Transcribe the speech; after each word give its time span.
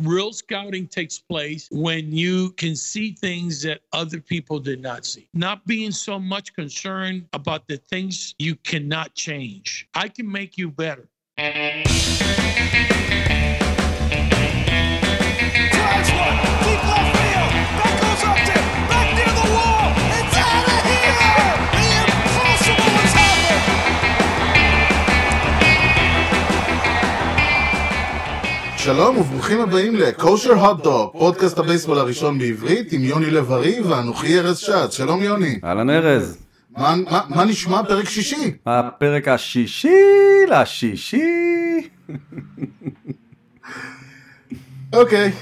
Real 0.00 0.32
scouting 0.32 0.86
takes 0.86 1.18
place 1.18 1.68
when 1.72 2.12
you 2.12 2.52
can 2.52 2.76
see 2.76 3.10
things 3.12 3.62
that 3.62 3.80
other 3.92 4.20
people 4.20 4.60
did 4.60 4.80
not 4.80 5.04
see. 5.04 5.28
Not 5.34 5.66
being 5.66 5.90
so 5.90 6.20
much 6.20 6.54
concerned 6.54 7.26
about 7.32 7.66
the 7.66 7.78
things 7.78 8.32
you 8.38 8.54
cannot 8.54 9.16
change. 9.16 9.88
I 9.94 10.08
can 10.08 10.30
make 10.30 10.56
you 10.56 10.70
better. 10.70 11.08
שלום 28.88 29.18
וברוכים 29.18 29.60
הבאים 29.60 29.96
ל-Kosher 29.96 30.56
Hot 30.56 30.84
Dog, 30.84 31.18
פודקאסט 31.18 31.58
הבייסבול 31.58 31.98
הראשון 31.98 32.38
בעברית 32.38 32.92
עם 32.92 33.04
יוני 33.04 33.30
לב-ארי 33.30 33.80
ואנוכי 33.80 34.38
ארז 34.38 34.58
שץ. 34.58 34.96
שלום 34.96 35.22
יוני. 35.22 35.60
אהלן 35.64 35.90
ארז, 35.90 36.38
מה, 36.76 36.94
מה, 37.10 37.20
מה 37.28 37.44
נשמע 37.44 37.82
פרק 37.88 38.08
שישי? 38.08 38.56
הפרק 38.66 39.28
השישי 39.28 39.88
לשישי. 40.50 41.88
אוקיי, 44.92 45.32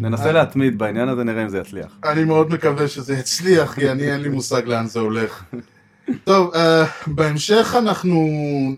ננסה 0.00 0.32
להתמיד 0.32 0.78
בעניין 0.78 1.08
הזה, 1.08 1.24
נראה 1.24 1.42
אם 1.42 1.48
זה 1.48 1.58
יצליח. 1.58 1.98
אני 2.04 2.24
מאוד 2.24 2.50
מקווה 2.50 2.88
שזה 2.88 3.14
יצליח, 3.14 3.74
כי 3.74 3.90
אני 3.90 4.12
אין 4.12 4.20
לי 4.20 4.28
מושג 4.28 4.62
לאן 4.66 4.86
זה 4.86 5.00
הולך. 5.00 5.44
טוב, 6.24 6.54
uh, 6.54 6.58
בהמשך 7.06 7.74
אנחנו, 7.78 8.28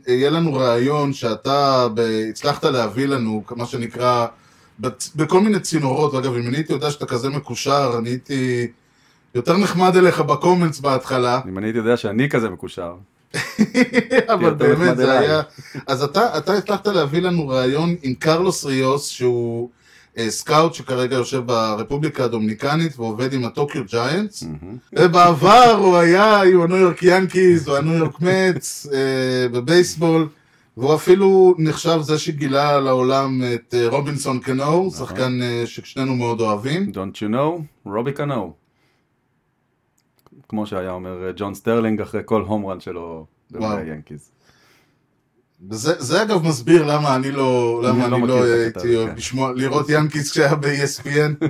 יהיה 0.06 0.30
לנו 0.30 0.54
רעיון 0.54 1.12
שאתה 1.12 1.88
ב, 1.94 2.00
הצלחת 2.30 2.64
להביא 2.64 3.06
לנו, 3.06 3.42
מה 3.56 3.66
שנקרא, 3.66 4.26
בת, 4.80 5.10
בכל 5.16 5.40
מיני 5.40 5.60
צינורות, 5.60 6.14
אגב, 6.14 6.34
אם 6.34 6.46
אני 6.48 6.56
הייתי 6.56 6.72
יודע 6.72 6.90
שאתה 6.90 7.06
כזה 7.06 7.28
מקושר, 7.28 7.94
אני 7.98 8.08
הייתי 8.08 8.66
יותר 9.34 9.56
נחמד 9.56 9.96
אליך 9.96 10.20
ב 10.20 10.27
comments 10.27 10.80
בהתחלה, 10.80 11.40
אם 11.48 11.58
אני 11.58 11.66
הייתי 11.66 11.78
יודע 11.78 11.96
שאני 11.96 12.28
כזה 12.28 12.50
מקושר. 12.50 12.94
אבל 14.34 14.54
באמת 14.54 14.96
זה. 14.96 15.18
היה... 15.18 15.42
אז 15.86 16.02
אתה, 16.02 16.38
אתה 16.38 16.52
הצלחת 16.52 16.86
להביא 16.86 17.22
לנו 17.22 17.48
רעיון 17.48 17.94
עם 18.02 18.14
קרלוס 18.14 18.64
ריוס, 18.64 19.08
שהוא 19.08 19.70
scout 20.28 20.74
שכרגע 20.74 21.16
יושב 21.16 21.42
ברפובליקה 21.46 22.24
הדומיניקנית 22.24 22.98
ועובד 22.98 23.32
עם 23.32 23.44
הטוקיו 23.44 23.84
ג'יינטס. 23.84 24.44
ובעבר 24.98 25.76
הוא 25.78 25.96
היה 25.96 26.42
עם 26.42 26.60
הניו 26.60 26.76
יורק 26.76 27.02
ינקיז 27.02 27.68
או 27.68 27.76
הניו 27.76 27.94
יורק 27.94 28.20
מצ 28.20 28.86
אה, 28.92 29.48
בבייסבול. 29.48 30.28
והוא 30.76 30.94
אפילו 30.94 31.54
נחשב 31.58 31.98
זה 32.00 32.18
שגילה 32.18 32.80
לעולם 32.80 33.40
את 33.54 33.74
אה, 33.74 33.88
רובינסון 33.88 34.40
קנו, 34.40 34.90
שחקן 34.90 35.42
אה, 35.42 35.62
ששנינו 35.66 36.14
מאוד 36.14 36.40
אוהבים. 36.40 36.90
Don't 36.94 37.16
you 37.16 37.34
know? 37.34 37.62
רובי 37.84 38.12
קנו. 38.12 38.52
כמו 40.48 40.66
שהיה 40.66 40.90
אומר 40.90 41.26
אה, 41.26 41.32
ג'ון 41.36 41.54
סטרלינג 41.54 42.00
אחרי 42.00 42.22
כל 42.24 42.42
home 42.42 42.66
run 42.66 42.80
שלו 42.80 43.26
וואו. 43.52 43.78
וזה 45.70 45.94
זה 45.98 46.22
אגב 46.22 46.46
מסביר 46.46 46.84
למה 46.86 47.16
אני 47.16 47.30
לא, 47.32 47.80
למה 47.84 48.02
אני 48.04 48.10
לא 48.10 48.16
אני 48.16 48.28
לא 48.28 48.44
הייתי 48.44 48.96
אוהב 48.96 49.08
כן. 49.08 49.14
לשמוע, 49.16 49.52
לראות 49.54 49.86
ינקיז 49.88 50.30
כשהיה 50.30 50.54
ב-ESPN. 50.54 51.46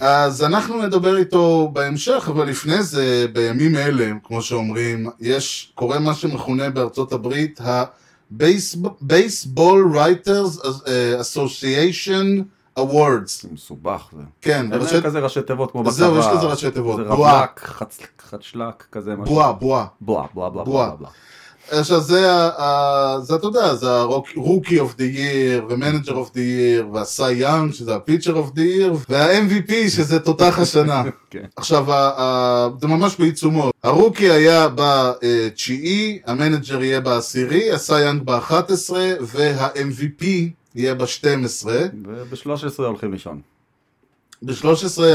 אז 0.00 0.42
אנחנו 0.42 0.82
נדבר 0.82 1.16
איתו 1.16 1.70
בהמשך, 1.72 2.28
אבל 2.32 2.48
לפני 2.48 2.82
זה, 2.82 3.26
בימים 3.32 3.76
אלה, 3.76 4.10
כמו 4.24 4.42
שאומרים, 4.42 5.06
יש, 5.20 5.72
קורה 5.74 5.98
מה 5.98 6.14
שמכונה 6.14 6.70
בארצות 6.70 7.12
הברית 7.12 7.60
ה-Baseball 7.60 9.56
Writers 9.94 10.66
אה, 10.88 11.20
Association 11.20 12.42
Awards. 12.78 13.42
זה 13.42 13.48
מסובך 13.52 14.08
זה. 14.16 14.22
כן, 14.40 14.72
אין 14.72 14.80
להם 14.82 15.00
כזה 15.02 15.18
ראשי 15.20 15.42
תיבות 15.42 15.70
כמו 15.72 15.82
בצבא. 15.82 15.92
זהו, 15.96 16.18
יש 16.18 16.26
כזה 16.36 16.46
ראשי 16.46 16.70
תיבות. 16.70 16.96
זה. 16.96 17.02
רבלק, 17.02 17.60
חצ- 17.64 18.06
חצ'לק, 18.30 18.84
כזה 18.92 19.16
משהו. 19.16 19.34
בועה, 19.34 19.52
בועה, 19.52 19.86
בועה. 20.00 20.26
בועה. 20.34 20.64
בועה. 20.64 20.92
עכשיו 21.70 22.00
זה, 22.00 22.32
ה- 22.32 23.16
זה 23.22 23.34
אתה 23.34 23.46
יודע, 23.46 23.74
זה 23.74 23.90
ה-Rookie 23.90 24.68
of 24.78 24.96
the 24.98 25.16
Year, 25.16 25.64
ו-Manager 25.68 26.10
of 26.10 26.30
the 26.34 26.36
Year, 26.36 26.84
וה-Cy 26.92 27.42
Young, 27.42 27.72
שזה 27.72 27.94
ה-Pitcher 27.94 28.30
of 28.34 28.56
the 28.56 28.60
Year, 28.60 28.96
וה-MVP, 29.08 29.72
שזה 29.88 30.18
תותח 30.20 30.58
השנה. 30.58 31.02
כן. 31.30 31.44
עכשיו, 31.56 31.92
ה- 31.92 32.12
ה- 32.16 32.68
זה 32.80 32.86
ממש 32.86 33.16
בעיצומו. 33.18 33.70
הרוקי 33.84 34.30
היה 34.30 34.68
בתשיעי, 34.74 36.18
המנג'ר 36.26 36.82
יהיה 36.82 37.00
בעשירי, 37.00 37.72
ה-Cy 37.72 37.78
Young 37.90 38.24
ב-11, 38.24 38.92
וה-MVP 39.20 40.24
יהיה 40.74 40.94
ב-12. 40.94 41.66
וב-13 42.04 42.46
הולכים 42.82 43.12
לישון. 43.12 43.40
ב-13 44.42 44.64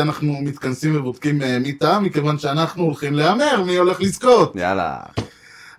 אנחנו 0.02 0.34
מתכנסים 0.42 0.96
ובודקים 1.00 1.42
אה, 1.42 1.60
מי 1.60 1.74
טעה, 1.74 2.00
מכיוון 2.00 2.40
שאנחנו 2.40 2.84
הולכים 2.84 3.14
להמר 3.14 3.64
מי 3.66 3.76
הולך 3.78 4.02
לזכות. 4.02 4.56
יאללה. 4.56 4.98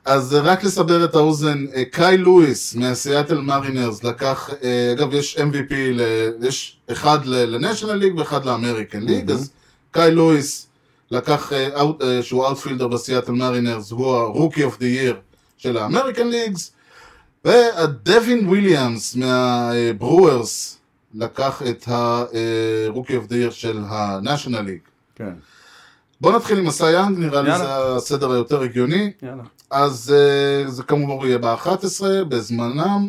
אז 0.08 0.34
אה, 0.34 0.40
רק 0.40 0.64
לסבר 0.64 1.04
את 1.04 1.14
האוזן, 1.14 1.64
אה, 1.74 1.84
קאי 1.84 2.16
לואיס 2.18 2.74
מהסיאטל 2.74 3.40
מרינרס 3.40 4.04
לקח, 4.04 4.50
אה, 4.62 4.92
אגב 4.92 5.14
יש 5.14 5.36
MVP, 5.38 5.72
ל- 5.92 6.02
יש 6.46 6.76
אחד 6.92 7.18
ל 7.26 7.34
National 7.34 7.94
League 7.94 8.16
ואחד 8.18 8.44
ל 8.44 8.51
American 8.51 9.02
League, 9.02 9.30
אז 9.30 9.50
קאי 9.90 10.10
לואיס 10.10 10.66
לקח, 11.10 11.52
שהוא 12.22 12.44
outfielder 12.46 12.88
בסיאטל 12.88 13.32
מרינרס, 13.32 13.90
הוא 13.90 14.06
ה 14.06 14.15
Rookie 14.15 14.64
of 14.64 14.78
the 14.78 14.86
Year 14.86 15.16
של 15.56 15.76
ה 15.76 15.82
American 15.82 16.28
Leagues, 16.28 16.72
ודווין 17.44 18.46
וויליאמס 18.48 19.16
מהברוארס 19.16 20.78
לקח 21.14 21.62
את 21.70 21.88
ה 21.88 22.07
Rookie 22.07 23.16
of 23.16 23.26
the 23.26 23.36
Year 23.36 23.50
של 23.50 23.78
ה 23.88 23.96
National 23.96 24.60
League. 24.60 24.78
כן. 25.14 25.32
בוא 26.20 26.36
נתחיל 26.36 26.58
עם 26.58 26.66
ה 26.66 26.72
Cy 26.72 26.84
Young, 26.84 27.18
נראה 27.18 27.42
לי 27.42 27.50
יאללה. 27.50 27.64
זה 27.64 27.96
הסדר 27.96 28.32
היותר 28.32 28.62
הגיוני. 28.62 29.12
יאללה. 29.22 29.42
אז 29.70 30.14
uh, 30.66 30.70
זה 30.70 30.82
כמובן 30.82 31.26
יהיה 31.26 31.38
ב-11 31.38 32.04
בזמנם. 32.28 33.08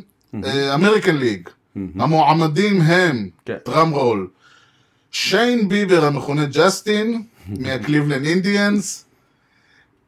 American 0.74 1.16
League, 1.18 1.50
המועמדים 2.00 2.82
הם, 2.82 3.30
כן. 3.46 3.58
drum 3.66 3.90
roll, 3.90 4.28
שיין 5.12 5.70
ביבר 5.70 6.06
המכונה 6.06 6.46
ג'סטין 6.46 7.24
מהקליבלנד 7.62 8.26
אינדיאנס, 8.26 9.06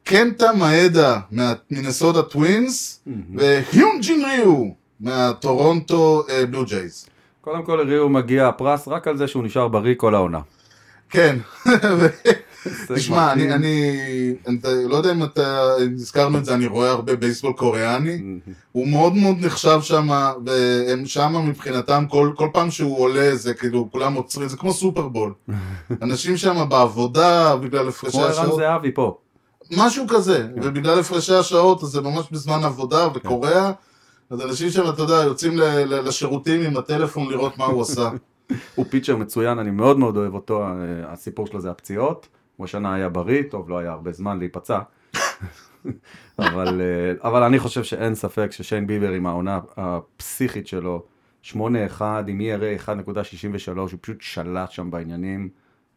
קנטה 0.04 0.54
מאדה 0.54 1.20
מהמינסוטה 1.32 2.22
טווינס, 2.22 3.04
והיונג'ין 3.36 4.26
ריו 4.26 4.66
מהטורונטו 5.00 6.24
אה, 6.30 6.46
בלו 6.46 6.66
ג'ייז. 6.66 7.08
קודם 7.42 7.64
כל 7.64 7.84
לריו 7.86 8.10
מגיע 8.10 8.48
הפרס 8.48 8.88
רק 8.88 9.08
על 9.08 9.18
זה 9.18 9.28
שהוא 9.28 9.44
נשאר 9.44 9.68
בריא 9.68 9.96
כל 9.98 10.16
העונה. 10.16 10.40
כן, 11.10 11.36
תשמע. 12.96 13.32
אני, 13.32 13.54
אני, 13.54 13.92
אתה, 14.60 14.70
לא 14.90 14.96
יודע 14.96 15.12
אם 15.12 15.24
אתה, 15.24 15.62
הזכרנו 15.96 16.38
את 16.38 16.46
זה, 16.46 16.54
אני 16.54 16.68
רואה 16.68 16.90
הרבה 16.92 17.16
בייסבול 17.16 17.54
קוריאני, 17.54 18.22
הוא 18.72 18.88
מאוד 18.88 19.16
מאוד 19.16 19.36
נחשב 19.40 19.80
שם, 19.82 20.08
והם 20.46 21.06
שם 21.06 21.36
מבחינתם, 21.48 22.06
כל, 22.10 22.32
כל 22.36 22.50
פעם 22.54 22.72
שהוא 22.72 23.00
עולה 23.00 23.36
זה 23.36 23.54
כאילו, 23.54 23.88
כולם 23.92 24.14
עוצרים, 24.14 24.50
זה 24.50 24.58
כמו 24.58 24.74
סופרבול. 24.74 25.34
אנשים 26.02 26.38
שם 26.38 26.70
בעבודה, 26.70 27.56
בגלל 27.56 27.88
הפרשי 27.88 28.18
כמו 28.18 28.26
ערן 28.26 28.32
השעות, 28.32 28.56
זהבי 28.60 28.92
פה. 28.92 29.18
משהו 29.78 30.06
כזה, 30.08 30.48
ובגלל 30.64 31.00
הפרשי 31.00 31.36
השעות, 31.36 31.84
אז 31.84 31.90
זה 31.90 32.02
ממש 32.02 32.26
בזמן 32.32 32.64
עבודה 32.64 33.08
וקוריאה, 33.16 33.72
אז 34.30 34.42
אנשים 34.42 34.70
שם, 34.70 34.90
אתה 34.90 35.02
יודע, 35.02 35.14
יוצאים 35.16 35.58
ל- 35.58 35.64
ל- 35.64 36.08
לשירותים 36.08 36.62
עם 36.62 36.78
הטלפון 36.78 37.30
לראות 37.30 37.58
מה 37.58 37.66
הוא 37.66 37.82
עשה. 37.82 38.10
הוא 38.76 38.86
פיצ'ר 38.90 39.16
מצוין, 39.16 39.60
אני 39.60 39.72
מאוד 39.72 40.00
מאוד 40.00 40.18
אוהב 40.18 40.34
אותו, 40.34 40.64
אה, 40.64 40.68
הסיפור 41.14 41.48
שלו 41.48 41.62
זה 41.62 41.72
הפציעות. 41.72 42.28
הוא 42.56 42.66
השנה 42.66 42.96
היה 42.96 43.10
בריא, 43.10 43.44
טוב, 43.50 43.70
לא 43.70 43.78
היה 43.78 43.92
הרבה 43.92 44.12
זמן 44.12 44.40
להיפצע. 44.40 44.80
אבל, 46.40 46.82
אה, 46.82 47.30
אבל 47.30 47.44
אני 47.44 47.60
חושב 47.60 47.84
שאין 47.84 48.16
ספק 48.16 48.52
ששיין 48.52 48.88
ביבר 48.88 49.12
עם 49.12 49.26
העונה 49.26 49.60
הפסיכית 49.78 50.68
שלו, 50.68 51.04
8-1 51.44 51.54
עם 52.28 52.42
ERA 52.42 52.88
1.63, 52.88 52.92
הוא 53.78 53.90
פשוט 54.02 54.22
שלט 54.22 54.72
שם 54.72 54.92
בעניינים. 54.92 55.50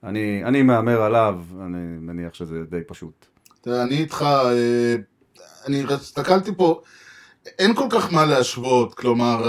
אני, 0.04 0.44
אני 0.44 0.62
מהמר 0.62 1.02
עליו, 1.02 1.40
אני 1.60 1.78
מניח 2.00 2.34
שזה 2.34 2.64
די 2.70 2.80
פשוט. 2.86 3.26
תראה, 3.60 3.82
אני 3.82 3.94
איתך, 3.94 4.22
אה, 4.22 4.94
אני 5.66 5.84
הסתכלתי 5.90 6.54
פה, 6.56 6.80
אין 7.58 7.74
כל 7.74 7.86
כך 7.90 8.12
מה 8.12 8.24
להשוות, 8.24 8.94
כלומר, 8.94 9.48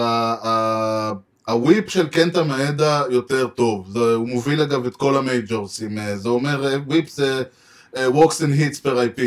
ה 1.49 1.57
WHIP 1.57 1.89
של 1.89 2.07
קנטה 2.07 2.43
מאדה 2.43 3.03
יותר 3.09 3.47
טוב, 3.47 3.87
זה, 3.89 4.13
הוא 4.13 4.27
מוביל 4.27 4.61
אגב 4.61 4.85
את 4.85 4.95
כל 4.95 5.17
ה 5.17 5.25
Majors 5.25 5.73
ים, 5.73 5.97
אה, 5.97 6.17
זה 6.17 6.29
אומר, 6.29 6.67
אה, 6.67 6.77
WHIP 6.87 7.09
זה 7.09 7.43
walks 7.95 8.41
and 8.41 8.59
hits 8.59 8.85
per 8.85 8.87
IP, 8.87 9.21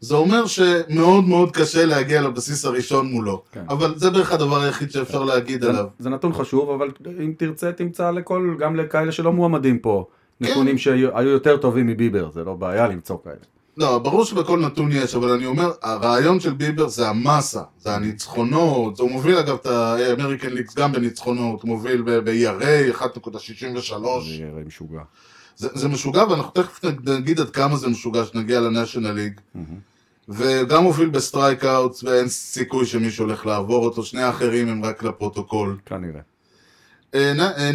זה 0.00 0.14
אומר 0.14 0.46
שמאוד 0.46 1.24
מאוד 1.24 1.50
קשה 1.56 1.84
להגיע 1.86 2.22
לבסיס 2.22 2.64
הראשון 2.64 3.06
מולו, 3.06 3.42
כן. 3.52 3.64
אבל 3.68 3.94
זה 3.96 4.10
בערך 4.10 4.32
הדבר 4.32 4.60
היחיד 4.60 4.90
שאפשר 4.90 5.24
להגיד 5.24 5.62
זה, 5.62 5.70
עליו. 5.70 5.86
זה 5.98 6.10
נתון 6.10 6.32
חשוב, 6.32 6.70
אבל 6.70 6.90
אם 7.24 7.32
תרצה 7.38 7.72
תמצא 7.72 8.10
לכל, 8.10 8.56
גם 8.58 8.76
לכאלה 8.76 9.12
שלא 9.12 9.32
מועמדים 9.32 9.78
פה, 9.78 10.06
נתונים 10.40 10.78
שהיו 10.78 11.18
היו 11.18 11.28
יותר 11.28 11.56
טובים 11.56 11.86
מביבר, 11.86 12.30
זה 12.30 12.44
לא 12.44 12.54
בעיה 12.54 12.88
למצוא 12.88 13.16
כאלה. 13.24 13.55
לא, 13.76 13.98
ברור 13.98 14.24
שבכל 14.24 14.60
נתון 14.60 14.92
יש, 14.92 15.14
אבל 15.14 15.30
אני 15.30 15.46
אומר, 15.46 15.72
הרעיון 15.82 16.40
של 16.40 16.52
ביבר 16.52 16.88
זה 16.88 17.08
המסה, 17.08 17.62
זה 17.78 17.94
הניצחונות, 17.94 19.00
הוא 19.00 19.10
מוביל 19.10 19.36
אגב 19.36 19.54
את 19.54 19.66
ה 19.66 19.75
American 19.75 20.50
Leagues 20.52 20.74
גם 20.74 20.92
בניצחונות, 20.92 21.62
הוא 21.62 21.68
מוביל 21.68 22.02
ב-ERA 22.02 23.00
1.63, 23.00 23.02
זה 23.88 23.96
יהיה 24.28 24.50
משוגע. 24.66 25.00
זה, 25.56 25.68
זה 25.74 25.88
משוגע 25.88 26.24
ואנחנו 26.30 26.50
תכף 26.50 26.84
נגיד 27.04 27.40
עד 27.40 27.50
כמה 27.50 27.76
זה 27.76 27.88
משוגע 27.88 28.24
שנגיע 28.24 28.60
ל 28.60 28.66
National 28.66 29.12
League, 29.12 29.40
וגם 30.28 30.82
מוביל 30.82 31.08
ב 31.08 31.64
strikeouts 31.64 32.04
ואין 32.04 32.28
סיכוי 32.28 32.86
שמישהו 32.86 33.24
הולך 33.24 33.46
לעבור 33.46 33.84
אותו, 33.84 34.04
שני 34.04 34.22
האחרים 34.22 34.68
הם 34.68 34.84
רק 34.84 35.02
לפרוטוקול. 35.02 35.78
כנראה. 35.86 36.20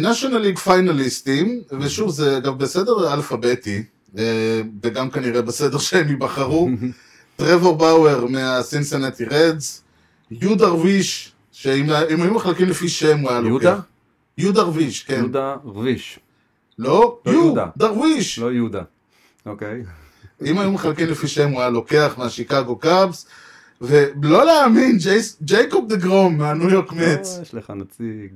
national 0.00 0.38
ליג 0.38 0.58
פיינליסטים, 0.58 1.62
ושוב 1.80 2.10
זה 2.10 2.40
גם 2.42 2.58
בסדר 2.58 3.14
אלפביתי, 3.14 3.82
וגם 4.82 5.10
כנראה 5.10 5.42
בסדר 5.42 5.78
שהם 5.88 6.08
ייבחרו, 6.08 6.68
טרוור 7.36 7.76
באואר 7.76 8.26
מהסינסנטי 8.26 9.24
רדס, 9.24 9.82
יהודה 10.30 10.64
דרוויש, 10.66 11.32
שאם 11.52 11.86
אם 12.14 12.22
היו 12.22 12.34
מחלקים 12.34 12.68
לפי 12.68 12.88
שם 12.88 13.18
הוא 13.18 13.30
היה 13.30 13.40
לוקח. 13.40 13.64
יהודה? 13.64 13.80
יהודה 14.38 14.60
דרוויש, 14.62 15.02
כן. 15.02 15.14
יהודה 15.18 15.56
רביש. 15.64 16.18
לא, 16.78 17.18
לא 17.26 17.32
יהודה. 17.32 17.66
דרוויש. 17.76 18.38
לא 18.38 18.52
יהודה. 18.52 18.82
אוקיי. 19.46 19.82
אם 20.44 20.58
היו 20.58 20.72
מחלקים 20.72 21.06
לפי 21.08 21.28
שם 21.28 21.50
הוא 21.50 21.60
היה 21.60 21.70
לוקח 21.70 22.14
מהשיקגו 22.18 22.76
קאבס, 22.76 23.26
ולא 23.80 24.44
להאמין, 24.46 24.98
ג'ייקוב 25.42 25.88
דה 25.88 25.96
גרום 25.96 26.38
מהניו 26.38 26.70
יורק 26.70 26.92
מצ. 26.92 27.36
אה, 27.36 27.42
יש 27.42 27.54
לך 27.54 27.70
נציג. 27.76 28.32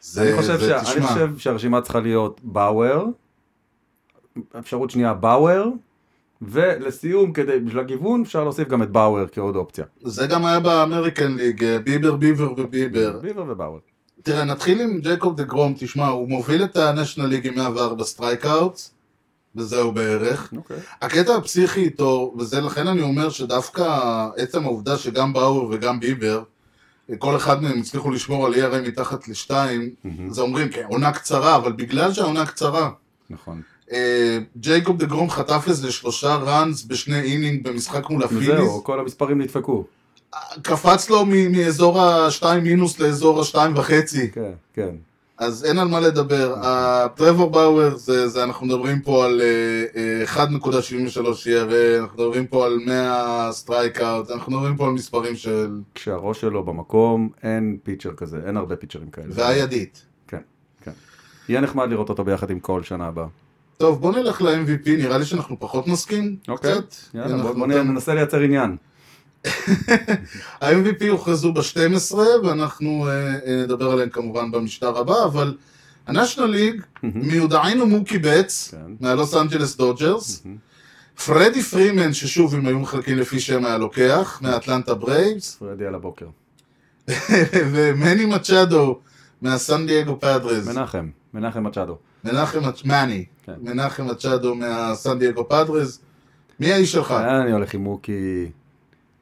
זה- 0.00 0.22
אני 0.22 0.36
חושב 0.36 0.60
זה- 0.60 0.68
שה- 0.68 0.78
אני 0.78 0.84
תשמע, 0.84 1.06
חושב 1.08 1.30
שהרשימה 1.38 1.80
צריכה 1.80 2.00
להיות 2.00 2.40
באואר, 2.44 3.04
אפשרות 4.58 4.90
שנייה 4.90 5.14
באואר, 5.14 5.68
ולסיום, 6.42 7.32
כדי, 7.32 7.60
בשביל 7.60 7.80
הגיוון, 7.80 8.22
אפשר 8.22 8.44
להוסיף 8.44 8.68
גם 8.68 8.82
את 8.82 8.90
באואר 8.90 9.26
כעוד 9.32 9.56
אופציה. 9.56 9.84
זה 10.02 10.26
גם 10.26 10.44
היה 10.44 10.60
ב 10.60 10.68
American 10.68 11.34
League, 11.34 11.64
אה, 11.64 11.78
ביבר, 11.78 12.16
ביבר 12.16 12.52
וביבר. 12.56 13.18
ביבר 13.22 13.44
ובאואר. 13.48 13.78
תראה, 14.22 14.44
נתחיל 14.44 14.80
עם 14.80 15.00
ג'ייקוב 15.00 15.36
דה 15.36 15.44
גרום, 15.44 15.74
תשמע, 15.78 16.06
הוא 16.06 16.28
מוביל 16.28 16.64
את 16.64 16.76
ה 16.76 16.82
National 16.82 17.28
League 17.28 17.46
עם 17.46 17.54
104 17.54 18.04
strikeouts, 18.04 18.94
וזהו 19.56 19.92
בערך. 19.92 20.52
אוקיי. 20.56 20.76
הקטע 21.02 21.34
הפסיכי 21.36 21.80
איתו, 21.80 22.34
וזה 22.38 22.60
לכן 22.60 22.86
אני 22.86 23.02
אומר 23.02 23.30
שדווקא 23.30 24.00
עצם 24.36 24.64
העובדה 24.64 24.96
שגם 24.96 25.32
באואר 25.32 25.68
וגם 25.70 26.00
ביבר, 26.00 26.42
כל 27.18 27.36
אחד 27.36 27.62
מהם 27.62 27.78
הצליחו 27.78 28.10
לשמור 28.10 28.46
על 28.46 28.54
ERA 28.54 28.88
מתחת 28.88 29.28
לשתיים, 29.28 29.90
זה 30.28 30.40
אומרים, 30.40 30.68
כן, 30.68 30.84
עונה 30.90 31.12
קצרה, 31.12 31.56
אבל 31.56 31.72
בגלל 31.72 32.12
שהעונה 32.12 32.46
קצרה, 32.46 32.90
נכון. 33.30 33.62
אה, 33.92 34.38
ג'ייקוב 34.56 34.98
דה 34.98 35.06
גרום 35.06 35.30
חטף 35.30 35.64
איזה 35.68 35.92
שלושה 35.92 36.34
runs 36.34 36.84
בשני 36.84 37.20
inning 37.20 37.68
במשחק 37.68 38.10
מול 38.10 38.24
הפיליז, 38.24 38.50
וזהו, 38.50 38.84
כל 38.84 39.00
המספרים 39.00 39.40
נדפקו. 39.40 39.84
קפץ 40.62 41.10
לו 41.10 41.26
מאזור 41.26 42.02
השתיים 42.02 42.64
מינוס 42.64 42.98
לאזור 42.98 43.40
השתיים 43.40 43.72
וחצי. 43.76 44.30
כן, 44.30 44.52
כן. 44.74 44.94
אז 45.38 45.64
אין 45.64 45.78
על 45.78 45.88
מה 45.88 46.00
לדבר. 46.00 46.54
הטרוור 46.62 47.50
באואר, 47.50 47.96
זה, 47.96 48.28
זה 48.28 48.44
אנחנו 48.44 48.66
מדברים 48.66 49.00
פה 49.00 49.24
על 49.24 49.40
אה, 49.40 49.84
אה, 50.36 50.46
1.73 50.46 50.68
ERA, 51.18 52.00
אנחנו 52.00 52.14
מדברים 52.14 52.46
פה 52.46 52.66
על 52.66 52.78
100 52.86 53.48
strikeout, 53.52 54.30
אנחנו 54.30 54.52
מדברים 54.52 54.76
פה 54.76 54.86
על 54.86 54.92
מספרים 54.92 55.36
של... 55.36 55.80
כשהראש 55.94 56.40
שלו 56.40 56.64
במקום, 56.64 57.28
אין 57.42 57.76
pitcher 57.82 58.12
כזה, 58.12 58.40
אין 58.46 58.56
הרבה 58.56 58.76
פיצ'רים 58.76 59.10
כאלה. 59.10 59.26
והידית. 59.30 60.04
כן, 60.28 60.40
כן. 60.80 60.92
יהיה 61.48 61.60
נחמד 61.60 61.90
לראות 61.90 62.08
אותו 62.08 62.24
ביחד 62.24 62.50
עם 62.50 62.60
קול 62.60 62.82
שנה 62.82 63.06
הבאה. 63.06 63.26
טוב, 63.76 64.00
בוא 64.00 64.12
נלך 64.12 64.42
ל-MVP, 64.42 64.88
נראה 64.90 65.18
לי 65.18 65.24
שאנחנו 65.24 65.56
פחות 65.60 65.88
נסכים. 65.88 66.36
אוקיי. 66.48 66.72
קצת. 66.74 66.94
יאללה, 67.14 67.26
אנחנו 67.34 67.42
בוא- 67.48 67.52
בוא 67.54 67.66
ניתן- 67.66 67.88
ננסה 67.88 68.14
לייצר 68.14 68.40
עניין. 68.40 68.76
ה-MVP 70.62 71.04
הוכרזו 71.10 71.52
ב-12, 71.52 72.14
ואנחנו 72.44 73.08
אה, 73.08 73.12
אה, 73.46 73.62
נדבר 73.62 73.90
עליהם 73.90 74.08
כמובן 74.08 74.50
במשדר 74.50 74.98
הבא, 74.98 75.24
אבל 75.24 75.56
ה-National 76.06 76.50
League, 76.50 76.82
מיודענו 77.02 77.86
מוקי 77.86 78.18
בטס, 78.18 78.68
כן. 78.70 78.76
מהלוס 79.00 79.34
אנג'לס 79.34 79.76
דודג'רס, 79.76 80.42
פרדי 81.26 81.62
פרימן, 81.62 82.12
ששוב, 82.12 82.54
אם 82.54 82.66
היו 82.66 82.78
מחלקים 82.78 83.18
לפי 83.18 83.40
שם 83.40 83.64
היה 83.64 83.78
לוקח, 83.78 84.38
מהאטלנטה 84.42 84.94
ברייבס, 84.94 85.54
פרדי 85.54 85.86
על 85.86 85.94
הבוקר. 85.94 86.26
ומני 87.72 88.26
מצ'אדו, 88.26 88.98
מהסן 89.42 89.86
דייגו 89.86 90.20
פאדרז, 90.20 90.68
מנחם, 90.68 91.08
מנחם 91.34 91.64
מצ'אדו. 91.64 91.96
מנחם 92.24 92.58
מני, 92.84 93.24
כן. 93.46 93.54
מנחם 93.60 94.06
מצ'אדו 94.06 94.54
מהסן 94.54 95.18
דייגו 95.18 95.48
פאדרז, 95.48 96.00
מי 96.60 96.72
האיש 96.72 96.92
שלך? 96.92 97.12
אני 97.12 97.52
הולך 97.52 97.74
עם 97.74 97.80
מוקי, 97.84 98.50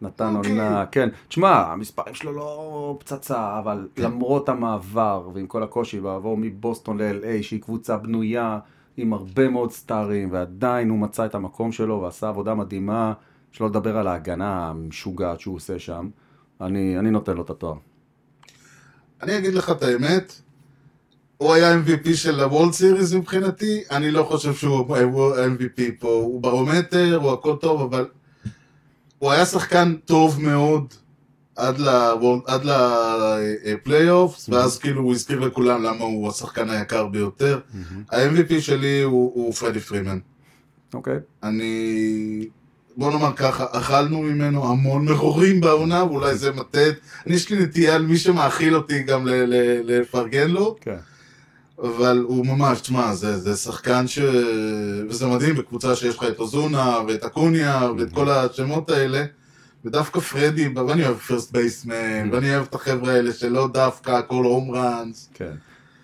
נתן. 0.02 0.36
עונה, 0.36 0.84
כן. 0.86 1.08
תשמע, 1.28 1.72
המספרים 1.72 2.14
שלו 2.14 2.32
לא 2.32 2.96
פצצה, 3.00 3.58
אבל 3.58 3.88
למרות 3.96 4.48
המעבר 4.48 5.28
ועם 5.34 5.46
כל 5.46 5.62
הקושי 5.62 6.00
לעבור 6.00 6.36
מבוסטון 6.36 6.98
ל-LA, 7.00 7.42
שהיא 7.42 7.60
קבוצה 7.60 7.96
בנויה 7.96 8.58
עם 8.96 9.12
הרבה 9.12 9.48
מאוד 9.48 9.72
סטארים, 9.72 10.32
ועדיין 10.32 10.90
הוא 10.90 10.98
מצא 10.98 11.26
את 11.26 11.34
המקום 11.34 11.72
שלו 11.72 12.00
ועשה 12.02 12.28
עבודה 12.28 12.54
מדהימה, 12.54 13.12
שלא 13.52 13.66
לדבר 13.66 13.96
על 13.98 14.06
ההגנה 14.06 14.68
המשוגעת 14.68 15.40
שהוא 15.40 15.56
עושה 15.56 15.78
שם. 15.78 16.08
אני, 16.60 16.98
אני 16.98 17.10
נותן 17.10 17.36
לו 17.36 17.42
את 17.42 17.50
התואר. 17.50 17.76
אני 19.22 19.38
אגיד 19.38 19.54
לך 19.54 19.70
את 19.70 19.82
האמת, 19.82 20.40
הוא 21.38 21.52
היה 21.54 21.74
MVP 21.74 22.14
של 22.14 22.40
הוולד 22.40 22.72
סיריס 22.72 23.12
מבחינתי, 23.12 23.82
אני 23.90 24.10
לא 24.10 24.22
חושב 24.22 24.54
שהוא 24.54 24.76
הוא 25.02 25.34
MVP 25.36 25.80
פה, 25.98 26.08
הוא 26.08 26.40
ברומטר, 26.42 27.18
הוא 27.22 27.32
הכל 27.32 27.56
טוב, 27.60 27.80
אבל 27.94 28.06
הוא 29.18 29.30
היה 29.30 29.46
שחקן 29.46 29.94
טוב 30.04 30.42
מאוד 30.42 30.94
עד 31.56 31.78
ל- 31.78 32.14
עד 32.46 32.62
לפלייאופס, 33.64 34.48
ואז 34.48 34.78
כאילו 34.78 35.00
הוא 35.02 35.12
הזכיר 35.12 35.40
לכולם 35.40 35.82
למה 35.82 36.04
הוא 36.04 36.28
השחקן 36.28 36.70
היקר 36.70 37.06
ביותר. 37.06 37.60
ה-MVP 38.12 38.60
שלי 38.60 39.02
הוא, 39.02 39.32
הוא 39.34 39.52
פרדי 39.52 39.80
פרימן. 39.80 40.18
אוקיי. 40.94 41.18
אני... 41.42 42.46
בוא 42.96 43.10
נאמר 43.12 43.32
ככה, 43.36 43.66
אכלנו 43.72 44.22
ממנו 44.22 44.64
המון 44.70 45.04
מרורים 45.04 45.60
בעונה, 45.60 46.04
ואולי 46.04 46.34
זה 46.34 46.52
מטט. 46.52 46.94
אני 47.26 47.34
יש 47.34 47.50
לי 47.50 47.62
נטייה 47.62 47.94
על 47.94 48.06
מי 48.06 48.16
שמאכיל 48.16 48.76
אותי 48.76 49.02
גם 49.02 49.28
לפרגן 49.84 50.50
לו, 50.50 50.76
כן. 50.80 50.96
אבל 51.82 52.24
הוא 52.28 52.46
ממש, 52.46 52.80
תשמע, 52.80 53.14
זה, 53.14 53.38
זה 53.38 53.56
שחקן 53.56 54.06
ש... 54.06 54.18
וזה 55.08 55.26
מדהים 55.26 55.54
בקבוצה 55.54 55.96
שיש 55.96 56.16
לך 56.16 56.24
את 56.24 56.38
אוזונה 56.38 56.98
ואת 57.08 57.24
אקוניה 57.24 57.90
ואת 57.98 58.12
כל 58.12 58.30
השמות 58.30 58.90
האלה. 58.90 59.24
ודווקא 59.84 60.20
פרדי, 60.20 60.68
ואני 60.68 61.06
אוהב 61.06 61.16
פרסט 61.16 61.52
בייסמן, 61.52 62.28
ואני 62.32 62.54
אוהב 62.54 62.66
את 62.68 62.74
החבר'ה 62.74 63.12
האלה 63.12 63.32
שלא 63.32 63.68
דווקא 63.68 64.10
הכל 64.10 64.44
הום 64.44 64.70
ראנס. 64.70 65.30
כן. 65.34 65.52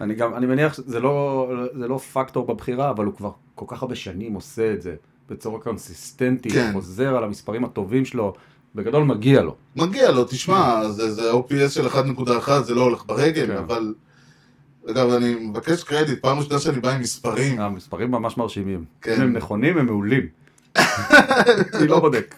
אני 0.01 0.15
גם, 0.15 0.35
אני 0.35 0.47
מניח 0.47 0.75
שזה 0.75 1.01
לא, 1.01 1.51
זה 1.79 1.89
לא 1.89 1.99
פקטור 1.99 2.47
בבחירה, 2.47 2.91
אבל 2.91 3.05
הוא 3.05 3.15
כבר 3.15 3.31
כל 3.55 3.65
כך 3.69 3.83
הרבה 3.83 3.95
שנים 3.95 4.35
עושה 4.35 4.73
את 4.73 4.83
זה 4.83 4.95
בצורה 5.31 5.61
קונסיסטנטית, 5.61 6.53
כן. 6.53 6.71
חוזר 6.73 7.17
על 7.17 7.25
המספרים 7.25 7.65
הטובים 7.65 8.05
שלו, 8.05 8.35
בגדול 8.75 9.05
מגיע 9.05 9.43
לו. 9.43 9.55
מגיע 9.77 10.11
לו, 10.11 10.25
תשמע, 10.25 10.89
זה, 10.89 11.11
זה 11.11 11.33
OPS 11.33 11.69
של 11.69 11.87
1.1, 11.87 12.51
זה 12.63 12.75
לא 12.75 12.83
הולך 12.83 13.05
ברגל, 13.07 13.47
כן. 13.47 13.57
אבל... 13.57 13.95
אגב, 14.91 15.11
אני 15.11 15.35
מבקש 15.35 15.83
קרדיט, 15.83 16.23
פעם 16.23 16.39
ראשונה 16.39 16.59
שאני 16.59 16.81
בא 16.81 16.91
עם 16.91 17.01
מספרים. 17.01 17.61
המספרים 17.61 18.11
ממש 18.11 18.37
מרשימים. 18.37 18.85
כן. 19.03 19.15
אם 19.15 19.21
הם 19.21 19.37
נכונים, 19.37 19.79
הם 19.79 19.87
מעולים. 19.87 20.27
אני 21.75 21.89
לא 21.89 22.01
בודק. 22.01 22.35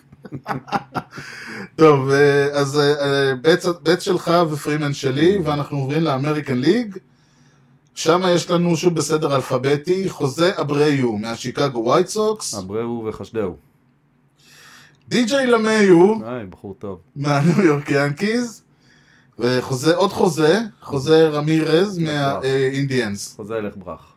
טוב, 1.77 2.11
אה, 2.11 2.47
אז 2.53 2.79
אה, 2.79 2.95
אה, 3.01 3.35
בית, 3.83 4.01
שלך 4.01 4.31
ופרימן 4.51 4.93
שלי, 4.93 5.39
ואנחנו 5.45 5.79
עוברים 5.79 6.03
ל-American 6.03 6.59
League. 6.59 6.97
שם 7.95 8.23
יש 8.29 8.51
לנו 8.51 8.77
שוב 8.77 8.95
בסדר 8.95 9.37
אלפביתי, 9.37 10.09
חוזה 10.09 10.53
אבריו 10.61 11.13
מהשיקגו 11.13 11.79
ווייט 11.79 12.07
סוקס, 12.07 12.55
אבראו 12.55 13.05
וחשדהו. 13.09 13.57
די.ג'יי 15.09 15.47
למיו 15.47 16.15
בחור 16.51 16.75
טוב. 16.79 16.99
מהניו 17.17 17.63
יורק 17.63 17.91
ינקיז, 17.91 18.62
וחוזה, 19.39 19.97
עוד 19.97 20.11
חוזה, 20.11 20.61
חוזה 20.83 21.29
רמירז 21.29 21.99
מהאינדיאנס. 21.99 23.35
חוזה 23.37 23.57
ילך 23.57 23.75
ברח. 23.77 24.13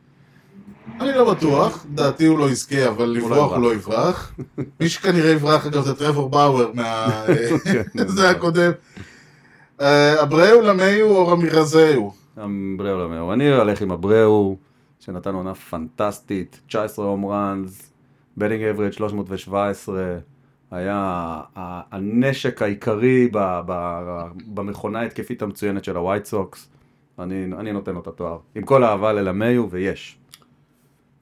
אני 0.99 1.11
לא 1.11 1.33
בטוח, 1.33 1.85
לדעתי 1.91 2.25
הוא 2.25 2.39
לא 2.39 2.49
יזכה, 2.49 2.87
אבל 2.87 3.05
לברוח 3.05 3.51
הוא 3.51 3.61
לא 3.61 3.73
יברח. 3.73 4.33
מי 4.79 4.89
שכנראה 4.89 5.31
יברח, 5.31 5.65
אגב, 5.65 5.83
זה 5.83 5.95
טרוור 5.95 6.29
באואר, 6.29 6.71
מה... 6.73 7.23
כן, 7.63 8.07
זה 8.07 8.29
הקודם. 8.29 8.71
אה, 9.81 10.21
אבריו 10.23 10.61
למיו 10.61 11.05
או 11.05 11.27
רמירזהו? 11.27 12.13
אבראו 12.37 12.97
למאו. 12.99 13.33
אני 13.33 13.53
הולך 13.53 13.81
עם 13.81 13.91
אבראו, 13.91 14.57
שנתן 14.99 15.33
עונה 15.33 15.55
פנטסטית, 15.55 16.59
19 16.67 17.05
home 17.05 17.25
runs, 17.25 17.91
batting 18.37 18.63
average 18.63 18.93
317, 18.93 20.17
היה 20.75 21.41
הנשק 21.91 22.61
העיקרי 22.61 23.27
ב- 23.33 23.59
ב- 23.65 24.21
במכונה 24.53 24.99
ההתקפית 24.99 25.41
המצוינת 25.41 25.83
של 25.83 25.95
הווייט 25.97 26.25
סוקס. 26.25 26.67
אני, 27.19 27.45
אני 27.59 27.71
נותן 27.71 27.93
לו 27.93 27.99
את 27.99 28.07
התואר. 28.07 28.37
עם 28.55 28.63
כל 28.63 28.83
האהבה 28.83 29.13
ללמיו, 29.13 29.67
ויש. 29.71 30.17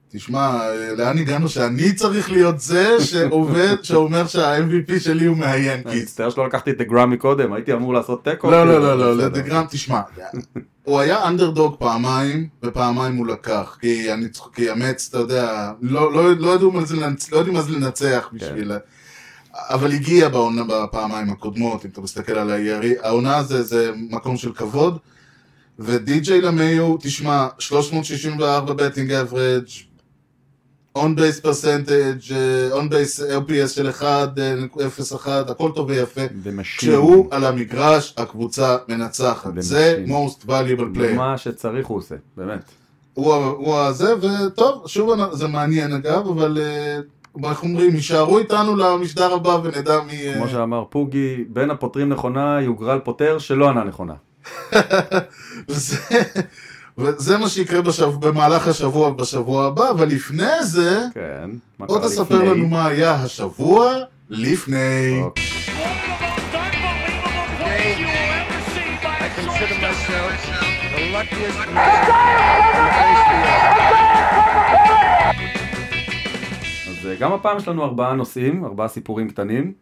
תשמע, 0.08 0.60
לאן 0.96 1.18
הגענו 1.18 1.48
שאני 1.48 1.92
צריך 1.92 2.32
להיות 2.32 2.60
זה 2.60 3.00
שעובד, 3.00 3.76
שאומר 3.82 4.26
שה-MVP 4.26 5.00
שלי 5.00 5.24
הוא 5.26 5.36
אני 5.36 5.46
מהיאנקיס. 5.46 6.02
מצטער 6.02 6.30
שלא 6.30 6.46
לקחתי 6.46 6.70
את 6.70 6.78
דגרם 6.78 7.10
מקודם, 7.10 7.52
הייתי 7.52 7.72
אמור 7.72 7.94
לעשות 7.94 8.24
תיקו. 8.24 8.50
לא, 8.50 8.56
כאילו, 8.56 8.78
לא, 8.78 8.98
לא, 8.98 9.16
לא. 9.16 9.24
לדגרם, 9.24 9.64
תשמע, 9.70 10.00
הוא 10.84 11.00
היה 11.00 11.28
אנדרדוג 11.28 11.76
פעמיים, 11.78 12.48
ופעמיים 12.62 13.16
הוא 13.16 13.26
לקח, 13.26 13.78
כי 13.80 14.12
אני 14.12 14.28
המץ, 14.70 15.08
אתה 15.10 15.18
יודע, 15.18 15.72
לא 15.82 16.12
לא- 16.12 16.24
לא 16.24 16.50
לא 17.32 17.36
יודעים 17.36 17.54
מה 17.54 17.62
זה 17.62 17.72
לנצח 17.72 18.28
בשביל... 18.32 18.72
אבל 19.54 19.92
הגיע 19.92 20.28
בעונה 20.28 20.62
בפעמיים 20.64 21.30
הקודמות, 21.30 21.84
אם 21.84 21.90
אתה 21.90 22.00
מסתכל 22.00 22.32
על 22.32 22.50
הירי, 22.50 22.94
העונה 23.02 23.42
זה, 23.42 23.62
זה 23.62 23.92
מקום 24.10 24.36
של 24.36 24.52
כבוד, 24.52 24.98
ודי.ג'יי 25.78 26.40
למיו, 26.40 26.96
תשמע, 27.00 27.48
364 27.58 28.74
batting 28.74 29.12
average, 29.12 29.66
on 30.94 31.16
base 31.16 31.40
percentage, 31.40 32.34
on 32.72 32.88
base 32.88 33.20
OPS 33.20 33.68
של 33.68 33.90
1, 33.90 34.28
0-1, 35.16 35.28
הכל 35.28 35.70
טוב 35.74 35.88
ויפה. 35.88 36.20
ו-machine. 36.42 36.90
כשהוא 36.90 37.28
על 37.30 37.44
המגרש, 37.44 38.14
הקבוצה 38.16 38.76
מנצחת. 38.88 39.50
זה 39.58 39.60
זה 39.62 40.04
most 40.08 40.46
valuable 40.46 40.96
player. 40.96 41.16
מה 41.16 41.38
שצריך 41.38 41.86
הוא 41.86 41.98
עושה, 41.98 42.14
באמת. 42.36 42.70
הוא 43.14 43.34
הוא 43.34 43.76
הזה, 43.76 44.14
וטוב, 44.20 44.86
שוב, 44.86 45.32
זה 45.32 45.46
מעניין 45.48 45.92
אגב, 45.92 46.28
אבל 46.28 46.58
אה, 46.60 46.98
איך 47.44 47.62
אומרים, 47.62 47.94
יישארו 47.94 48.38
איתנו 48.38 48.76
למשדר 48.76 49.34
הבא 49.34 49.58
ונדע 49.64 50.00
מי... 50.06 50.28
אה, 50.28 50.34
כמו 50.34 50.48
שאמר 50.48 50.84
פוגי, 50.90 51.44
בין 51.48 51.70
הפותרים 51.70 52.08
נכונה, 52.08 52.58
יוגרל 52.60 52.98
פותר 52.98 53.38
שלא 53.38 53.68
ענה 53.68 53.84
נכונה. 53.84 54.14
וזה, 55.68 55.96
וזה 56.98 57.38
מה 57.38 57.48
שיקרה 57.48 57.82
בשב, 57.82 58.10
במהלך 58.20 58.68
השבוע 58.68 59.10
בשבוע 59.10 59.66
הבא, 59.66 59.90
אבל 59.90 60.08
לפני 60.08 60.62
זה, 60.62 61.00
כן. 61.14 61.50
בוא 61.78 61.98
תספר 61.98 62.34
לפני? 62.34 62.48
לנו 62.48 62.68
מה 62.68 62.86
היה 62.86 63.14
השבוע 63.14 63.92
לפני. 64.30 65.20
אוקיי. 65.22 65.44
אז 77.04 77.10
אה, 77.10 77.16
גם 77.16 77.32
הפעם 77.32 77.56
יש 77.56 77.68
לנו 77.68 77.84
ארבעה 77.84 78.14
נושאים, 78.14 78.64
ארבעה 78.64 78.88
סיפורים 78.88 79.30
קטנים. 79.30 79.72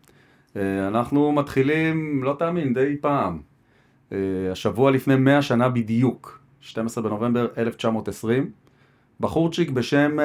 אה, 0.56 0.88
אנחנו 0.88 1.32
מתחילים, 1.32 2.24
לא 2.24 2.36
תאמין, 2.38 2.74
די 2.74 2.96
פעם. 3.00 3.40
אה, 4.12 4.18
השבוע 4.52 4.90
לפני 4.90 5.16
100 5.16 5.42
שנה 5.42 5.68
בדיוק, 5.68 6.40
12 6.60 7.04
בנובמבר 7.04 7.46
1920, 7.58 8.50
בחורצ'יק 9.20 9.70
בשם 9.70 10.16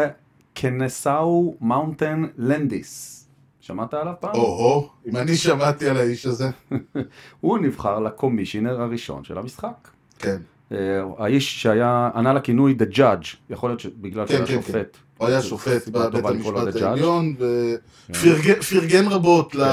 קנסו 0.54 1.58
מאונטן 1.62 2.26
לנדיס. 2.38 3.14
שמעת 3.60 3.94
עליו 3.94 4.14
פעם? 4.20 4.36
או-הו, 4.36 4.90
אם 5.08 5.18
אני 5.18 5.36
שמעתי 5.36 5.90
על 5.90 5.98
האיש 5.98 6.26
הזה. 6.26 6.50
הוא 7.42 7.58
נבחר 7.58 8.00
ל-commissioner 8.00 8.82
הראשון 8.82 9.24
של 9.24 9.38
המשחק. 9.38 9.88
כן. 10.20 10.38
אה, 10.72 10.78
האיש 11.18 11.62
שהיה, 11.62 12.10
ענה 12.16 12.34
לכינוי 12.34 12.76
The 12.80 12.96
Judge, 12.96 13.36
יכול 13.50 13.70
להיות 13.70 13.80
שבגלל 13.80 14.26
כן, 14.28 14.34
שהוא 14.34 14.48
היה 14.48 14.62
כן, 14.62 14.62
שופט. 14.62 14.98
הוא 15.18 15.28
היה 15.28 15.42
שופט 15.42 15.88
בבית 15.88 16.26
המשפט. 16.26 16.78
כן. 16.80 16.86
העליון, 16.86 17.36
ופרגן 18.10 19.08
רבות 19.08 19.56
ל... 19.56 19.64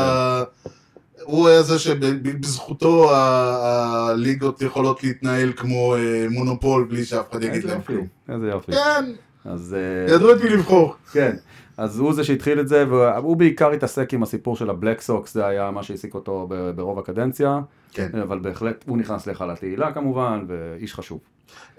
הוא 1.24 1.48
היה 1.48 1.62
זה 1.62 1.78
שבזכותו 1.78 3.14
הליגות 3.14 4.62
יכולות 4.62 5.04
להתנהל 5.04 5.52
כמו 5.56 5.96
אה, 5.96 6.26
מונופול 6.30 6.84
בלי 6.84 7.04
שאף 7.04 7.30
אחד 7.30 7.42
יגיד 7.42 7.64
להם 7.64 7.80
כלום. 7.82 8.06
איזה 8.28 8.48
יופי. 8.48 8.72
כן, 8.72 9.04
אז 9.44 9.76
אה, 9.78 10.14
ידעו 10.14 10.32
את 10.32 10.42
מי 10.42 10.48
לבחור. 10.50 10.94
כן, 11.12 11.36
אז 11.76 11.98
הוא 11.98 12.12
זה 12.12 12.24
שהתחיל 12.24 12.60
את 12.60 12.68
זה, 12.68 12.84
והוא 12.88 13.36
בעיקר 13.36 13.70
התעסק 13.70 14.14
עם 14.14 14.22
הסיפור 14.22 14.56
של 14.56 14.70
הבלק 14.70 15.00
סוקס, 15.00 15.34
זה 15.34 15.46
היה 15.46 15.70
מה 15.70 15.82
שהעסיק 15.82 16.14
אותו 16.14 16.48
ברוב 16.76 16.98
הקדנציה, 16.98 17.60
כן. 17.94 18.08
אבל 18.22 18.38
בהחלט 18.38 18.84
הוא 18.86 18.98
נכנס 18.98 19.26
להיכל 19.26 19.50
התהילה 19.50 19.92
כמובן, 19.92 20.44
ואיש 20.48 20.94
חשוב. 20.94 21.20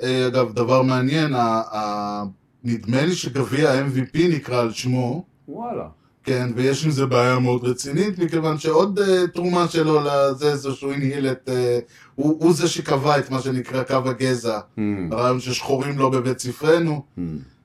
אה, 0.04 0.28
אגב, 0.28 0.54
דבר 0.54 0.82
מעניין, 0.82 1.34
ה- 1.34 1.62
ה- 1.72 2.24
נדמה 2.64 3.06
לי 3.06 3.16
שגביע 3.16 3.72
ה-MVP 3.72 4.18
נקרא 4.30 4.62
על 4.62 4.72
שמו, 4.72 5.26
וואלה. 5.48 5.88
כן, 6.24 6.50
ויש 6.56 6.86
עם 6.86 6.92
זה 6.92 7.06
בעיה 7.06 7.40
מאוד 7.40 7.64
רצינית, 7.64 8.20
מכיוון 8.20 8.58
שעוד 8.58 9.00
אה, 9.00 9.28
תרומה 9.28 9.68
שלו 9.68 10.00
לזה, 10.02 10.56
זה 10.56 10.72
שהוא 10.72 10.94
הנהיל 10.94 11.28
את... 11.28 11.50
אה, 11.50 11.80
הוא 12.16 12.38
הוא 12.40 12.54
זה 12.54 12.68
שקבע 12.68 13.20
את 13.20 13.32
מה 13.32 13.42
שנקרא 13.42 13.84
קו 13.84 13.96
הגזע. 14.06 14.60
Hmm, 14.60 14.80
הרעיון 15.12 15.40
ששחורים 15.40 16.00
לא 16.00 16.10
בבית 16.10 16.40
ספרנו. 16.40 17.04
hmm. 17.18 17.22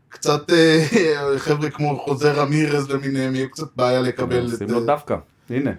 קצת 0.08 0.50
אה, 0.52 0.84
חבר'ה 1.38 1.70
כמו 1.70 1.98
חוזר 1.98 2.42
אמירז 2.42 2.90
למיניהם, 2.90 3.34
יהיה 3.34 3.48
קצת 3.48 3.76
בעיה 3.76 4.00
לקבל 4.00 4.48
את... 4.52 4.58
שים 4.58 4.70
לו 4.70 4.84
דווקא, 4.84 5.16
הנה, 5.50 5.70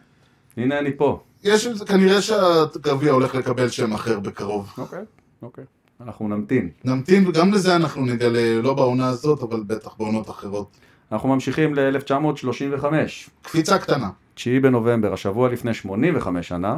הנה 0.58 0.80
אני 0.80 0.98
פה. 0.98 1.24
יש 1.43 1.67
עם 1.67 1.74
זה, 1.74 1.86
כנראה 1.86 2.21
שהגביע 2.21 3.12
הולך 3.12 3.36
לקבל 3.36 3.69
שם 3.69 3.93
אחר 3.93 4.19
בקרוב. 4.19 4.74
אוקיי, 4.77 5.03
אוקיי. 5.41 5.63
אנחנו 6.01 6.27
נמתין. 6.27 6.69
נמתין, 6.86 7.27
וגם 7.27 7.53
לזה 7.53 7.75
אנחנו 7.75 8.05
נגלה, 8.05 8.62
לא 8.63 8.74
בעונה 8.74 9.10
הזאת, 9.10 9.43
אבל 9.43 9.63
בטח 9.67 9.95
בעונות 9.98 10.29
אחרות. 10.29 10.77
אנחנו 11.12 11.29
ממשיכים 11.29 11.75
ל-1935. 11.75 12.86
קפיצה 13.41 13.77
קטנה. 13.79 14.10
9 14.33 14.60
בנובמבר, 14.62 15.13
השבוע 15.13 15.50
לפני 15.50 15.74
85 15.74 16.48
שנה, 16.48 16.77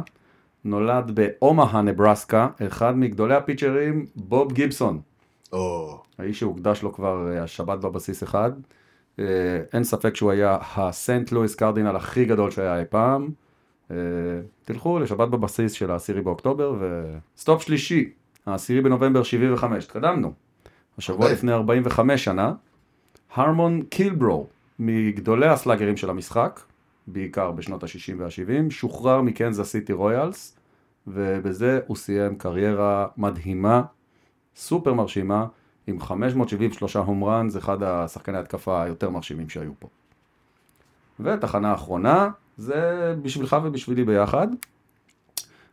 נולד 0.64 1.10
באומהה, 1.14 1.82
נברסקה, 1.82 2.48
אחד 2.66 2.98
מגדולי 2.98 3.34
הפיצ'רים, 3.34 4.06
בוב 4.16 4.52
גיבסון. 4.52 5.00
או... 5.52 5.98
האיש 6.18 6.38
שהוקדש 6.40 6.82
לו 6.82 6.92
כבר 6.92 7.32
אה, 7.32 7.42
השבת 7.42 7.78
בבסיס 7.78 8.22
אחד. 8.22 8.52
אה, 9.18 9.24
אין 9.72 9.84
ספק 9.84 10.16
שהוא 10.16 10.30
היה 10.30 10.58
הסנט 10.76 11.32
לואיס 11.32 11.54
קרדינל 11.54 11.96
הכי 11.96 12.24
גדול 12.24 12.50
שהיה 12.50 12.78
אי 12.78 12.84
פעם. 12.90 13.30
אה, 13.90 13.96
תלכו 14.64 14.98
לשבת 14.98 15.28
בבסיס 15.28 15.72
של 15.72 15.90
העשירי 15.90 16.22
באוקטובר, 16.22 16.74
וסטופ 16.80 17.62
שלישי, 17.62 18.10
העשירי 18.46 18.80
בנובמבר 18.80 19.22
75, 19.22 19.84
התקדמנו. 19.84 20.32
השבוע 20.98 21.26
הרבה. 21.26 21.34
לפני 21.34 21.52
45 21.52 22.24
שנה, 22.24 22.52
הרמון 23.34 23.82
קילברו, 23.82 24.46
מגדולי 24.78 25.48
הסלאגרים 25.48 25.96
של 25.96 26.10
המשחק, 26.10 26.60
בעיקר 27.06 27.50
בשנות 27.50 27.82
ה-60 27.82 28.12
וה-70, 28.18 28.70
שוחרר 28.70 29.22
מקנזס 29.22 29.70
סיטי 29.70 29.92
רויאלס, 29.92 30.56
ובזה 31.06 31.80
הוא 31.86 31.96
סיים 31.96 32.38
קריירה 32.38 33.06
מדהימה, 33.16 33.82
סופר 34.56 34.94
מרשימה, 34.94 35.46
עם 35.86 36.00
573 36.00 36.96
home 36.96 37.24
runs, 37.24 37.56
אחד 37.56 37.82
השחקני 37.82 38.38
התקפה 38.38 38.82
היותר 38.82 39.10
מרשימים 39.10 39.48
שהיו 39.48 39.72
פה. 39.78 39.88
ותחנה 41.20 41.74
אחרונה, 41.74 42.30
זה 42.56 43.14
בשבילך 43.22 43.56
ובשבילי 43.64 44.04
ביחד. 44.04 44.48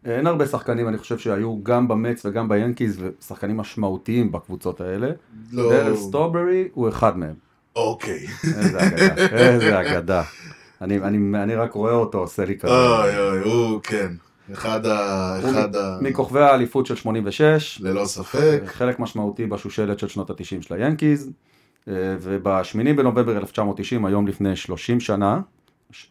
אין 0.05 0.27
הרבה 0.27 0.45
שחקנים, 0.47 0.88
אני 0.88 0.97
חושב 0.97 1.17
שהיו 1.17 1.63
גם 1.63 1.88
במץ 1.88 2.25
וגם 2.25 2.50
ביאנקיז, 2.50 3.03
ושחקנים 3.19 3.57
משמעותיים 3.57 4.31
בקבוצות 4.31 4.81
האלה. 4.81 5.11
לא... 5.51 5.71
דרל 5.71 5.95
סטוברי 5.95 6.67
הוא 6.73 6.89
אחד 6.89 7.17
מהם. 7.17 7.33
אוקיי. 7.75 8.27
איזה 8.57 8.88
אגדה, 8.88 9.27
איזה 9.38 9.79
אגדה. 9.81 10.23
אני, 10.81 10.97
אני, 10.97 11.43
אני 11.43 11.55
רק 11.55 11.73
רואה 11.73 11.93
אותו 11.93 12.17
עושה 12.17 12.45
לי 12.45 12.59
כזה. 12.59 12.73
אוי 12.73 13.19
אוי, 13.19 13.39
הוא 13.39 13.79
כן. 13.83 14.13
אחד 14.53 14.85
ה... 14.85 15.39
אחד 15.39 15.75
ה... 15.75 15.97
מכוכבי 16.01 16.39
האליפות 16.39 16.85
של 16.85 16.95
86, 16.95 17.81
ללא 17.81 18.05
ספק. 18.05 18.61
חלק 18.65 19.00
משמעותי 19.00 19.45
בשושלת 19.45 20.00
של 20.00 20.07
שנות 20.07 20.29
ה-90 20.29 20.61
של 20.61 20.73
היאנקיז, 20.73 21.31
אה, 21.88 21.93
וב-8 22.19 22.93
בנובמבר 22.95 23.38
1990, 23.38 24.05
היום 24.05 24.27
לפני 24.27 24.55
30 24.55 25.00
שנה, 25.00 25.39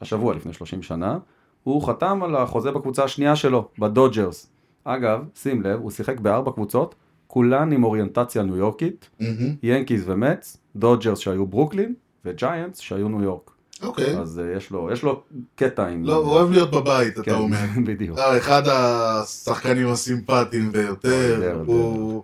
השבוע 0.00 0.34
לפני 0.34 0.52
30 0.52 0.82
שנה, 0.82 1.18
הוא 1.62 1.86
חתם 1.86 2.22
על 2.22 2.36
החוזה 2.36 2.70
בקבוצה 2.70 3.04
השנייה 3.04 3.36
שלו, 3.36 3.68
בדודג'רס. 3.78 4.50
אגב, 4.84 5.24
שים 5.34 5.62
לב, 5.62 5.80
הוא 5.80 5.90
שיחק 5.90 6.20
בארבע 6.20 6.52
קבוצות, 6.52 6.94
כולן 7.26 7.72
עם 7.72 7.84
אוריינטציה 7.84 8.42
ניו 8.42 8.56
יורקית, 8.56 9.10
מהמם. 9.20 9.54
יאנקיז 9.62 10.04
ומץ, 10.06 10.56
דודג'רס 10.76 11.18
שהיו 11.18 11.46
ברוקלין, 11.46 11.94
וג'יינטס 12.24 12.80
שהיו 12.80 13.08
ניו 13.08 13.22
יורק. 13.22 13.50
אוקיי. 13.82 14.16
אז 14.16 14.38
אה, 14.38 14.56
יש 14.56 14.70
לו, 14.70 14.90
יש 14.92 15.02
לו 15.02 15.22
קטע 15.54 15.86
עם... 15.86 16.04
לא, 16.04 16.16
הוא 16.16 16.30
אוהב 16.30 16.50
להיות 16.50 16.70
בבית, 16.70 17.14
אתה 17.14 17.22
כן, 17.22 17.34
אומר. 17.34 17.58
בדיוק. 17.86 18.18
אה, 18.18 18.38
אחד 18.38 18.62
השחקנים 18.68 19.88
הסימפטיים 19.88 20.72
ביותר, 20.72 21.34
יותר, 21.36 21.62
הוא... 21.66 22.22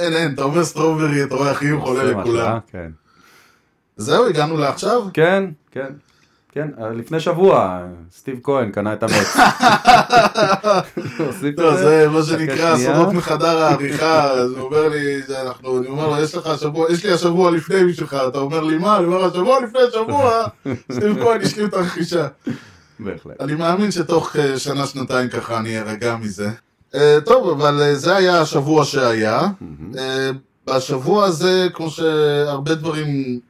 אין, 0.00 0.12
אין, 0.12 0.34
אתה 0.34 0.42
אומר 0.42 0.64
סטרוברי, 0.64 1.24
אתה 1.24 1.34
רואה 1.34 1.54
חיוך 1.54 1.84
עולה 1.84 2.04
משהו, 2.04 2.20
לכולם. 2.20 2.58
כן. 2.66 2.90
זהו, 3.96 4.26
הגענו 4.26 4.56
לעכשיו? 4.56 5.02
כן, 5.12 5.44
כן. 5.70 5.92
כן, 6.54 6.68
אה, 6.80 6.90
לפני 6.90 7.20
שבוע, 7.20 7.82
סטיב 8.12 8.38
כהן 8.42 8.70
קנה 8.70 8.92
את 8.92 9.02
המץ. 9.02 9.36
זה 11.76 12.08
מה 12.08 12.22
שנקרא. 12.22 12.76
סודות 12.76 13.12
מחדר 13.12 13.58
העריכה, 13.58 14.30
אז 14.30 14.50
הוא 14.50 14.60
אומר 14.60 14.88
לי, 14.88 15.20
אני 15.28 15.88
אומר 15.88 16.08
לו, 16.08 16.22
יש 16.22 16.34
לך 16.34 16.46
השבוע, 16.46 16.92
יש 16.92 17.04
לי 17.06 17.12
השבוע 17.12 17.50
לפני 17.50 17.84
בשבילך, 17.84 18.16
אתה 18.28 18.38
אומר 18.38 18.60
לי 18.60 18.78
מה? 18.78 18.96
אני 18.96 19.04
אומר 19.04 19.18
לו, 19.18 19.26
השבוע 19.26 19.60
לפני 19.60 19.80
שבוע, 19.92 20.44
סטיב 20.92 21.22
כהן 21.22 21.40
השלים 21.40 21.66
את 21.66 21.74
הרכישה. 21.74 22.26
בהחלט. 22.98 23.40
אני 23.40 23.54
מאמין 23.54 23.90
שתוך 23.90 24.36
אה, 24.36 24.58
שנה, 24.58 24.86
שנתיים 24.86 25.28
ככה 25.28 25.58
אני 25.58 25.78
ארגע 25.78 26.16
מזה. 26.16 26.50
אה, 26.94 27.18
טוב, 27.24 27.50
אבל 27.50 27.94
זה 27.94 28.16
היה 28.16 28.40
השבוע 28.40 28.84
שהיה. 28.84 29.48
בשבוע 30.66 31.24
הזה, 31.24 31.68
כמו 31.72 31.90
שהרבה 31.90 32.74
דברים 32.74 33.40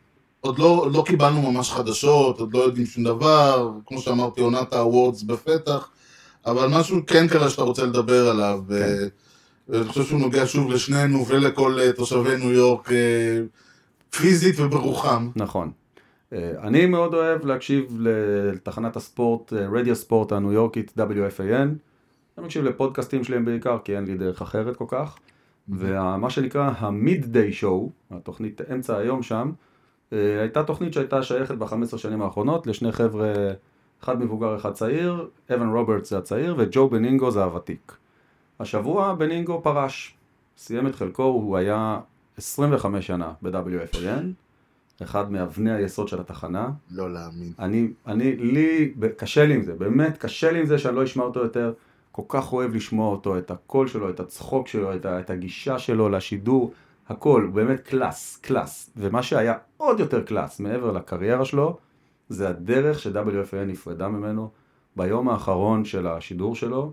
עוד 0.44 0.58
לא, 0.58 0.66
עוד 0.66 0.94
לא 0.94 1.02
קיבלנו 1.06 1.52
ממש 1.52 1.72
חדשות, 1.72 2.40
עוד 2.40 2.54
לא 2.54 2.58
יודעים 2.58 2.86
שום 2.86 3.04
דבר, 3.04 3.72
כמו 3.86 4.00
שאמרתי, 4.00 4.40
עונת 4.40 4.72
ה-awards 4.72 5.22
בפתח, 5.22 5.88
אבל 6.46 6.68
משהו 6.68 7.06
כן 7.06 7.28
קרה 7.28 7.50
שאתה 7.50 7.62
רוצה 7.62 7.84
לדבר 7.84 8.30
עליו, 8.30 8.60
ו- 8.68 9.06
ואני 9.68 9.84
חושב 9.84 10.04
שהוא 10.04 10.20
נוגע 10.20 10.46
שוב 10.46 10.70
לשנינו 10.70 11.26
ולכל 11.26 11.78
אה, 11.80 11.92
תושבי 11.92 12.36
ניו 12.36 12.52
יורק, 12.52 12.92
אה, 12.92 13.40
פיזית 14.10 14.60
וברוחם. 14.60 15.30
נכון. 15.36 15.70
אה, 16.32 16.52
אני 16.62 16.86
מאוד 16.86 17.14
אוהב 17.14 17.46
להקשיב 17.46 17.98
לתחנת 18.00 18.96
הספורט, 18.96 19.52
אה, 19.52 19.66
רדיו 19.72 19.96
ספורט 19.96 20.32
הניו 20.32 20.52
יורקית 20.52 20.92
WFAN. 20.98 21.68
אני 22.38 22.46
מקשיב 22.46 22.64
לפודקאסטים 22.64 23.24
שלהם 23.24 23.44
בעיקר, 23.44 23.78
כי 23.84 23.96
אין 23.96 24.04
לי 24.04 24.14
דרך 24.14 24.42
אחרת 24.42 24.76
כל 24.76 24.86
כך. 24.88 25.16
ומה 25.68 26.30
שנקרא 26.30 26.70
המיד 26.76 27.32
דיי 27.32 27.52
שואו, 27.52 27.90
התוכנית 28.10 28.60
אמצע 28.72 28.96
היום 28.96 29.22
שם, 29.22 29.50
אה, 29.50 29.73
הייתה 30.40 30.62
תוכנית 30.62 30.92
שהייתה 30.92 31.22
שייכת 31.22 31.54
ב-15 31.54 31.98
שנים 31.98 32.22
האחרונות 32.22 32.66
לשני 32.66 32.92
חבר'ה, 32.92 33.32
אחד 34.02 34.20
מבוגר 34.20 34.56
אחד 34.56 34.72
צעיר, 34.72 35.28
אבן 35.54 35.68
רוברטס 35.68 36.10
זה 36.10 36.18
הצעיר 36.18 36.54
וג'ו 36.58 36.88
בנינגו 36.88 37.30
זה 37.30 37.44
הוותיק. 37.44 37.96
השבוע 38.60 39.14
בנינגו 39.14 39.60
פרש, 39.62 40.16
סיים 40.58 40.86
את 40.86 40.94
חלקו, 40.94 41.22
הוא 41.22 41.56
היה 41.56 42.00
25 42.36 43.06
שנה 43.06 43.32
ב-WFAN, 43.42 44.24
אחד 45.02 45.32
מאבני 45.32 45.72
היסוד 45.72 46.08
של 46.08 46.20
התחנה. 46.20 46.70
לא 46.90 47.12
להאמין. 47.12 47.52
אני, 47.58 47.88
אני, 48.06 48.36
לי, 48.36 48.94
קשה 49.16 49.46
לי 49.46 49.54
עם 49.54 49.62
זה, 49.62 49.74
באמת 49.74 50.16
קשה 50.18 50.52
לי 50.52 50.60
עם 50.60 50.66
זה 50.66 50.78
שאני 50.78 50.96
לא 50.96 51.04
אשמע 51.04 51.24
אותו 51.24 51.40
יותר. 51.40 51.72
כל 52.12 52.22
כך 52.28 52.52
אוהב 52.52 52.74
לשמוע 52.74 53.10
אותו, 53.10 53.38
את 53.38 53.50
הקול 53.50 53.88
שלו, 53.88 54.10
את 54.10 54.20
הצחוק 54.20 54.68
שלו, 54.68 54.94
את, 54.94 55.06
את 55.06 55.30
הגישה 55.30 55.78
שלו 55.78 56.08
לשידור, 56.08 56.72
הכל, 57.08 57.42
הוא 57.42 57.54
באמת 57.54 57.80
class, 57.80 58.36
class. 58.36 58.90
ומה 58.96 59.22
שהיה 59.22 59.54
עוד 59.76 60.00
יותר 60.00 60.22
class, 60.22 60.60
מעבר 60.60 60.92
לקריירה 60.92 61.44
שלו, 61.44 61.78
זה 62.28 62.48
הדרך 62.48 62.98
ש-WFN 62.98 63.64
נפרדה 63.66 64.08
ממנו 64.08 64.50
ביום 64.96 65.28
האחרון 65.28 65.84
של 65.84 66.06
השידור 66.06 66.54
שלו. 66.54 66.92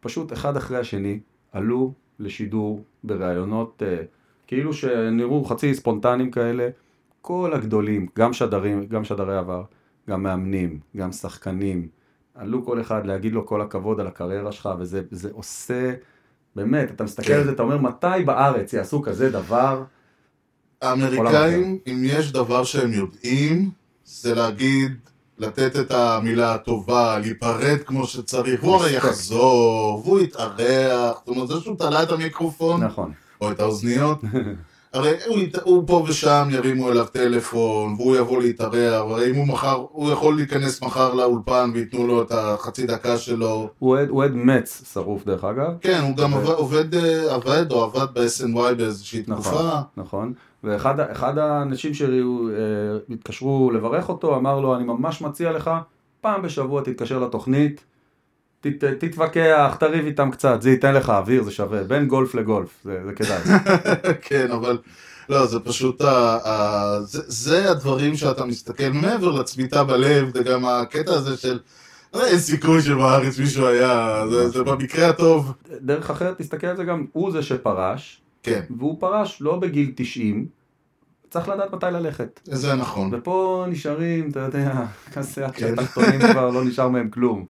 פשוט 0.00 0.32
אחד 0.32 0.56
אחרי 0.56 0.78
השני 0.78 1.20
עלו 1.52 1.92
לשידור 2.18 2.84
בראיונות 3.04 3.82
אה, 3.86 4.02
כאילו 4.46 4.72
שנראו 4.72 5.44
חצי 5.44 5.74
ספונטניים 5.74 6.30
כאלה. 6.30 6.68
כל 7.20 7.52
הגדולים, 7.54 8.06
גם 8.18 8.32
שדרים, 8.32 8.86
גם 8.86 9.04
שדרי 9.04 9.36
עבר, 9.36 9.62
גם 10.08 10.22
מאמנים, 10.22 10.80
גם 10.96 11.12
שחקנים, 11.12 11.88
עלו 12.34 12.64
כל 12.64 12.80
אחד 12.80 13.06
להגיד 13.06 13.32
לו 13.32 13.46
כל 13.46 13.60
הכבוד 13.60 14.00
על 14.00 14.06
הקריירה 14.06 14.52
שלך, 14.52 14.68
וזה 14.78 15.02
זה 15.10 15.28
עושה, 15.32 15.94
באמת, 16.56 16.90
אתה 16.90 17.04
מסתכל 17.04 17.26
כן. 17.26 17.34
על 17.34 17.44
זה, 17.44 17.52
אתה 17.52 17.62
אומר, 17.62 17.78
מתי 17.78 18.24
בארץ 18.24 18.72
יעשו 18.72 19.02
כזה 19.02 19.30
דבר? 19.30 19.84
האמריקאים, 20.82 21.78
אם 21.86 22.02
יש 22.04 22.32
דבר 22.32 22.64
שהם 22.64 22.92
יודעים, 22.92 23.70
זה 24.04 24.34
להגיד, 24.34 24.92
לתת 25.38 25.76
את 25.76 25.90
המילה 25.90 26.54
הטובה, 26.54 27.18
להיפרד 27.18 27.78
כמו 27.86 28.06
שצריך, 28.06 28.62
הוא 28.62 28.74
הרי. 28.74 28.96
יחזור, 28.96 30.02
והוא 30.04 30.20
יתארח, 30.20 31.16
זאת 31.18 31.28
אומרת, 31.28 31.48
זה 31.48 31.54
שהוא 31.60 31.76
תלה 31.76 32.02
את 32.02 32.12
המיקרופון, 32.12 32.84
נכון. 32.84 33.12
או 33.40 33.50
את 33.50 33.60
האוזניות, 33.60 34.20
הרי 34.92 35.12
הוא, 35.26 35.36
הוא 35.62 35.82
פה 35.86 36.04
ושם 36.08 36.48
ירימו 36.50 36.90
אליו 36.92 37.06
טלפון, 37.12 37.94
והוא 37.98 38.16
יבוא 38.16 38.42
להתארח, 38.42 38.92
הרי 39.10 39.30
אם 39.30 39.34
הוא 39.36 39.46
מחר, 39.46 39.84
הוא 39.90 40.10
יכול 40.10 40.36
להיכנס 40.36 40.82
מחר 40.82 41.14
לאולפן 41.14 41.70
וייתנו 41.74 42.06
לו 42.06 42.22
את 42.22 42.32
החצי 42.32 42.86
דקה 42.86 43.16
שלו. 43.18 43.68
הוא 43.78 43.96
אוהד- 44.10 44.34
מצ 44.34 44.90
שרוף 44.94 45.24
דרך 45.24 45.44
אגב. 45.44 45.72
כן, 45.80 46.00
הוא 46.02 46.16
גם 46.16 46.32
עובד, 46.32 46.48
עובד, 46.54 46.94
אה, 46.94 47.34
עבד 47.34 47.72
או 47.72 47.84
עבד 47.84 48.06
ב-SNY 48.14 48.74
באיזושהי 48.74 49.22
נכון, 49.28 49.42
תקופה. 49.52 49.78
נכון. 49.96 50.32
ואחד 50.64 51.38
האנשים 51.38 51.92
שהתקשרו 51.94 53.70
לברך 53.70 54.08
אותו, 54.08 54.36
אמר 54.36 54.60
לו, 54.60 54.76
אני 54.76 54.84
ממש 54.84 55.22
מציע 55.22 55.52
לך, 55.52 55.70
פעם 56.20 56.42
בשבוע 56.42 56.82
תתקשר 56.82 57.18
לתוכנית, 57.18 57.84
תת, 58.60 58.84
תתווכח, 58.98 59.76
תריב 59.80 60.06
איתם 60.06 60.30
קצת, 60.30 60.62
זה 60.62 60.70
ייתן 60.70 60.94
לך 60.94 61.10
אוויר, 61.10 61.42
זה 61.42 61.50
שווה. 61.50 61.82
בין 61.84 62.06
גולף 62.06 62.34
לגולף, 62.34 62.68
זה, 62.84 63.00
זה 63.06 63.12
כדאי. 63.12 63.38
כן, 64.28 64.50
אבל 64.50 64.78
לא, 65.28 65.46
זה 65.46 65.60
פשוט, 65.60 66.00
ה, 66.00 66.38
ה, 66.44 67.00
זה, 67.02 67.22
זה 67.26 67.70
הדברים 67.70 68.16
שאתה 68.16 68.44
מסתכל 68.44 68.88
מעבר 68.92 69.30
לצביטה 69.40 69.84
בלב, 69.84 70.30
זה 70.34 70.42
גם 70.42 70.64
הקטע 70.66 71.12
הזה 71.14 71.36
של, 71.36 71.58
"אה, 72.14 72.26
אין 72.26 72.38
סיכוי 72.38 72.82
שבארץ 72.82 73.38
מישהו 73.38 73.66
היה, 73.66 74.24
זה, 74.30 74.48
זה 74.48 74.62
במקרה 74.62 75.08
הטוב, 75.08 75.52
דרך 75.80 76.10
אחרת, 76.10 76.38
תסתכל 76.38 76.66
על 76.66 76.76
זה 76.76 76.84
גם, 76.84 77.06
הוא 77.12 77.32
זה 77.32 77.42
שפרש, 77.42 78.20
כן, 78.42 78.60
והוא 78.78 79.00
פרש 79.00 79.38
לא 79.40 79.56
בגיל 79.56 79.92
90, 79.96 80.46
צריך 81.30 81.48
לדעת 81.48 81.72
מתי 81.74 81.86
ללכת. 81.92 82.40
זה 82.44 82.74
נכון. 82.74 83.10
ופה 83.12 83.64
נשארים, 83.68 84.30
אתה 84.30 84.40
יודע, 84.40 84.84
כזה 85.14 85.46
כן. 85.54 85.72
התחתונים 85.78 86.20
כבר 86.20 86.50
לא 86.50 86.64
נשאר 86.64 86.88
מהם 86.88 87.10
כלום. 87.10 87.44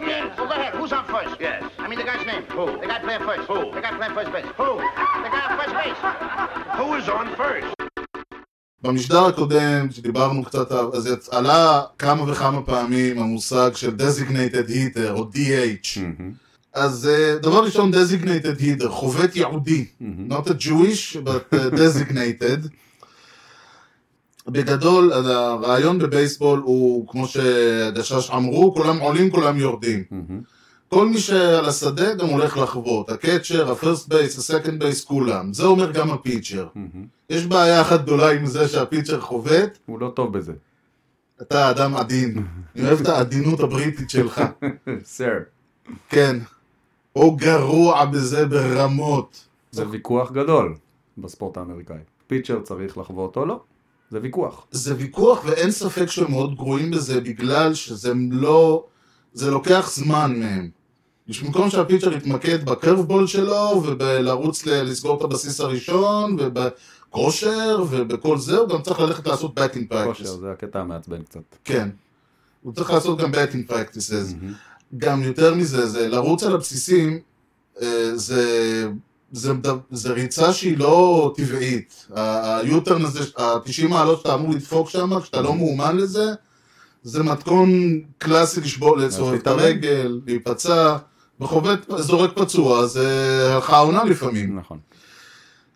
Baseball 0.00 0.28
team? 0.28 0.36
Well, 0.38 0.46
go 0.48 0.54
ahead. 0.60 0.74
Who's 0.74 0.92
on 0.92 1.04
first? 1.14 1.34
Yes. 1.40 1.62
I 1.78 1.88
mean 1.88 1.98
the 1.98 2.04
guy's 2.10 2.24
name. 2.26 2.44
Who? 2.56 2.66
The 2.82 2.86
guy 2.92 2.98
playing 3.06 3.24
first. 3.28 3.44
Who? 3.50 3.58
The 3.76 3.80
guy 3.80 3.92
playing 3.98 4.14
first 4.18 4.30
base. 4.32 4.46
Who? 4.60 4.70
The 5.24 5.30
guy 5.34 5.42
on 5.48 5.52
first 5.60 5.74
base. 5.80 6.00
Who 6.78 6.86
is 6.98 7.08
on 7.08 7.26
first? 7.36 7.74
במשדר 8.82 9.24
הקודם, 9.26 9.90
שדיברנו 9.90 10.44
קצת, 10.44 10.72
אז 10.72 11.28
עלה 11.30 11.82
כמה 11.98 12.32
וכמה 12.32 12.62
פעמים 12.62 13.18
המושג 13.18 13.70
של 13.74 13.90
designated 13.98 14.68
hitter, 14.70 15.10
או 15.10 15.28
DH. 15.34 15.98
אז 16.72 17.08
אה, 17.08 17.38
דבר 17.42 17.64
ראשון, 17.64 17.90
designated 17.94 18.60
hitter, 18.60 18.88
חובט 18.88 19.36
יהודי. 19.36 19.84
not 20.28 20.46
a 20.50 20.54
Jewish, 20.54 21.16
but 21.24 21.54
uh, 21.54 21.70
designated. 21.76 22.68
בגדול, 24.48 25.12
הרעיון 25.12 25.98
בבייסבול 25.98 26.58
הוא, 26.64 27.08
כמו 27.08 27.26
שהגשש 27.26 28.30
אמרו, 28.30 28.74
כולם 28.74 28.98
עולים, 28.98 29.30
כולם 29.30 29.58
יורדים. 29.58 30.04
כל 30.88 31.06
מי 31.08 31.18
שעל 31.18 31.64
השדה 31.64 32.14
גם 32.14 32.26
הולך 32.26 32.56
לחבוט, 32.56 33.10
ה 33.10 33.17
catcher, 33.17 33.72
ה 33.72 33.78
first 33.78 34.08
base, 34.08 34.38
ה 34.38 34.44
second 34.44 34.82
base, 34.82 35.04
כולם. 35.04 35.52
זה 35.52 35.64
אומר 35.64 35.90
גם 35.92 36.10
ה 36.10 36.16
pitcher. 36.16 36.66
יש 37.30 37.46
בעיה 37.46 37.80
אחת 37.80 38.02
גדולה 38.02 38.30
עם 38.30 38.46
זה 38.46 38.68
שה 38.68 38.84
pitcher 38.84 39.20
חובט, 39.20 39.78
הוא 39.86 40.00
לא 40.00 40.12
טוב 40.14 40.38
בזה. 40.38 40.52
אתה 41.42 41.70
אדם 41.70 41.96
עדין. 41.96 42.46
אני 42.76 42.86
אוהב 42.86 43.00
את 43.00 43.08
העדינות 43.08 43.60
הבריטית 43.60 44.10
שלך. 44.10 44.42
סר. 45.04 45.38
כן. 46.08 46.36
הוא 47.12 47.38
גרוע 47.38 48.04
בזה 48.04 48.46
ברמות. 48.46 49.44
זה 49.70 49.88
ויכוח 49.88 50.32
גדול 50.32 50.74
בספורט 51.18 51.56
האמריקאי. 51.56 51.96
pitcher 52.26 52.60
צריך 52.60 52.98
לחבוט 52.98 53.36
או 53.36 53.46
לא, 53.46 53.60
זה 54.10 54.18
ויכוח. 54.22 54.66
זה 54.70 54.94
ויכוח 54.98 55.44
ואין 55.44 55.70
ספק 55.70 56.06
שהם 56.06 56.30
מאוד 56.30 56.56
גרועים 56.56 56.90
בזה 56.90 57.20
בגלל 57.20 57.74
שזה 57.74 58.12
לא... 58.30 58.84
זה 59.32 59.50
לוקח 59.50 59.90
זמן 59.92 60.40
מהם. 60.40 60.70
במקום 61.42 61.70
שהפיצ'ר 61.70 62.12
יתמקד 62.12 62.64
בקרבבול 62.64 63.26
שלו 63.26 63.82
ובלרוץ 63.86 64.66
ל- 64.66 64.82
לסגור 64.82 65.18
את 65.18 65.24
הבסיס 65.24 65.60
הראשון 65.60 66.36
ובכושר 66.38 67.84
ובכל 67.90 68.38
זה, 68.38 68.56
הוא 68.56 68.68
גם 68.68 68.82
צריך 68.82 69.00
ללכת 69.00 69.26
לעשות 69.26 69.58
batting 69.58 70.04
כושר, 70.04 70.24
practice. 70.24 70.40
זה 70.40 70.50
הקטע 70.50 70.80
המעצבן 70.80 71.22
קצת. 71.22 71.40
כן. 71.64 71.88
הוא 72.62 72.72
צריך 72.72 72.90
לעשות 72.90 73.18
גם 73.18 73.32
batting 73.34 73.70
practices. 73.72 74.34
גם 74.98 75.22
יותר 75.22 75.54
מזה, 75.54 75.86
זה 75.86 76.08
לרוץ 76.08 76.42
על 76.42 76.54
הבסיסים, 76.54 77.20
אה, 77.82 78.10
זה, 78.16 78.88
זה, 79.32 79.52
זה 79.90 80.12
ריצה 80.12 80.52
שהיא 80.52 80.78
לא 80.78 81.32
טבעית. 81.36 82.06
היוטרן 82.14 83.04
הזה, 83.04 83.20
ה-90 83.36 83.88
מעלות 83.88 84.18
שאתה 84.18 84.34
אמור 84.34 84.50
לדפוק 84.50 84.90
שם, 84.90 85.20
כשאתה 85.20 85.40
לא 85.40 85.54
מאומן 85.54 85.96
לזה, 85.96 86.24
זה 87.02 87.22
מתכון 87.22 87.70
קלאסי 88.18 88.60
לשבור, 88.60 88.96
לצורך 88.96 89.40
את. 89.40 89.46
הרגל, 89.46 90.20
להיפצע, 90.26 90.96
וחובט, 91.40 91.78
זורק 91.98 92.30
פצוע, 92.34 92.86
זה 92.86 93.08
הלכה 93.54 93.76
העונה 93.76 94.04
לפעמים. 94.04 94.58
נכון. 94.58 94.78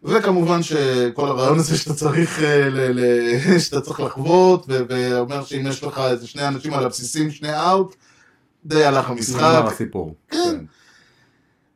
וכמובן 0.04 0.62
שכל 0.62 1.28
הרעיון 1.28 1.58
הזה 1.58 1.76
שאתה 1.78 1.94
צריך, 1.94 2.42
אה, 2.42 2.68
ל- 2.68 3.00
ל- 3.00 3.58
שאתה 3.64 3.80
צריך 3.80 4.00
לחוות, 4.00 4.66
ואומר 4.68 5.44
שאם 5.44 5.66
יש 5.66 5.84
לך 5.84 5.98
איזה 6.10 6.26
שני 6.26 6.48
אנשים 6.48 6.74
על 6.74 6.84
הבסיסים, 6.84 7.30
שני 7.30 7.60
אאוט, 7.60 7.94
די 8.64 8.84
הלך 8.84 9.04
נגמר 9.04 9.12
המשחק. 9.12 9.64
הסיפור. 9.72 10.14
כן. 10.30 10.56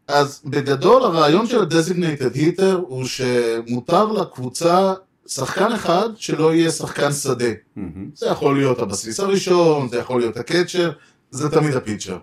אז 0.09 0.40
בגדול 0.45 1.03
הרעיון 1.03 1.47
של 1.47 1.61
ה-designated 1.62 2.37
hitter 2.37 2.73
הוא 2.87 3.05
שמותר 3.05 4.05
לקבוצה 4.12 4.95
שחקן 5.27 5.73
אחד 5.73 6.09
שלא 6.16 6.55
יהיה 6.55 6.71
שחקן 6.71 7.12
שדה. 7.12 7.45
מהמם, 7.77 8.11
זה 8.14 8.27
יכול 8.27 8.57
להיות 8.59 8.79
הבסיס 8.79 9.21
הראשון, 9.21 9.88
זה 9.88 9.97
יכול 9.99 10.21
להיות 10.21 10.37
הקצ'ר, 10.37 10.90
זה 11.31 11.49
תמיד 11.51 11.75
הפיצ'ר. 11.77 12.19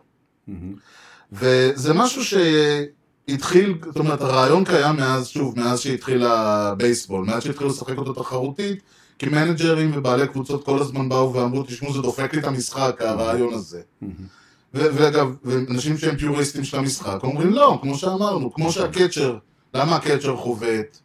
מהמם. 0.48 0.74
וזה 1.32 1.94
משהו 1.94 2.22
שהתחיל, 2.24 3.78
זאת 3.86 3.98
אומרת, 3.98 4.22
הרעיון 4.22 4.64
קיים 4.66 4.96
מאז, 4.96 5.28
שוב, 5.28 5.60
מאז 5.60 5.80
שהתחיל 5.80 6.26
הבייסבול, 6.26 7.26
מאז 7.26 7.44
שהתחילו 7.44 7.70
לשחק 7.70 7.98
אותו 7.98 8.14
תחרותית, 8.14 8.80
כי 9.20 9.26
מנג'רים 9.30 9.92
ובעלי 9.96 10.28
קבוצות 10.28 10.66
כל 10.66 10.80
הזמן 10.80 11.10
באו 11.10 11.34
ואמרו, 11.34 11.64
תשמעו, 11.64 11.94
זה 11.94 12.02
דופק 12.02 12.34
לי 12.34 12.40
את 12.40 12.46
המשחק, 12.46 12.96
הרעיון 13.00 13.54
הזה. 13.54 13.82
ו- 14.02 14.06
ואגב, 14.74 15.36
ואנשים 15.44 15.98
שהם 15.98 16.18
פיוריסטים 16.18 16.64
של 16.64 16.78
המשחק, 16.78 17.20
אומרים 17.24 17.54
לא, 17.54 17.80
כמו 17.82 17.96
שאמרנו, 17.96 18.54
כמו 18.54 18.72
שהקצ'ר, 18.72 19.38
למה 19.74 19.96
ה 19.96 20.01
catcher 20.01 20.36
חובט? 20.36 20.98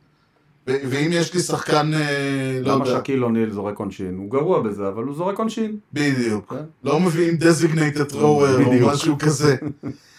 ואם 0.66 1.10
יש 1.12 1.34
לי 1.34 1.40
שחקן, 1.40 1.94
אה, 1.94 2.60
לא 2.62 2.74
למה 2.74 2.88
יודע, 2.88 2.98
שקיל 2.98 3.24
אוניל 3.24 3.50
זורק 3.50 3.78
עונשין? 3.78 4.16
הוא 4.18 4.30
גרוע 4.30 4.62
בזה, 4.62 4.88
אבל 4.88 5.04
הוא 5.04 5.14
זורק 5.14 5.38
עונשין. 5.38 5.76
בדיוק. 5.92 6.50
כן. 6.50 6.64
לא 6.84 7.00
מביאים 7.00 7.36
designated 7.40 8.12
thrower 8.12 8.66
או. 8.66 8.86
משהו 8.86 9.18
כזה. 9.18 9.56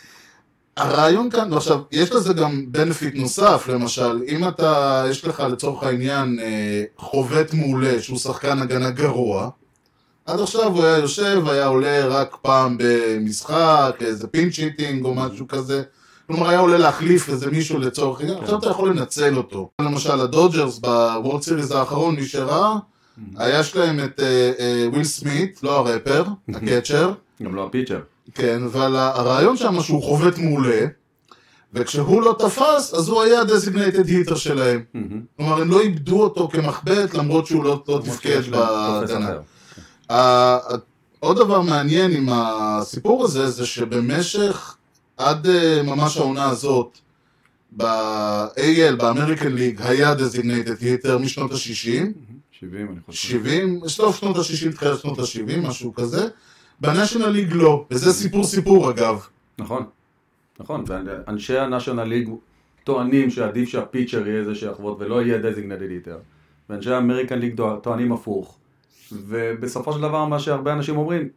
הרעיון 0.77 1.29
כאן, 1.29 1.53
ועכשיו, 1.53 1.79
יש 1.91 2.11
לזה 2.11 2.33
גם 2.33 2.65
benefit 2.67 3.15
נוסף, 3.15 3.69
למשל, 3.73 4.21
אם 4.27 4.47
אתה, 4.47 5.03
יש 5.09 5.25
לך 5.25 5.39
לצורך 5.39 5.83
העניין 5.83 6.39
אה, 6.39 6.83
חובט 6.97 7.53
מעולה 7.53 8.01
שהוא 8.01 8.17
שחקן 8.17 8.59
הגנה 8.59 8.89
גרוע, 8.89 9.49
עד 10.29 10.39
עכשיו 10.39 10.71
הוא 10.71 10.83
היה 10.83 10.97
יושב, 10.97 11.43
היה 11.47 11.67
עולה 11.67 12.05
רק 12.05 12.37
פעם 12.41 12.77
במשחק, 12.79 13.95
איזה 14.01 14.27
pinch 14.27 14.49
hitting 14.49 15.05
או 15.05 15.15
משהו 15.15 15.47
כזה. 15.47 15.83
כלומר, 16.27 16.49
היה 16.49 16.59
עולה 16.59 16.77
להחליף 16.77 17.29
איזה 17.29 17.51
מישהו 17.51 17.79
לצורך 17.79 18.19
העניין, 18.19 18.37
עכשיו 18.37 18.59
אתה 18.59 18.69
יכול 18.69 18.89
לנצל 18.89 19.37
אותו. 19.37 19.69
למשל, 19.81 20.19
הדודג'רס 20.19 20.79
ב 20.79 20.89
World 20.89 21.41
Series 21.41 21.71
האחרון, 21.71 22.15
מי 22.15 22.25
שראה, 22.25 22.75
היה 23.37 23.63
שלהם 23.63 23.99
את 23.99 24.19
אה, 24.19 24.51
אה, 24.59 24.89
וויל 24.89 25.03
סמית, 25.03 25.59
לא 25.63 25.79
הראפר, 25.79 26.23
ה 26.49 26.56
catcher, 26.56 27.11
גם 27.43 27.55
לא 27.55 27.65
ה 27.65 27.69
pitcher. 27.69 27.99
כן, 28.33 28.63
אבל 28.63 28.95
הרעיון 28.95 29.57
שם 29.57 29.81
שהוא 29.81 30.03
חובט 30.03 30.37
מעולה, 30.37 30.85
וכשהוא 31.73 32.21
לא 32.21 32.35
תפס, 32.39 32.93
אז 32.93 33.09
הוא 33.09 33.21
היה 33.21 33.41
ה 33.41 33.47
designated 33.47 34.07
hitter 34.09 34.35
שלהם. 34.35 34.83
כלומר, 35.37 35.61
הם 35.61 35.71
לא 35.71 35.81
איבדו 35.81 36.23
אותו 36.23 36.47
כמחבט, 36.47 37.13
למרות 37.13 37.47
שהוא 37.47 37.63
לא, 37.63 37.83
לא 37.87 38.01
תפקד 38.05 38.41
בהגנה. 38.51 39.35
עוד 41.19 41.37
דבר 41.37 41.61
מעניין 41.61 42.11
עם 42.11 42.29
הסיפור 42.31 43.23
הזה, 43.23 43.49
זה 43.49 43.65
שבמשך, 43.65 44.75
עד 45.17 45.47
אה, 45.47 45.83
ממש 45.83 46.17
העונה 46.17 46.49
הזאת, 46.49 46.97
ב-AL, 47.71 48.95
ב 48.97 49.03
American 49.03 49.51
League, 49.51 49.81
היה 49.81 50.13
designated 50.13 50.81
hitter 50.81 51.17
משנות 51.19 51.51
ה-60, 51.51 51.57
70 52.51 52.87
אני 52.91 52.99
חושב. 53.05 53.29
70, 53.29 53.87
סוף 53.87 54.19
שנות 54.19 54.37
ה-60, 54.37 54.71
תחילת 54.75 54.99
שנות 54.99 55.19
ה-70, 55.19 55.67
משהו 55.67 55.93
כזה. 55.93 56.27
ב 56.81 56.86
National 56.86 57.27
League 57.27 57.53
לא, 57.53 57.85
וזה 57.91 58.13
סיפור 58.13 58.43
סיפור 58.43 58.89
אגב. 58.91 59.25
נכון, 59.57 59.85
נכון, 60.59 60.83
ואנשי 60.87 61.57
ה 61.57 61.62
National 61.62 62.03
League 62.03 62.29
טוענים 62.83 63.29
שעדיף 63.29 63.69
שה 63.69 63.87
pitcher 63.87 64.27
יהיה 64.27 64.43
זה 64.43 64.55
שיחבוט 64.55 64.97
ולא 64.99 65.21
יהיה 65.21 65.37
designated 65.37 65.89
hitter. 65.89 66.17
ואנשי 66.69 66.91
ה 66.91 66.96
American 66.96 67.39
League 67.39 67.61
טוענים 67.83 68.11
הפוך. 68.11 68.58
ובסופו 69.13 69.93
של 69.93 70.01
דבר 70.01 70.25
מה 70.25 70.39
שהרבה 70.39 70.73
אנשים 70.73 70.97
אומרים, 70.97 71.29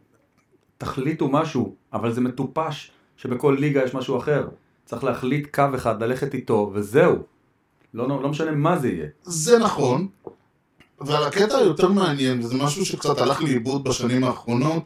תחליטו 0.77 1.27
משהו, 1.27 1.75
אבל 1.93 2.11
זה 2.11 2.21
מטופש 2.21 2.91
שבכל 3.17 3.57
ליגה 3.59 3.83
יש 3.83 3.93
משהו 3.93 4.17
אחר. 4.17 4.47
צריך 4.85 5.03
להחליט 5.03 5.55
קו 5.55 5.63
אחד, 5.75 6.03
ללכת 6.03 6.33
איתו, 6.33 6.71
וזהו. 6.73 7.15
לא, 7.93 8.07
לא 8.07 8.29
משנה 8.29 8.51
מה 8.51 8.77
זה 8.79 8.89
יהיה. 8.89 9.07
זה 9.23 9.59
נכון, 9.59 10.07
אבל 11.01 11.23
הקטע 11.23 11.57
היותר 11.57 11.91
מעניין, 11.91 12.39
וזה 12.39 12.55
משהו 12.57 12.85
שקצת 12.85 13.17
הלך 13.17 13.41
לאיבוד 13.41 13.83
בשנים 13.83 14.23
האחרונות, 14.23 14.83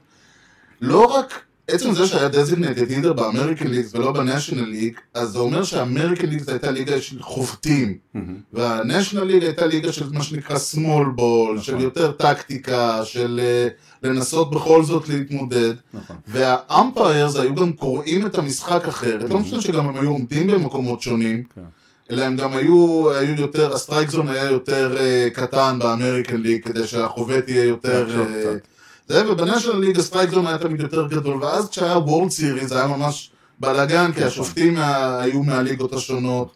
לא 0.82 1.06
רק 1.06 1.46
עצם 1.67 1.93
זה 1.93 2.08
שהיה 2.08 2.27
designated 2.27 2.91
hitter 2.91 3.13
ב 3.13 3.19
American 3.19 3.67
League 3.67 3.86
ולא 3.93 4.12
ב 4.12 4.17
National 4.17 4.65
League, 4.65 4.93
אז 5.13 5.30
זה 5.30 5.39
אומר 5.39 5.63
שה 5.63 5.81
American 5.81 6.27
League 6.27 6.49
הייתה 6.49 6.71
ליגה 6.71 7.01
של 7.01 7.21
חובטים, 7.21 7.97
וה 8.53 8.67
National 8.67 9.23
League 9.23 9.43
הייתה 9.43 9.65
ליגה 9.65 9.91
של 9.91 10.10
מה 10.12 10.23
שנקרא 10.23 10.56
small 10.56 11.19
ball, 11.19 11.62
של 11.62 11.80
יותר 11.80 12.12
טקטיקה, 12.12 13.06
של 13.06 13.39
אה, 13.43 13.67
לנסות 14.10 14.51
בכל 14.51 14.84
זאת 14.84 15.10
להתמודד, 15.10 15.73
נכון. 15.93 16.15
וה 16.27 16.51
umpires 16.51 17.36
היו 17.36 17.56
גם 17.56 17.73
קוראים 17.73 18.25
את 18.25 18.38
המשחק 18.38 18.88
אחרת, 18.88 19.30
לא 19.30 19.39
משנה 19.39 19.62
שגם 19.62 19.88
הם 19.88 19.97
היו 19.97 20.10
עומדים 20.10 20.47
במקומות 20.47 21.01
שונים, 21.01 21.43
כן. 21.56 21.62
אלא 22.12 22.23
הם 22.23 22.38
גם 22.38 22.53
היו, 22.53 23.12
היו 23.12 23.41
יותר, 23.41 23.73
ה 23.73 23.79
strike 23.79 24.10
zone 24.10 24.27
היה 24.27 24.43
יותר 24.43 24.97
אה, 24.97 25.27
קטן 25.34 25.80
ב 25.79 25.86
American 25.86 26.38
League, 26.38 26.63
כדי 26.63 26.88
שהחובט 26.88 27.49
יהיה 27.49 27.65
יותר... 27.65 28.08
קצת. 28.08 28.76
זה, 29.07 29.31
וב 29.31 29.41
National 29.41 29.79
League 29.79 29.99
ה 29.99 30.04
strike 30.04 30.29
zone 30.29 30.47
היה 30.47 30.57
תמיד 30.57 30.79
יותר 30.79 31.07
גדול, 31.07 31.43
ואז 31.43 31.69
כשהיה 31.69 31.97
World 31.97 32.29
Series 32.29 32.69
זה 32.69 32.75
היה 32.77 32.87
ממש 32.87 33.31
בלאגן, 33.59 34.11
כי 34.11 34.23
השופטים 34.23 34.77
היו 35.21 35.43
מהליגות 35.43 35.93
השונות. 35.93 36.55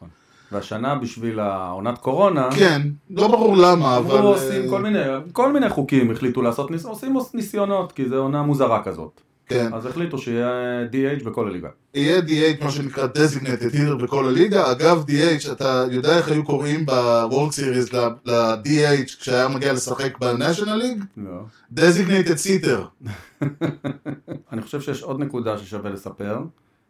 והשנה 0.51 0.95
בשביל 0.95 1.39
העונת 1.39 1.97
קורונה, 1.97 2.49
כן, 2.51 2.81
לא 3.09 3.27
ברור 3.27 3.57
למה, 3.57 3.97
אבל... 3.97 4.17
עושים 4.19 4.63
אה, 4.63 4.69
כל 4.69 4.81
מיני, 4.81 4.99
כל 5.31 5.53
מיני 5.53 5.69
חוקים 5.69 6.11
החליטו 6.11 6.41
לעשות, 6.41 6.69
עושים 6.83 7.17
ניסיונות, 7.33 7.91
כי 7.91 8.09
זו 8.09 8.15
עונה 8.15 8.41
מוזרה 8.41 8.83
כזאת. 8.83 9.21
כן, 9.51 9.73
אז 9.73 9.85
החליטו 9.85 10.17
שיהיה 10.17 10.49
DH 10.91 11.23
בכל 11.23 11.47
הליגה. 11.47 11.69
יהיה 11.93 12.19
DH, 12.19 12.63
מה 12.63 12.71
שנקרא 12.71 13.07
designated 13.07 13.73
hitter 13.73 14.03
בכל 14.03 14.27
הליגה. 14.27 14.71
אגב, 14.71 15.03
DH, 15.07 15.51
אתה 15.51 15.85
יודע 15.91 16.17
איך 16.17 16.27
היו 16.27 16.45
קוראים 16.45 16.85
בוורד 16.85 17.51
סיריס 17.51 17.93
ל-DH 17.93 19.19
כשהיה 19.19 19.47
מגיע 19.47 19.73
לשחק 19.73 20.17
בניישנל 20.19 20.75
ליג? 20.75 21.03
לא. 21.17 21.43
designated 21.75 22.37
sitter. 22.45 23.05
אני 24.51 24.61
חושב 24.61 24.81
שיש 24.81 25.03
עוד 25.03 25.19
נקודה 25.19 25.57
ששווה 25.57 25.89
לספר, 25.89 26.39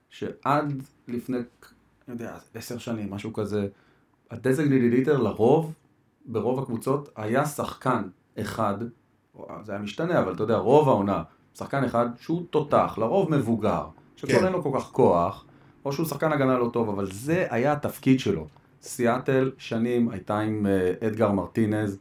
שעד 0.09 0.83
לפני, 1.07 1.37
אני 1.37 1.45
יודע, 2.07 2.35
עשר 2.53 2.77
שנים, 2.77 3.11
משהו 3.11 3.33
כזה, 3.33 3.67
ה-designated 4.31 5.07
hitter 5.07 5.17
לרוב, 5.17 5.73
ברוב 6.25 6.59
הקבוצות, 6.59 7.09
היה 7.15 7.45
שחקן 7.45 8.03
אחד, 8.41 8.75
זה 9.63 9.71
היה 9.71 9.81
משתנה, 9.81 10.19
אבל 10.19 10.33
אתה 10.33 10.43
יודע, 10.43 10.57
רוב 10.57 10.89
העונה, 10.89 11.23
שחקן 11.57 11.83
אחד 11.83 12.05
שהוא 12.21 12.43
תותח, 12.49 12.95
לרוב 12.97 13.35
מבוגר, 13.35 13.83
שכבר 14.15 14.39
כן. 14.39 14.45
אין 14.45 14.53
לו 14.53 14.63
כל 14.63 14.79
כך 14.79 14.85
כוח, 14.91 15.45
או 15.85 15.93
שהוא 15.93 16.05
שחקן 16.05 16.31
הגנה 16.31 16.57
לא 16.57 16.69
טוב, 16.73 16.89
אבל 16.89 17.11
זה 17.11 17.47
היה 17.49 17.71
התפקיד 17.71 18.19
שלו. 18.19 18.47
סיאטל 18.81 19.51
שנים 19.57 20.09
הייתה 20.09 20.39
עם 20.39 20.67
אה, 20.67 21.07
אדגר 21.07 21.31
מרטינז, 21.31 21.97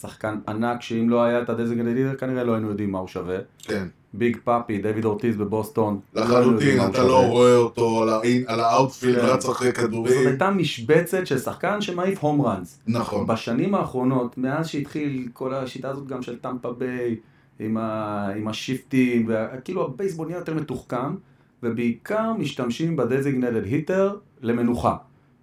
שחקן 0.00 0.38
ענק, 0.48 0.82
שאם 0.82 1.10
לא 1.10 1.22
היה 1.22 1.42
את 1.42 1.50
hitter, 1.50 2.16
כנראה 2.18 2.44
לא 2.44 2.52
היינו 2.52 2.68
יודעים 2.68 2.92
מה 2.92 2.98
הוא 2.98 3.08
שווה. 3.08 3.38
כן. 3.62 3.86
ביג 4.14 4.36
פאפי, 4.44 4.78
דויד 4.78 5.04
אורטיז 5.04 5.36
בבוסטון. 5.36 6.00
לא 6.14 6.22
לחלוטין, 6.22 6.80
הוא 6.80 6.88
אתה. 6.88 7.02
לא 7.02 7.26
רואה 7.26 7.56
אותו 7.56 8.04
על 8.46 8.60
ה 8.60 8.66
outfield, 8.66 9.20
כן. 9.20 9.26
רץ 9.26 9.48
אחרי 9.48 9.68
זאת 9.68 9.76
כדורים. 9.76 10.26
הייתה 10.26 10.50
משבצת 10.50 11.26
של 11.26 11.38
שחקן 11.38 11.80
שמעיף 11.80 12.18
home 12.18 12.42
runs. 12.42 12.78
נכון. 12.86 13.26
בשנים 13.26 13.74
האחרונות, 13.74 14.38
מאז 14.38 14.68
שהתחיל 14.68 15.28
כל 15.32 15.54
השיטה 15.54 15.90
הזאת 15.90 16.06
גם 16.06 16.22
של 16.22 16.38
טמפה 16.38 16.72
ביי, 16.72 17.16
עם, 17.58 17.76
ה... 17.76 18.28
עם 18.36 18.48
השיפטים, 18.48 19.28
וה... 19.28 19.60
כאילו 19.60 19.84
הבייסבול 19.84 20.26
נהיה 20.26 20.38
יותר 20.38 20.54
מתוחכם, 20.54 21.14
ובעיקר 21.62 22.32
משתמשים 22.32 22.96
ב 22.96 23.02
designated 23.02 23.64
hitter 23.64 24.16
למנוחה. 24.40 24.96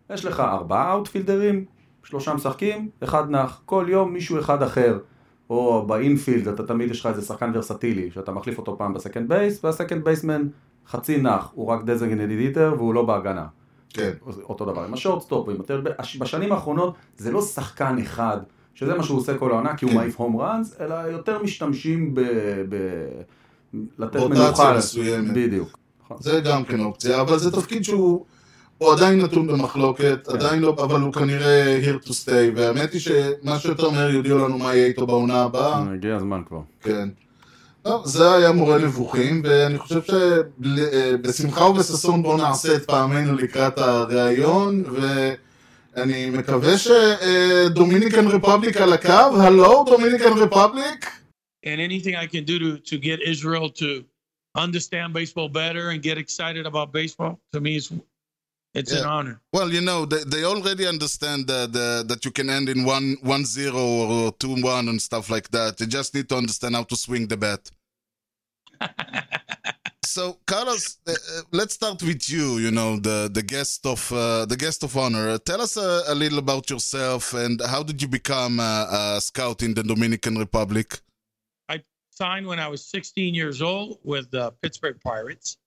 יש 0.10 0.26
לך 0.26 0.40
ארבעה 0.40 0.92
אאוטפילדרים, 0.92 1.66
שלושה 2.04 2.34
משחקים, 2.34 2.90
אחד 3.04 3.30
נח. 3.30 3.62
כל 3.66 3.86
יום 3.90 4.14
מישהו 4.14 4.40
אחד 4.40 4.64
אחר. 4.64 5.00
או 5.50 5.88
ב 5.88 5.94
infield, 5.94 6.48
אתה 6.48 6.68
תמיד 6.68 6.92
יש 6.92 7.00
לך 7.00 7.06
איזה 7.06 7.22
שחקן 7.22 7.52
ורסטילי, 7.54 8.12
שאתה 8.12 8.32
מחליף 8.32 8.58
אותו 8.58 8.78
פעם 8.78 8.94
ב 8.94 8.99
second 8.99 9.30
base, 9.30 9.64
וה 9.64 9.74
second 9.74 10.04
baseman 10.04 10.48
חצי 10.88 11.22
נח, 11.22 11.52
הוא 11.54 11.68
רק 11.68 11.84
דזיגנטד 11.84 12.30
היטר 12.30 12.74
והוא 12.78 12.94
לא 12.94 13.06
בהגנה. 13.06 13.46
כן. 13.90 14.12
אותו 14.44 14.66
דבר 14.66 14.84
עם 14.84 14.94
השורטסטופ. 14.94 15.50
בשנים 16.20 16.52
האחרונות 16.52 16.96
זה 17.18 17.32
לא 17.32 17.42
שחקן 17.42 17.98
אחד, 17.98 18.38
שזה 18.80 18.96
מה 18.96 19.04
שהוא 19.04 19.18
עושה 19.18 19.38
כל 19.38 19.52
העונה, 19.52 19.76
כי 19.76 19.86
הוא 19.86 19.92
כן. 19.92 19.98
מעיף 19.98 20.20
הום 20.20 20.38
ראנס, 20.38 20.76
אלא 20.80 20.94
יותר 20.94 21.44
משתמשים 21.44 22.16
ב... 22.16 22.22
ב... 22.70 22.76
לתת 24.00 24.20
מנוחה. 24.20 24.78
מסוימת. 24.78 25.34
בדיוק. 25.34 25.78
נכון. 26.04 26.18
זה 26.20 26.42
גם 26.42 26.64
כן 26.64 26.80
אופציה, 26.80 27.22
אבל 27.22 27.38
זה 27.38 27.52
תפקיד 27.52 27.84
שהוא 27.84 28.26
הוא 28.78 28.94
עדיין 28.94 29.22
נתון 29.22 29.48
במחלוקת, 29.48 30.28
כן. 30.28 30.34
עדיין 30.34 30.60
לא, 30.60 30.76
אבל 30.80 31.02
הוא 31.02 31.14
כנראה 31.14 31.80
here 31.84 32.06
to 32.08 32.10
stay, 32.10 32.56
והאמת 32.56 32.94
היא 32.94 33.02
שמה 33.02 33.60
שיותר 33.60 33.90
מהר 33.90 34.10
יודיעו 34.10 34.38
לנו 34.38 34.58
מה 34.58 34.76
יהיה 34.76 34.88
איתו 34.88 35.08
בעונה 35.08 35.42
הבאה, 35.42 35.84
הגיע 35.94 36.16
הזמן 36.16 36.42
כבר. 36.48 36.62
כן. 36.82 37.10
לא, 37.86 38.02
זה 38.06 38.34
היה 38.34 38.52
מורה 38.52 38.78
נבוכים, 38.78 39.42
ואני 39.46 39.78
חושב 39.78 40.02
שבשמחה 40.60 41.64
ובששון 41.64 42.24
בואו 42.24 42.38
נעשה 42.38 42.76
את 42.76 42.86
פעמנו 42.86 43.36
לקראת 43.36 43.78
הראיון, 43.78 44.84
ואני 45.97 46.31
מקווה 46.31 46.73
שדומיניקן 46.79 48.27
רפובליק 48.29 48.77
על 48.77 48.93
הקו, 48.93 49.43
הלו 49.43 49.85
דומיניקן 49.87 50.33
רפובליק? 50.39 51.11
And 51.67 51.81
anything 51.81 52.15
I 52.17 52.27
can 52.27 52.45
do 52.45 52.59
to, 52.59 52.79
to 52.91 52.99
get 52.99 53.19
Israel 53.33 53.71
to 53.83 54.05
understand 54.55 55.09
baseball 55.15 55.49
better 55.49 55.85
and 55.91 56.03
get 56.03 56.17
excited 56.19 56.65
about 56.67 56.93
baseball, 56.93 57.33
to 57.53 57.61
me, 57.61 57.77
it's, 57.77 57.91
it's 58.79 58.93
an 58.93 58.99
Yeah. 58.99 59.17
honor. 59.17 59.37
Well, 59.57 59.69
you 59.77 59.83
know, 59.89 60.01
they, 60.13 60.23
they 60.33 60.43
already 60.53 60.85
understand 60.95 61.41
that 61.53 61.73
the, 61.73 61.89
that 62.11 62.21
you 62.27 62.33
can 62.39 62.49
end 62.59 62.67
in 62.75 62.81
one 62.85 63.09
one 63.35 63.45
zero 63.57 63.83
or 64.15 64.33
two 64.43 64.55
one 64.75 64.87
and 64.93 65.01
stuff 65.09 65.27
like 65.35 65.49
that. 65.57 65.73
You 65.81 65.87
just 65.99 66.11
need 66.17 66.29
to 66.33 66.37
understand 66.43 66.73
how 66.79 66.85
to 66.93 66.97
swing 67.05 67.25
the 67.33 67.39
bat. 67.45 67.63
so, 70.10 70.38
Carlos, 70.48 70.98
uh, 71.08 71.12
uh, 71.12 71.42
let's 71.52 71.76
start 71.76 72.02
with 72.02 72.30
you. 72.30 72.58
You 72.58 72.72
know, 72.72 72.98
the 72.98 73.30
the 73.32 73.44
guest 73.44 73.86
of 73.86 74.12
uh, 74.12 74.46
the 74.46 74.58
guest 74.58 74.84
of 74.84 74.98
honor. 74.98 75.38
Tell 75.38 75.62
us 75.62 75.78
a, 75.78 76.04
a 76.08 76.16
little 76.16 76.40
about 76.40 76.70
yourself 76.70 77.34
and 77.34 77.62
how 77.62 77.84
did 77.84 78.02
you 78.02 78.08
become 78.08 78.60
a, 78.60 79.16
a 79.18 79.22
scout 79.22 79.62
in 79.62 79.74
the 79.76 79.84
Dominican 79.84 80.36
Republic? 80.38 81.00
I 81.70 81.84
signed 82.10 82.48
when 82.48 82.60
I 82.60 82.68
was 82.68 82.84
16 82.86 83.36
years 83.36 83.62
old 83.62 84.00
with 84.04 84.32
the 84.32 84.52
Pittsburgh 84.64 85.00
Pirates. 85.04 85.58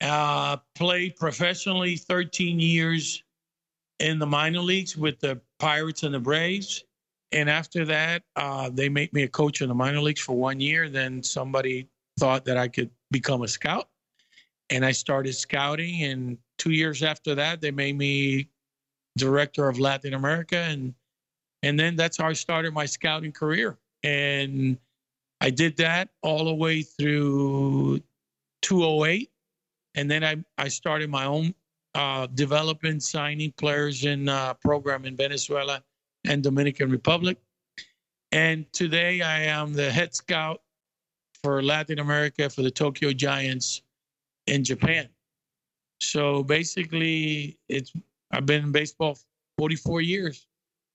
Uh, 0.00 0.56
played 0.74 1.14
professionally 1.16 1.96
13 1.96 2.58
years 2.58 3.22
in 4.00 4.18
the 4.18 4.26
minor 4.26 4.58
leagues 4.58 4.96
with 4.96 5.20
the 5.20 5.40
Pirates 5.60 6.02
and 6.02 6.12
the 6.12 6.18
Braves. 6.18 6.84
And 7.30 7.48
after 7.48 7.84
that, 7.84 8.22
uh, 8.34 8.68
they 8.70 8.88
made 8.88 9.12
me 9.12 9.22
a 9.22 9.28
coach 9.28 9.62
in 9.62 9.68
the 9.68 9.74
minor 9.74 10.00
leagues 10.00 10.20
for 10.20 10.36
one 10.36 10.60
year. 10.60 10.88
Then 10.88 11.22
somebody 11.22 11.88
thought 12.18 12.44
that 12.44 12.56
I 12.56 12.68
could 12.68 12.90
become 13.14 13.42
a 13.42 13.48
scout. 13.48 13.88
And 14.70 14.84
I 14.84 14.90
started 14.90 15.34
scouting. 15.34 16.02
And 16.02 16.36
two 16.58 16.72
years 16.72 17.02
after 17.02 17.34
that, 17.36 17.60
they 17.60 17.70
made 17.70 17.96
me 17.96 18.48
director 19.16 19.68
of 19.68 19.78
Latin 19.78 20.14
America. 20.14 20.56
And 20.56 20.94
and 21.62 21.78
then 21.78 21.96
that's 21.96 22.18
how 22.18 22.28
I 22.28 22.34
started 22.34 22.74
my 22.74 22.84
scouting 22.84 23.32
career. 23.32 23.78
And 24.02 24.76
I 25.40 25.48
did 25.48 25.76
that 25.78 26.10
all 26.22 26.44
the 26.44 26.54
way 26.54 26.82
through 26.82 28.00
208. 28.62 29.30
And 29.94 30.10
then 30.10 30.24
I, 30.24 30.36
I 30.58 30.68
started 30.68 31.08
my 31.08 31.24
own 31.24 31.54
uh, 31.94 32.26
signing 32.98 33.52
players 33.52 34.04
in 34.04 34.28
uh, 34.28 34.54
program 34.54 35.06
in 35.06 35.16
Venezuela 35.16 35.82
and 36.26 36.42
Dominican 36.42 36.90
Republic. 36.90 37.38
And 38.32 38.70
today 38.72 39.22
I 39.22 39.42
am 39.42 39.72
the 39.72 39.90
head 39.90 40.14
scout 40.14 40.63
for 41.44 41.62
Latin 41.62 41.98
America 41.98 42.48
for 42.48 42.62
the 42.62 42.70
Tokyo 42.70 43.12
Giants 43.12 43.82
in 44.46 44.64
Japan. 44.64 45.10
So 46.00 46.42
basically, 46.42 47.58
it's 47.68 47.92
I've 48.32 48.46
been 48.46 48.64
in 48.64 48.72
baseball 48.72 49.18
44 49.58 50.00
years. 50.00 50.46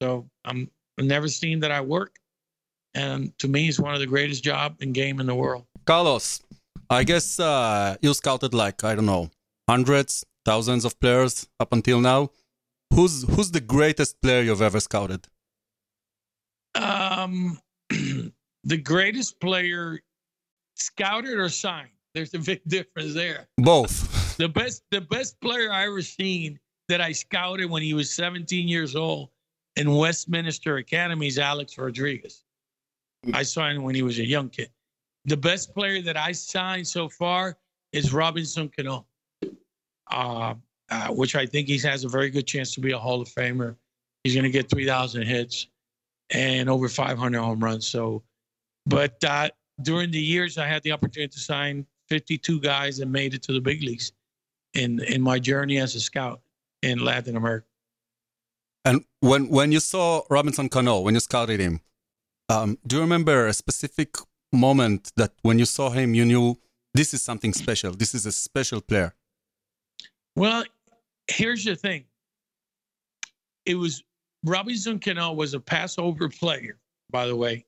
So 0.02 0.28
I'm 0.46 0.70
I've 0.98 1.06
never 1.06 1.28
seen 1.28 1.60
that 1.60 1.72
I 1.72 1.82
work, 1.82 2.16
and 2.96 3.38
to 3.38 3.48
me, 3.48 3.70
it's 3.70 3.80
one 3.80 3.94
of 3.94 4.00
the 4.00 4.08
greatest 4.08 4.44
job 4.44 4.78
and 4.82 4.94
game 4.94 5.20
in 5.20 5.28
the 5.28 5.36
world. 5.36 5.66
Carlos, 5.86 6.42
I 6.90 7.04
guess 7.04 7.40
uh, 7.40 7.96
you 8.02 8.14
scouted 8.16 8.54
like 8.54 8.84
I 8.84 8.96
don't 8.96 9.06
know 9.06 9.30
hundreds, 9.70 10.26
thousands 10.46 10.84
of 10.84 11.00
players 11.00 11.48
up 11.60 11.72
until 11.74 12.02
now. 12.02 12.32
Who's 12.96 13.24
who's 13.30 13.52
the 13.52 13.62
greatest 13.62 14.20
player 14.22 14.42
you've 14.42 14.64
ever 14.64 14.80
scouted? 14.80 15.28
Um, 16.74 17.60
the 18.64 18.78
greatest 18.78 19.40
player, 19.40 20.02
scouted 20.80 21.38
or 21.38 21.50
signed. 21.50 21.90
There's 22.14 22.34
a 22.34 22.40
big 22.40 22.62
difference 22.68 23.14
there. 23.14 23.48
Both. 23.58 24.38
The 24.38 24.50
best, 24.50 24.84
the 24.92 25.02
best 25.02 25.40
player 25.42 25.72
I 25.72 25.86
ever 25.86 26.02
seen 26.02 26.60
that 26.88 27.02
I 27.02 27.12
scouted 27.12 27.70
when 27.70 27.84
he 27.84 27.94
was 27.94 28.12
17 28.14 28.68
years 28.68 28.96
old 28.96 29.30
in 29.76 29.94
Westminster 29.94 30.78
Academy 30.78 31.28
is 31.28 31.38
Alex 31.38 31.78
Rodriguez. 31.78 32.44
I 33.34 33.44
him 33.44 33.84
when 33.84 33.96
he 33.96 34.02
was 34.02 34.18
a 34.20 34.26
young 34.26 34.50
kid. 34.50 34.70
The 35.26 35.38
best 35.38 35.74
player 35.74 36.02
that 36.02 36.18
I 36.18 36.32
signed 36.32 36.88
so 36.88 37.10
far 37.10 37.58
is 37.92 38.14
Robinson 38.14 38.70
Cano, 38.70 39.06
uh, 40.10 40.54
uh, 40.90 41.08
which 41.10 41.36
I 41.36 41.46
think 41.46 41.68
he 41.68 41.78
has 41.80 42.04
a 42.04 42.10
very 42.10 42.30
good 42.30 42.48
chance 42.48 42.74
to 42.76 42.82
be 42.82 42.92
a 42.92 42.98
Hall 42.98 43.22
of 43.22 43.28
Famer. 43.28 43.76
He's 44.24 44.34
going 44.34 44.46
to 44.46 44.50
get 44.50 44.70
3,000 44.70 45.24
hits 45.24 45.68
and 46.30 46.70
over 46.70 46.88
500 46.88 47.40
home 47.40 47.64
runs. 47.64 47.88
So, 47.88 48.24
but 48.86 49.22
uh, 49.24 49.50
during 49.82 50.12
the 50.12 50.20
years, 50.20 50.58
I 50.58 50.68
had 50.68 50.84
the 50.84 50.92
opportunity 50.92 51.32
to 51.32 51.40
sign 51.40 51.86
52 52.10 52.60
guys 52.60 52.98
that 52.98 53.08
made 53.08 53.34
it 53.34 53.44
to 53.44 53.54
the 53.54 53.62
big 53.62 53.82
leagues 53.84 54.12
in 54.74 55.00
in 55.04 55.22
my 55.22 55.40
journey 55.40 55.78
as 55.78 55.96
a 55.96 56.00
scout 56.00 56.42
in 56.82 57.00
Latin 57.00 57.36
America. 57.36 57.66
And 58.86 59.04
when 59.20 59.50
when 59.50 59.72
you 59.72 59.80
saw 59.80 60.24
Robinson 60.30 60.70
Cano, 60.70 61.00
when 61.00 61.14
you 61.14 61.20
scouted 61.20 61.60
him, 61.60 61.82
um, 62.50 62.78
do 62.86 62.98
you 62.98 63.02
remember 63.02 63.48
a 63.48 63.54
specific 63.54 64.16
moment 64.52 65.12
that 65.16 65.34
when 65.42 65.60
you 65.60 65.66
saw 65.66 65.90
him, 65.90 66.14
you 66.14 66.26
knew 66.26 66.58
this 66.94 67.14
is 67.14 67.22
something 67.22 67.54
special. 67.54 67.92
This 67.92 68.16
is 68.16 68.26
a 68.26 68.32
special 68.32 68.82
player. 68.82 69.14
Well, 70.36 70.64
here's 71.28 71.64
the 71.64 71.76
thing. 71.76 72.06
It 73.66 73.76
was 73.76 74.04
Robinson 74.44 75.00
Cano 75.00 75.34
was 75.34 75.54
a 75.54 75.60
passover 75.60 76.30
player, 76.30 76.80
by 77.12 77.28
the 77.28 77.36
way. 77.36 77.66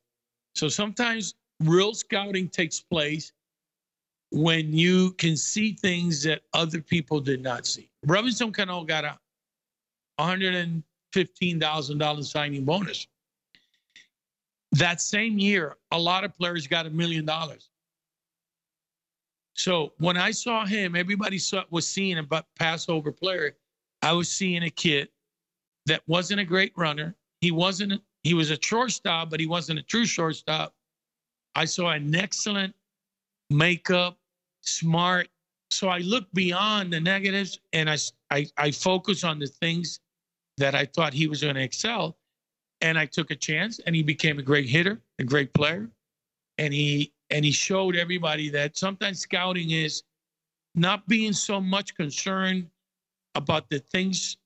So 0.56 0.68
sometimes 0.68 1.36
real 1.64 1.94
scouting 1.94 2.50
takes 2.50 2.80
place 2.80 3.32
when 4.32 4.74
you 4.74 5.12
can 5.14 5.36
see 5.36 5.74
things 5.74 6.24
that 6.24 6.42
other 6.54 6.82
people 6.82 7.20
did 7.20 7.42
not 7.42 7.68
see. 7.68 7.90
Robinson 8.06 8.52
Cano 8.52 8.84
got 8.84 9.04
a 9.04 9.20
$115,000 10.20 12.24
signing 12.24 12.66
bonus. 12.66 13.08
That 14.74 15.02
same 15.02 15.38
year, 15.38 15.76
a 15.92 16.00
lot 16.00 16.24
of 16.24 16.36
players 16.38 16.66
got 16.66 16.86
a 16.86 16.90
million 16.90 17.26
dollars. 17.26 17.70
So 19.54 19.92
when 19.98 20.16
I 20.16 20.32
saw 20.32 20.66
him, 20.66 20.96
everybody 20.96 21.38
saw, 21.38 21.64
was 21.70 21.86
seeing 21.86 22.18
a 22.18 22.44
Passover 22.58 23.12
player. 23.12 23.58
I 24.02 24.14
was 24.14 24.30
seeing 24.30 24.64
a 24.64 24.70
kid 24.70 25.10
that 25.88 26.02
wasn't 26.08 26.40
a 26.40 26.46
great 26.46 26.72
runner. 26.78 27.16
He 27.42 27.52
wasn't. 27.52 28.02
He 28.24 28.34
was 28.34 28.52
a 28.52 28.62
shortstop, 28.62 29.30
but 29.30 29.40
he 29.40 29.48
wasn't 29.48 29.80
a 29.80 29.84
true 29.84 30.06
shortstop. 30.06 30.74
I 31.56 31.66
saw 31.66 31.90
an 31.90 32.16
excellent 32.16 32.74
makeup, 33.50 34.18
smart. 34.62 35.28
So 35.70 35.88
I 35.88 36.00
looked 36.00 36.34
beyond 36.34 36.94
the 36.94 37.00
negatives 37.00 37.60
and 37.74 37.90
I 37.90 37.98
I 38.58 38.72
focused 38.72 39.24
on 39.24 39.40
the 39.40 39.48
things 39.48 40.00
that 40.58 40.76
I 40.76 40.86
thought 40.86 41.14
he 41.14 41.28
was 41.28 41.42
going 41.42 41.56
to 41.56 41.62
excel. 41.62 42.18
And 42.82 42.98
I 42.98 43.06
took 43.06 43.32
a 43.32 43.36
chance 43.36 43.80
and 43.86 43.96
he 43.96 44.04
became 44.04 44.40
a 44.40 44.42
great 44.42 44.68
hitter, 44.68 45.00
a 45.20 45.24
great 45.24 45.54
player. 45.54 45.90
And 46.58 46.74
he 46.74 47.14
and 47.30 47.46
he 47.46 47.52
showed 47.52 47.96
everybody 47.96 48.50
that 48.50 48.78
sometimes 48.78 49.20
scouting 49.20 49.72
is 49.72 50.04
not 50.76 51.08
being 51.08 51.34
so 51.34 51.60
much 51.60 51.96
concerned 51.96 52.68
about 53.36 53.70
the 53.70 53.80
things 53.80 54.38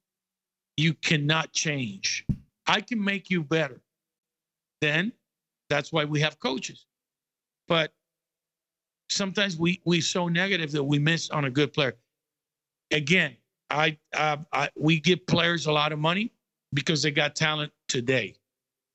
you 0.78 0.94
cannot 0.96 1.52
change. 1.54 2.26
I 2.68 2.82
can 2.82 3.04
make 3.04 3.30
you 3.30 3.44
better. 3.44 3.82
Then 4.82 5.12
that's 5.70 5.92
why 5.92 6.06
we 6.06 6.20
have 6.20 6.40
coaches. 6.40 6.86
But 7.68 7.94
sometimes 9.10 9.58
we 9.58 9.82
we 9.86 10.02
so 10.02 10.28
negative 10.28 10.72
that 10.74 10.84
we 10.84 11.00
miss 11.00 11.30
on 11.30 11.46
a 11.46 11.52
good 11.52 11.74
player. 11.74 11.96
Again, 12.92 13.38
I, 13.70 13.98
uh, 14.16 14.38
I 14.54 14.70
we 14.78 15.00
give 15.00 15.26
players 15.28 15.68
a 15.68 15.72
lot 15.72 15.92
of 15.92 16.00
money 16.00 16.32
because 16.74 17.04
they 17.04 17.12
got 17.12 17.36
talent 17.36 17.72
today. 17.88 18.36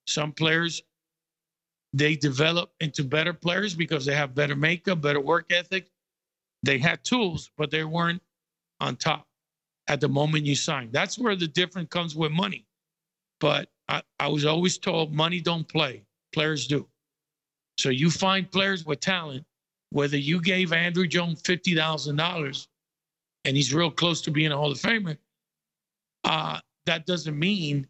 Some 0.06 0.32
players 0.32 0.82
they 1.92 2.16
develop 2.16 2.72
into 2.80 3.04
better 3.04 3.32
players 3.32 3.74
because 3.74 4.06
they 4.06 4.14
have 4.14 4.34
better 4.34 4.56
makeup, 4.56 5.00
better 5.00 5.20
work 5.20 5.52
ethic. 5.52 5.90
They 6.62 6.78
had 6.78 7.04
tools, 7.04 7.50
but 7.58 7.70
they 7.70 7.84
weren't 7.84 8.22
on 8.80 8.96
top 8.96 9.26
at 9.88 10.00
the 10.00 10.08
moment 10.08 10.46
you 10.46 10.56
sign. 10.56 10.90
That's 10.92 11.18
where 11.18 11.36
the 11.36 11.48
difference 11.48 11.90
comes 11.90 12.16
with 12.16 12.32
money. 12.32 12.66
But 13.40 13.70
I, 13.88 14.02
I 14.20 14.28
was 14.28 14.46
always 14.46 14.78
told 14.78 15.14
money 15.14 15.40
don't 15.40 15.68
play, 15.68 16.04
players 16.32 16.68
do. 16.68 16.89
So 17.78 17.88
you 17.88 18.10
find 18.10 18.50
players 18.50 18.84
with 18.84 19.00
talent, 19.00 19.44
whether 19.90 20.16
you 20.16 20.40
gave 20.40 20.72
Andrew 20.72 21.06
Jones 21.06 21.40
fifty 21.40 21.74
thousand 21.74 22.16
dollars 22.16 22.68
and 23.44 23.56
he's 23.56 23.72
real 23.72 23.90
close 23.90 24.20
to 24.22 24.30
being 24.30 24.52
a 24.52 24.56
Hall 24.56 24.70
of 24.70 24.78
Famer, 24.78 25.16
uh, 26.24 26.60
that 26.86 27.06
doesn't 27.06 27.38
mean 27.38 27.86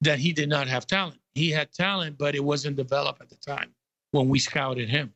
that 0.00 0.18
he 0.18 0.32
did 0.32 0.48
not 0.48 0.68
have 0.68 0.86
talent. 0.86 1.18
He 1.34 1.50
had 1.50 1.72
talent, 1.72 2.18
but 2.18 2.34
it 2.34 2.42
wasn't 2.42 2.76
developed 2.76 3.20
at 3.20 3.28
the 3.28 3.36
time 3.36 3.70
when 4.12 4.28
we 4.28 4.38
scouted 4.38 4.88
him. 4.88 5.12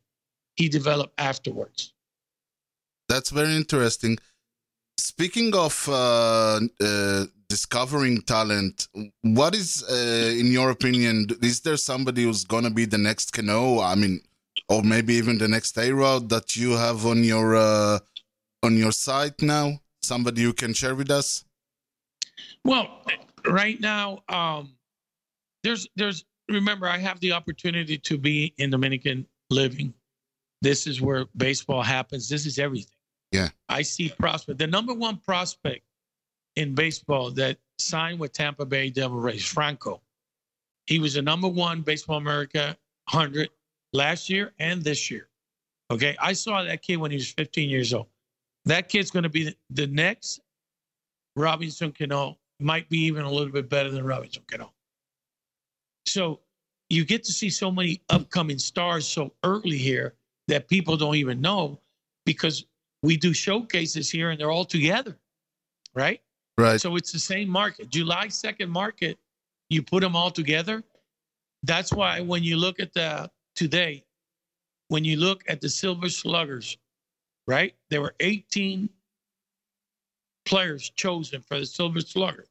He 0.56 0.68
developed 0.68 1.14
afterwards. 1.18 1.94
That's 3.08 3.30
very 3.30 3.56
interesting. 3.56 4.18
Speaking 4.98 5.54
of 5.54 5.88
uh, 5.88 6.60
uh, 6.80 7.24
discovering 7.52 8.22
talent, 8.22 8.88
what 9.20 9.54
is, 9.54 9.84
uh, 9.90 10.40
in 10.40 10.46
your 10.58 10.70
opinion, 10.70 11.26
is 11.42 11.60
there 11.60 11.76
somebody 11.76 12.22
who's 12.22 12.44
gonna 12.44 12.70
be 12.70 12.86
the 12.86 12.96
next 12.96 13.26
Cano? 13.34 13.78
I 13.80 13.94
mean, 13.94 14.22
or 14.70 14.82
maybe 14.82 15.12
even 15.20 15.36
the 15.36 15.48
next 15.48 15.76
A 15.76 15.92
Rod 15.92 16.30
that 16.30 16.56
you 16.56 16.70
have 16.84 17.04
on 17.04 17.22
your 17.32 17.54
uh, 17.54 17.98
on 18.62 18.78
your 18.78 18.92
site 18.92 19.42
now? 19.42 19.66
Somebody 20.02 20.40
you 20.40 20.54
can 20.54 20.72
share 20.72 20.94
with 20.94 21.10
us? 21.10 21.44
Well, 22.64 22.86
right 23.46 23.78
now, 23.80 24.22
um, 24.30 24.62
there's 25.62 25.86
there's 25.94 26.24
remember 26.48 26.86
I 26.88 26.96
have 27.08 27.20
the 27.20 27.32
opportunity 27.32 27.98
to 27.98 28.16
be 28.16 28.54
in 28.56 28.70
Dominican 28.70 29.26
living. 29.50 29.92
This 30.62 30.86
is 30.86 31.02
where 31.02 31.26
baseball 31.36 31.82
happens. 31.82 32.30
This 32.30 32.46
is 32.46 32.58
everything. 32.58 33.00
Yeah. 33.30 33.50
I 33.68 33.82
see 33.82 34.08
prospect. 34.08 34.58
The 34.58 34.66
number 34.66 34.94
one 34.94 35.18
prospect 35.18 35.84
in 36.56 36.74
baseball 36.74 37.30
that 37.32 37.58
signed 37.78 38.18
with 38.18 38.32
Tampa 38.32 38.64
Bay 38.64 38.90
Devil 38.90 39.18
Rays, 39.18 39.44
Franco. 39.44 40.00
He 40.86 40.98
was 40.98 41.14
the 41.14 41.22
number 41.22 41.48
one 41.48 41.82
Baseball 41.82 42.16
America 42.18 42.76
100 43.10 43.48
last 43.92 44.28
year 44.28 44.52
and 44.58 44.82
this 44.82 45.10
year. 45.10 45.28
Okay. 45.90 46.16
I 46.20 46.32
saw 46.32 46.62
that 46.62 46.82
kid 46.82 46.96
when 46.96 47.10
he 47.10 47.16
was 47.16 47.30
15 47.30 47.68
years 47.68 47.94
old. 47.94 48.06
That 48.64 48.88
kid's 48.88 49.10
going 49.10 49.24
to 49.24 49.28
be 49.28 49.54
the- 49.70 49.86
next 49.86 50.40
Robinson 51.36 51.92
Cano, 51.92 52.38
might 52.60 52.88
be 52.88 52.98
even 52.98 53.24
a 53.24 53.30
little 53.30 53.52
bit 53.52 53.68
better 53.68 53.90
than 53.90 54.04
Robinson 54.04 54.42
Cano. 54.46 54.72
So 56.06 56.40
you 56.90 57.04
get 57.04 57.24
to 57.24 57.32
see 57.32 57.48
so 57.50 57.70
many 57.70 58.02
upcoming 58.10 58.58
stars 58.58 59.06
so 59.06 59.32
early 59.44 59.78
here 59.78 60.14
that 60.48 60.68
people 60.68 60.96
don't 60.96 61.16
even 61.16 61.40
know 61.40 61.80
because 62.26 62.66
we 63.02 63.16
do 63.16 63.32
showcases 63.32 64.10
here 64.10 64.30
and 64.30 64.38
they're 64.38 64.50
all 64.50 64.64
together, 64.64 65.18
right? 65.94 66.20
Right. 66.58 66.80
So 66.80 66.96
it's 66.96 67.12
the 67.12 67.18
same 67.18 67.48
market. 67.48 67.88
July 67.88 68.26
2nd 68.26 68.68
market, 68.68 69.18
you 69.70 69.82
put 69.82 70.00
them 70.02 70.14
all 70.14 70.30
together. 70.30 70.82
That's 71.62 71.92
why 71.92 72.20
when 72.20 72.42
you 72.42 72.56
look 72.56 72.80
at 72.80 72.92
the 72.92 73.30
today, 73.56 74.04
when 74.88 75.04
you 75.04 75.16
look 75.16 75.42
at 75.48 75.60
the 75.60 75.68
Silver 75.68 76.08
Sluggers, 76.08 76.76
right? 77.46 77.74
There 77.90 78.02
were 78.02 78.14
18 78.20 78.88
players 80.44 80.90
chosen 80.90 81.40
for 81.40 81.58
the 81.58 81.66
Silver 81.66 82.00
Slugger. 82.00 82.46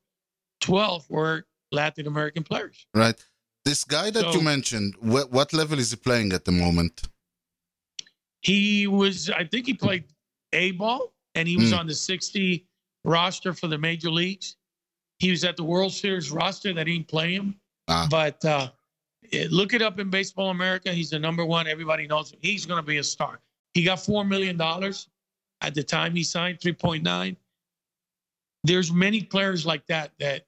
12 0.62 1.10
were 1.10 1.46
Latin 1.72 2.08
American 2.08 2.44
players. 2.44 2.88
Right. 2.94 3.24
This 3.66 3.84
guy 3.84 4.10
that 4.12 4.34
you 4.34 4.42
mentioned, 4.42 4.96
what, 5.00 5.32
what 5.32 5.54
level 5.54 5.78
is 5.78 5.92
he 5.92 5.98
playing 5.98 6.34
at 6.34 6.46
the 6.46 6.52
moment? 6.52 7.04
He 8.42 8.88
was, 8.88 9.30
I 9.30 9.44
think 9.44 9.68
he 9.68 9.74
played 9.74 10.06
A 10.54 10.72
ball 10.72 11.14
and 11.36 11.48
he 11.48 11.58
was 11.58 11.70
Hmm. 11.72 11.80
on 11.80 11.88
the 11.88 11.94
60 11.94 12.66
roster 13.04 13.54
for 13.54 13.68
the 13.68 13.78
major 13.78 14.10
leagues. 14.10 14.56
He 15.20 15.32
was 15.32 15.44
at 15.44 15.56
the 15.58 15.64
World 15.64 15.94
Series 15.94 16.32
roster 16.32 16.74
that 16.74 16.84
didn't 16.86 17.08
play 17.08 17.34
him. 17.34 17.56
Ah. 17.88 18.08
But 18.10 18.44
uh, 18.46 18.72
it- 19.24 19.52
look 19.52 19.74
it 19.74 19.82
up 19.82 20.00
in 20.00 20.10
Baseball 20.10 20.50
America. 20.50 20.92
He's 20.92 21.10
the 21.12 21.20
number 21.20 21.46
one. 21.46 21.68
Everybody 21.68 22.08
knows 22.08 22.32
him. 22.32 22.40
He's 22.42 22.66
going 22.66 22.82
to 22.82 22.86
be 22.86 22.98
a 22.98 23.04
star. 23.04 23.40
He 23.74 23.84
got 23.84 24.00
$4 24.00 24.28
million 24.28 24.60
at 25.62 25.74
the 25.76 25.84
time 25.84 26.16
he 26.16 26.24
signed, 26.24 26.60
3.9. 26.60 27.36
There's 28.64 28.92
many 28.92 29.24
players 29.24 29.66
like 29.66 29.86
that 29.88 30.12
that 30.20 30.46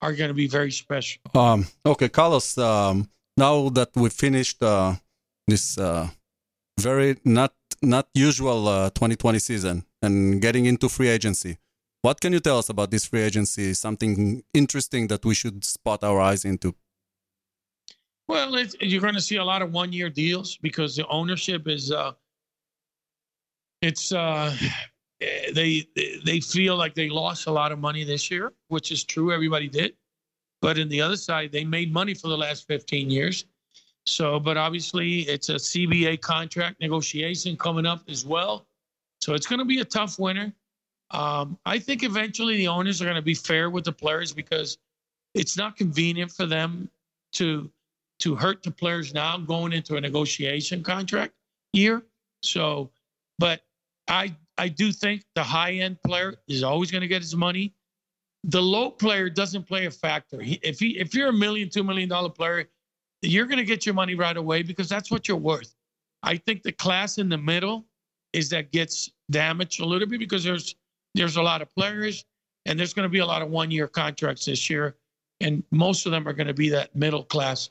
are 0.00 0.12
going 0.12 0.28
to 0.28 0.34
be 0.34 0.48
very 0.48 0.72
special. 0.72 1.20
Um, 1.34 1.66
okay, 1.86 2.08
Carlos. 2.08 2.58
Um, 2.58 3.08
now 3.36 3.68
that 3.70 3.90
we 3.94 4.08
finished 4.10 4.62
uh, 4.62 4.94
this 5.46 5.78
uh, 5.78 6.08
very 6.80 7.16
not 7.24 7.54
not 7.80 8.08
usual 8.14 8.66
uh, 8.68 8.90
2020 8.90 9.38
season 9.38 9.84
and 10.02 10.40
getting 10.40 10.66
into 10.66 10.88
free 10.88 11.08
agency, 11.08 11.58
what 12.02 12.20
can 12.20 12.32
you 12.32 12.40
tell 12.40 12.58
us 12.58 12.68
about 12.68 12.90
this 12.90 13.06
free 13.06 13.22
agency? 13.22 13.74
Something 13.74 14.42
interesting 14.52 15.06
that 15.08 15.24
we 15.24 15.34
should 15.34 15.64
spot 15.64 16.04
our 16.04 16.20
eyes 16.20 16.44
into. 16.44 16.74
Well, 18.28 18.58
you're 18.80 19.00
going 19.00 19.14
to 19.14 19.20
see 19.20 19.36
a 19.36 19.44
lot 19.44 19.62
of 19.62 19.72
one-year 19.72 20.10
deals 20.10 20.56
because 20.58 20.96
the 20.96 21.06
ownership 21.08 21.68
is, 21.68 21.90
uh, 21.90 22.12
it's, 23.80 24.12
uh, 24.12 24.56
they 25.54 25.86
they 26.24 26.40
feel 26.40 26.76
like 26.76 26.94
they 26.94 27.08
lost 27.08 27.46
a 27.46 27.50
lot 27.50 27.72
of 27.72 27.78
money 27.78 28.04
this 28.04 28.30
year, 28.30 28.52
which 28.68 28.90
is 28.90 29.04
true. 29.04 29.32
Everybody 29.32 29.68
did, 29.68 29.94
but 30.60 30.78
in 30.78 30.88
the 30.88 31.00
other 31.00 31.16
side, 31.16 31.52
they 31.52 31.64
made 31.64 31.92
money 31.92 32.14
for 32.14 32.28
the 32.28 32.36
last 32.36 32.66
15 32.66 33.10
years. 33.10 33.44
So, 34.06 34.40
but 34.40 34.56
obviously, 34.56 35.20
it's 35.22 35.48
a 35.48 35.54
CBA 35.54 36.20
contract 36.20 36.80
negotiation 36.80 37.56
coming 37.56 37.86
up 37.86 38.02
as 38.08 38.26
well. 38.26 38.66
So 39.20 39.34
it's 39.34 39.46
going 39.46 39.60
to 39.60 39.64
be 39.64 39.80
a 39.80 39.84
tough 39.84 40.18
winter. 40.18 40.52
Um, 41.12 41.58
I 41.66 41.78
think 41.78 42.02
eventually 42.02 42.56
the 42.56 42.68
owners 42.68 43.00
are 43.02 43.04
going 43.04 43.16
to 43.16 43.22
be 43.22 43.34
fair 43.34 43.70
with 43.70 43.84
the 43.84 43.92
players 43.92 44.32
because 44.32 44.78
it's 45.34 45.56
not 45.56 45.76
convenient 45.76 46.30
for 46.30 46.46
them 46.46 46.88
to 47.32 47.70
to 48.20 48.36
hurt 48.36 48.62
the 48.62 48.70
players 48.70 49.12
now 49.12 49.36
going 49.36 49.72
into 49.72 49.96
a 49.96 50.00
negotiation 50.00 50.82
contract 50.82 51.34
year. 51.72 52.02
So, 52.42 52.90
but 53.38 53.62
I 54.08 54.34
I 54.58 54.68
do 54.68 54.92
think 54.92 55.24
the 55.34 55.42
high 55.42 55.72
end 55.72 56.00
player 56.02 56.34
is 56.48 56.62
always 56.62 56.90
going 56.90 57.02
to 57.02 57.08
get 57.08 57.22
his 57.22 57.34
money. 57.36 57.74
The 58.44 58.60
low 58.60 58.90
player 58.90 59.28
doesn't 59.28 59.66
play 59.66 59.86
a 59.86 59.90
factor. 59.90 60.40
He, 60.40 60.58
if 60.62 60.78
he 60.78 60.98
if 60.98 61.14
you're 61.14 61.28
a 61.28 61.32
million 61.32 61.68
two 61.68 61.84
million 61.84 62.08
dollar 62.08 62.30
player, 62.30 62.68
you're 63.22 63.46
going 63.46 63.58
to 63.58 63.64
get 63.64 63.84
your 63.86 63.94
money 63.94 64.14
right 64.14 64.36
away 64.36 64.62
because 64.62 64.88
that's 64.88 65.10
what 65.10 65.28
you're 65.28 65.36
worth. 65.36 65.74
I 66.22 66.36
think 66.36 66.62
the 66.62 66.72
class 66.72 67.18
in 67.18 67.28
the 67.28 67.38
middle 67.38 67.86
is 68.32 68.48
that 68.50 68.72
gets 68.72 69.10
damaged 69.30 69.80
a 69.80 69.84
little 69.84 70.08
bit 70.08 70.18
because 70.18 70.44
there's 70.44 70.76
there's 71.14 71.36
a 71.36 71.42
lot 71.42 71.62
of 71.62 71.74
players 71.74 72.24
and 72.66 72.78
there's 72.78 72.94
going 72.94 73.04
to 73.04 73.12
be 73.12 73.18
a 73.18 73.26
lot 73.26 73.42
of 73.42 73.50
one 73.50 73.70
year 73.70 73.88
contracts 73.88 74.44
this 74.46 74.70
year, 74.70 74.96
and 75.40 75.62
most 75.70 76.06
of 76.06 76.12
them 76.12 76.26
are 76.28 76.32
going 76.32 76.46
to 76.46 76.54
be 76.54 76.68
that 76.70 76.94
middle 76.94 77.24
class 77.24 77.70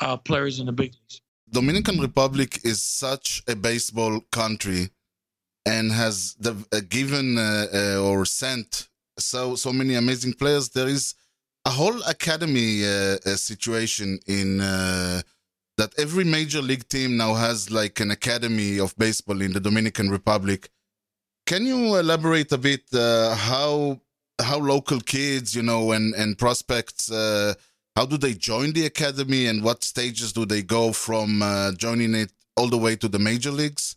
uh, 0.00 0.16
players 0.16 0.60
in 0.60 0.66
the 0.66 0.72
big 0.72 0.92
leagues. 0.92 1.20
Dominican 1.50 1.98
Republic 1.98 2.60
is 2.64 2.80
such 2.82 3.42
a 3.46 3.54
baseball 3.54 4.20
country 4.30 4.90
and 5.66 5.92
has 5.92 6.34
the, 6.34 6.56
uh, 6.72 6.80
given 6.88 7.38
uh, 7.38 7.66
uh, 7.72 8.02
or 8.02 8.24
sent 8.24 8.88
so 9.18 9.54
so 9.54 9.72
many 9.72 9.94
amazing 9.94 10.32
players. 10.32 10.70
There 10.70 10.88
is 10.88 11.14
a 11.64 11.70
whole 11.70 12.02
academy 12.04 12.84
uh, 12.84 13.18
uh, 13.24 13.36
situation 13.36 14.18
in 14.26 14.58
that 15.78 15.94
every 15.98 16.24
major 16.24 16.60
league 16.60 16.88
team 16.88 17.16
now 17.16 17.34
has 17.34 17.70
like 17.70 17.98
an 18.00 18.10
academy 18.10 18.78
of 18.78 18.96
baseball 18.96 19.40
in 19.40 19.52
the 19.52 19.60
Dominican 19.60 20.10
Republic. 20.10 20.70
Can 21.52 21.66
you 21.66 21.96
elaborate 21.96 22.50
a 22.52 22.56
bit 22.56 22.84
uh, 22.94 23.34
how 23.34 24.00
how 24.40 24.58
local 24.58 25.00
kids, 25.00 25.54
you 25.54 25.62
know, 25.62 25.92
and 25.92 26.14
and 26.14 26.38
prospects, 26.38 27.12
uh, 27.12 27.52
how 27.94 28.06
do 28.06 28.16
they 28.16 28.32
join 28.32 28.72
the 28.72 28.86
academy, 28.86 29.48
and 29.48 29.62
what 29.62 29.84
stages 29.84 30.32
do 30.32 30.46
they 30.46 30.62
go 30.62 30.92
from 30.92 31.42
uh, 31.42 31.72
joining 31.72 32.14
it 32.14 32.32
all 32.56 32.68
the 32.68 32.78
way 32.78 32.96
to 32.96 33.06
the 33.06 33.18
major 33.18 33.50
leagues? 33.50 33.96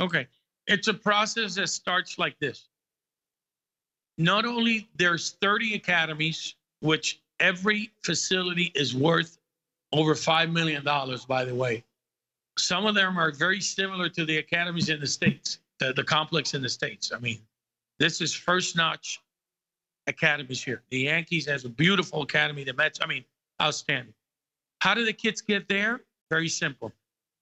Okay. 0.00 0.26
It's 0.66 0.88
a 0.88 0.94
process 0.94 1.56
that 1.56 1.68
starts 1.68 2.18
like 2.18 2.38
this. 2.38 2.68
Not 4.16 4.46
only 4.46 4.88
there's 4.96 5.36
30 5.42 5.74
academies, 5.74 6.54
which 6.80 7.20
every 7.38 7.90
facility 8.02 8.72
is 8.74 8.94
worth 8.94 9.36
over 9.92 10.14
$5 10.14 10.52
million, 10.52 10.82
by 11.28 11.44
the 11.44 11.54
way. 11.54 11.84
Some 12.56 12.86
of 12.86 12.94
them 12.94 13.18
are 13.18 13.30
very 13.30 13.60
similar 13.60 14.08
to 14.08 14.24
the 14.24 14.38
academies 14.38 14.88
in 14.88 15.00
the 15.00 15.06
States, 15.06 15.58
the, 15.78 15.92
the 15.92 16.04
complex 16.04 16.54
in 16.54 16.62
the 16.62 16.68
States. 16.68 17.12
I 17.14 17.18
mean, 17.18 17.38
this 17.98 18.20
is 18.20 18.34
first 18.34 18.76
notch 18.76 19.20
academies 20.06 20.62
here. 20.62 20.82
The 20.90 21.00
Yankees 21.00 21.46
has 21.46 21.64
a 21.64 21.68
beautiful 21.68 22.22
academy. 22.22 22.64
The 22.64 22.74
Mets, 22.74 23.00
I 23.02 23.06
mean, 23.06 23.24
outstanding. 23.60 24.14
How 24.80 24.94
do 24.94 25.04
the 25.04 25.12
kids 25.12 25.40
get 25.40 25.68
there? 25.68 26.00
Very 26.30 26.48
simple. 26.48 26.92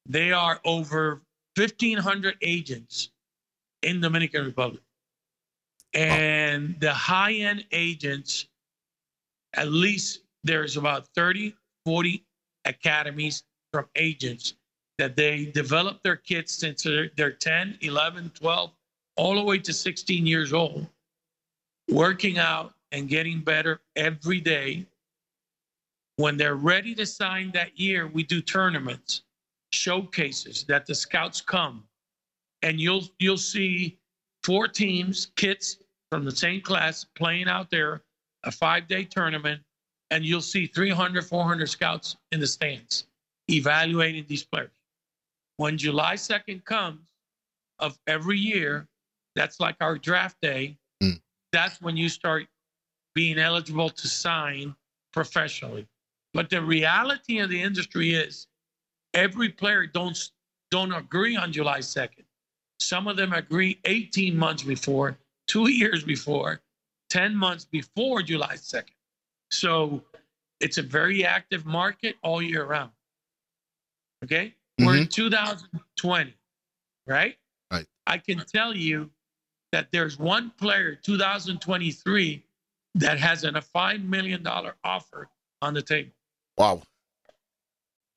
They 0.06 0.32
are 0.32 0.60
over 0.64 1.22
1,500 1.56 2.36
agents 2.42 3.10
in 3.82 4.00
Dominican 4.00 4.44
Republic. 4.44 4.82
And 5.92 6.78
the 6.80 6.92
high 6.92 7.34
end 7.34 7.64
agents, 7.70 8.48
at 9.54 9.68
least 9.68 10.20
there's 10.42 10.76
about 10.76 11.06
30, 11.14 11.54
40 11.84 12.24
academies 12.64 13.44
from 13.72 13.86
agents 13.94 14.54
that 14.98 15.16
they 15.16 15.46
develop 15.46 16.02
their 16.02 16.16
kids 16.16 16.52
since 16.52 16.82
they're, 16.82 17.10
they're 17.16 17.32
10, 17.32 17.78
11, 17.80 18.30
12, 18.34 18.70
all 19.16 19.34
the 19.34 19.42
way 19.42 19.58
to 19.58 19.72
16 19.72 20.26
years 20.26 20.52
old, 20.52 20.86
working 21.90 22.38
out 22.38 22.74
and 22.92 23.08
getting 23.08 23.40
better 23.40 23.80
every 23.96 24.40
day. 24.40 24.86
When 26.16 26.36
they're 26.36 26.54
ready 26.54 26.94
to 26.94 27.06
sign 27.06 27.50
that 27.54 27.78
year, 27.78 28.06
we 28.06 28.22
do 28.22 28.40
tournaments, 28.40 29.22
showcases 29.72 30.64
that 30.64 30.86
the 30.86 30.94
scouts 30.94 31.40
come, 31.40 31.82
and 32.62 32.78
you'll 32.78 33.02
you'll 33.18 33.36
see 33.36 33.98
four 34.44 34.68
teams, 34.68 35.32
kids 35.34 35.78
from 36.12 36.24
the 36.24 36.30
same 36.30 36.60
class 36.60 37.04
playing 37.16 37.48
out 37.48 37.68
there, 37.68 38.02
a 38.44 38.52
five-day 38.52 39.04
tournament, 39.04 39.60
and 40.10 40.24
you'll 40.24 40.40
see 40.40 40.66
300, 40.66 41.24
400 41.24 41.68
scouts 41.68 42.16
in 42.30 42.38
the 42.38 42.46
stands 42.46 43.06
evaluating 43.50 44.24
these 44.28 44.44
players. 44.44 44.70
When 45.56 45.78
July 45.78 46.14
2nd 46.14 46.64
comes 46.64 47.08
of 47.78 47.98
every 48.06 48.38
year, 48.38 48.88
that's 49.34 49.60
like 49.60 49.76
our 49.80 49.98
draft 49.98 50.36
day. 50.40 50.76
Mm. 51.02 51.20
That's 51.52 51.80
when 51.80 51.96
you 51.96 52.08
start 52.08 52.46
being 53.14 53.38
eligible 53.38 53.90
to 53.90 54.08
sign 54.08 54.74
professionally. 55.12 55.86
But 56.32 56.50
the 56.50 56.60
reality 56.60 57.38
of 57.38 57.50
the 57.50 57.62
industry 57.62 58.14
is 58.14 58.48
every 59.14 59.48
player 59.48 59.86
don't 59.86 60.30
don't 60.70 60.92
agree 60.92 61.36
on 61.36 61.52
July 61.52 61.78
2nd. 61.78 62.24
Some 62.80 63.06
of 63.06 63.16
them 63.16 63.32
agree 63.32 63.78
18 63.84 64.36
months 64.36 64.64
before, 64.64 65.16
two 65.46 65.68
years 65.70 66.02
before, 66.02 66.60
10 67.10 67.36
months 67.36 67.64
before 67.64 68.22
July 68.22 68.56
2nd. 68.56 68.90
So 69.52 70.02
it's 70.60 70.78
a 70.78 70.82
very 70.82 71.24
active 71.24 71.64
market 71.64 72.16
all 72.22 72.42
year 72.42 72.64
round. 72.64 72.90
Okay? 74.24 74.54
We're 74.78 74.96
in 74.96 75.04
mm-hmm. 75.04 75.08
2020, 75.08 76.34
right? 77.06 77.36
Right. 77.70 77.86
I 78.06 78.18
can 78.18 78.42
tell 78.44 78.74
you 78.74 79.10
that 79.72 79.88
there's 79.92 80.18
one 80.18 80.52
player, 80.58 80.94
2023, 80.94 82.42
that 82.96 83.18
has 83.18 83.44
an, 83.44 83.56
a 83.56 83.62
$5 83.62 84.04
million 84.04 84.46
offer 84.84 85.28
on 85.62 85.74
the 85.74 85.82
table. 85.82 86.10
Wow. 86.58 86.82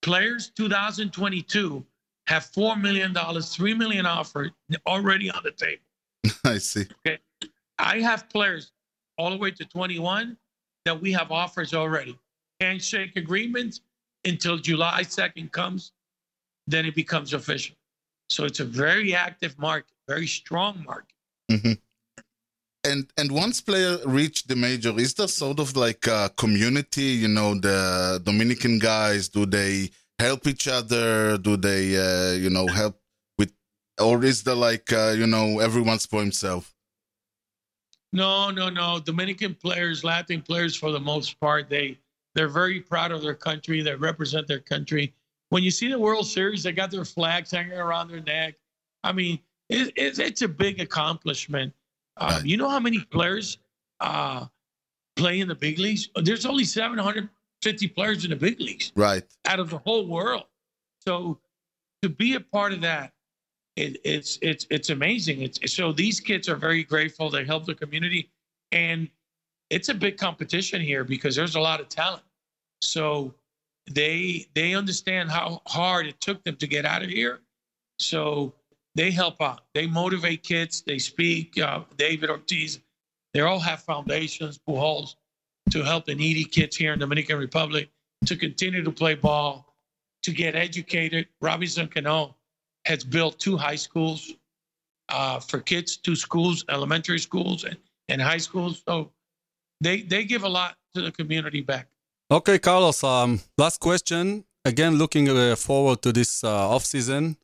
Players 0.01 0.51
2022 0.55 1.86
have 2.27 2.43
$4 2.43 2.79
million, 2.79 3.13
3 3.13 3.73
million 3.73 4.05
offer 4.05 4.51
already 4.86 5.31
on 5.31 5.41
the 5.43 5.51
table. 5.51 5.81
I 6.43 6.57
see. 6.57 6.86
Okay. 7.05 7.19
I 7.79 7.99
have 7.99 8.29
players 8.29 8.71
all 9.17 9.29
the 9.29 9.38
way 9.38 9.51
to 9.51 9.65
21 9.65 10.38
that 10.86 10.99
we 10.99 11.11
have 11.11 11.31
offers 11.31 11.73
already. 11.73 12.17
Handshake 12.59 13.15
agreements 13.15 13.81
until 14.25 14.57
July 14.57 15.01
2nd 15.03 15.51
comes, 15.51 15.91
then 16.68 16.86
it 16.86 16.95
becomes 16.95 17.34
official. 17.34 17.76
So 18.30 18.43
it's 18.45 18.59
a 18.59 18.65
very 18.65 19.15
active 19.15 19.57
market, 19.57 19.91
very 20.07 20.28
strong 20.28 20.84
market. 20.86 21.15
hmm 21.49 21.74
and 22.88 23.11
and 23.18 23.32
once 23.32 23.61
player 23.61 23.97
reach 24.05 24.45
the 24.45 24.55
major, 24.55 24.97
is 24.97 25.13
there 25.15 25.28
sort 25.28 25.59
of 25.59 25.76
like 25.76 26.07
a 26.07 26.32
community? 26.38 27.09
You 27.24 27.28
know, 27.28 27.55
the 27.55 28.22
Dominican 28.24 28.80
guys. 28.80 29.30
Do 29.30 29.45
they 29.45 29.91
help 30.20 30.47
each 30.47 30.68
other? 30.68 31.38
Do 31.38 31.57
they, 31.57 31.97
uh, 31.97 32.34
you 32.34 32.49
know, 32.49 32.68
help 32.68 32.99
with, 33.38 33.51
or 34.01 34.24
is 34.24 34.43
there 34.43 34.55
like, 34.55 34.91
uh, 34.91 35.13
you 35.18 35.28
know, 35.28 35.59
everyone's 35.59 36.05
for 36.05 36.22
himself? 36.22 36.74
No, 38.13 38.49
no, 38.49 38.70
no. 38.70 38.99
Dominican 38.99 39.53
players, 39.53 40.03
Latin 40.03 40.41
players, 40.41 40.76
for 40.76 40.91
the 40.91 40.99
most 40.99 41.39
part, 41.39 41.70
they 41.70 41.97
they're 42.36 42.47
very 42.47 42.80
proud 42.80 43.11
of 43.11 43.22
their 43.22 43.36
country. 43.36 43.82
They 43.82 43.95
represent 43.95 44.47
their 44.47 44.59
country. 44.59 45.13
When 45.49 45.63
you 45.63 45.71
see 45.71 45.87
the 45.89 45.99
World 45.99 46.27
Series, 46.27 46.63
they 46.63 46.71
got 46.71 46.91
their 46.91 47.05
flags 47.05 47.51
hanging 47.51 47.73
around 47.77 48.09
their 48.09 48.21
neck. 48.21 48.55
I 49.03 49.11
mean, 49.13 49.39
it, 49.69 49.93
it's 49.95 50.19
it's 50.19 50.41
a 50.41 50.47
big 50.47 50.81
accomplishment. 50.81 51.73
Right. 52.19 52.43
You 52.43 52.57
know 52.57 52.67
how 52.69 52.79
many 52.79 52.99
players 52.99 53.59
uh, 53.99 54.45
play 55.15 55.39
in 55.39 55.47
the 55.47 55.55
big 55.55 55.79
leagues? 55.79 56.09
There's 56.15 56.45
only 56.45 56.63
750 56.65 57.87
players 57.89 58.23
in 58.23 58.31
the 58.31 58.35
big 58.35 58.59
leagues 58.59 58.91
Right. 58.95 59.23
out 59.45 59.59
of 59.59 59.69
the 59.69 59.77
whole 59.77 60.07
world. 60.07 60.45
So 61.05 61.39
to 62.01 62.09
be 62.09 62.35
a 62.35 62.39
part 62.39 62.73
of 62.73 62.81
that, 62.81 63.13
it, 63.75 64.01
it's 64.03 64.39
it's 64.41 64.65
it's 64.69 64.89
amazing. 64.89 65.41
It's 65.43 65.71
so 65.71 65.91
these 65.93 66.19
kids 66.19 66.49
are 66.49 66.55
very 66.55 66.83
grateful. 66.83 67.29
They 67.29 67.45
help 67.45 67.65
the 67.65 67.75
community, 67.75 68.29
and 68.71 69.07
it's 69.69 69.89
a 69.89 69.93
big 69.93 70.17
competition 70.17 70.81
here 70.81 71.03
because 71.03 71.35
there's 71.35 71.55
a 71.55 71.59
lot 71.59 71.79
of 71.79 71.87
talent. 71.87 72.23
So 72.81 73.33
they 73.91 74.47
they 74.53 74.73
understand 74.73 75.31
how 75.31 75.61
hard 75.67 76.07
it 76.07 76.19
took 76.19 76.43
them 76.43 76.55
to 76.57 76.67
get 76.67 76.85
out 76.85 77.03
of 77.03 77.09
here. 77.09 77.39
So 77.99 78.53
they 78.95 79.11
help 79.11 79.41
out. 79.41 79.61
They 79.73 79.88
motivate 79.88 80.43
kids. 80.43 80.81
They 80.81 80.99
speak. 80.99 81.59
Uh, 81.59 81.81
David 81.97 82.29
Ortiz, 82.29 82.79
they 83.33 83.41
all 83.41 83.59
have 83.59 83.81
foundations, 83.81 84.59
Pujols, 84.67 85.15
to 85.71 85.83
help 85.83 86.05
the 86.05 86.15
needy 86.15 86.43
kids 86.43 86.75
here 86.75 86.93
in 86.93 86.99
Dominican 86.99 87.38
Republic 87.38 87.89
to 88.25 88.35
continue 88.35 88.83
to 88.83 88.91
play 88.91 89.15
ball, 89.15 89.73
to 90.23 90.31
get 90.31 90.55
educated. 90.55 91.27
Robinson 91.41 91.88
Cano 91.88 92.35
has 92.85 93.03
built 93.03 93.39
two 93.39 93.57
high 93.57 93.75
schools 93.75 94.33
uh, 95.09 95.39
for 95.39 95.59
kids, 95.59 95.97
two 95.97 96.15
schools, 96.15 96.65
elementary 96.69 97.19
schools 97.19 97.63
and, 97.63 97.77
and 98.09 98.21
high 98.21 98.38
schools. 98.38 98.81
So 98.88 99.11
they 99.81 100.01
they 100.01 100.23
give 100.23 100.43
a 100.43 100.49
lot 100.49 100.75
to 100.95 101.01
the 101.01 101.11
community 101.11 101.61
back. 101.61 101.88
Okay, 102.30 102.59
Carlos. 102.59 103.03
Um, 103.05 103.39
last 103.57 103.80
question. 103.80 104.43
Again, 104.65 104.97
looking 104.97 105.30
uh, 105.30 105.55
forward 105.55 106.01
to 106.01 106.11
this 106.11 106.43
uh, 106.43 106.69
off 106.69 106.84
season. 106.84 107.38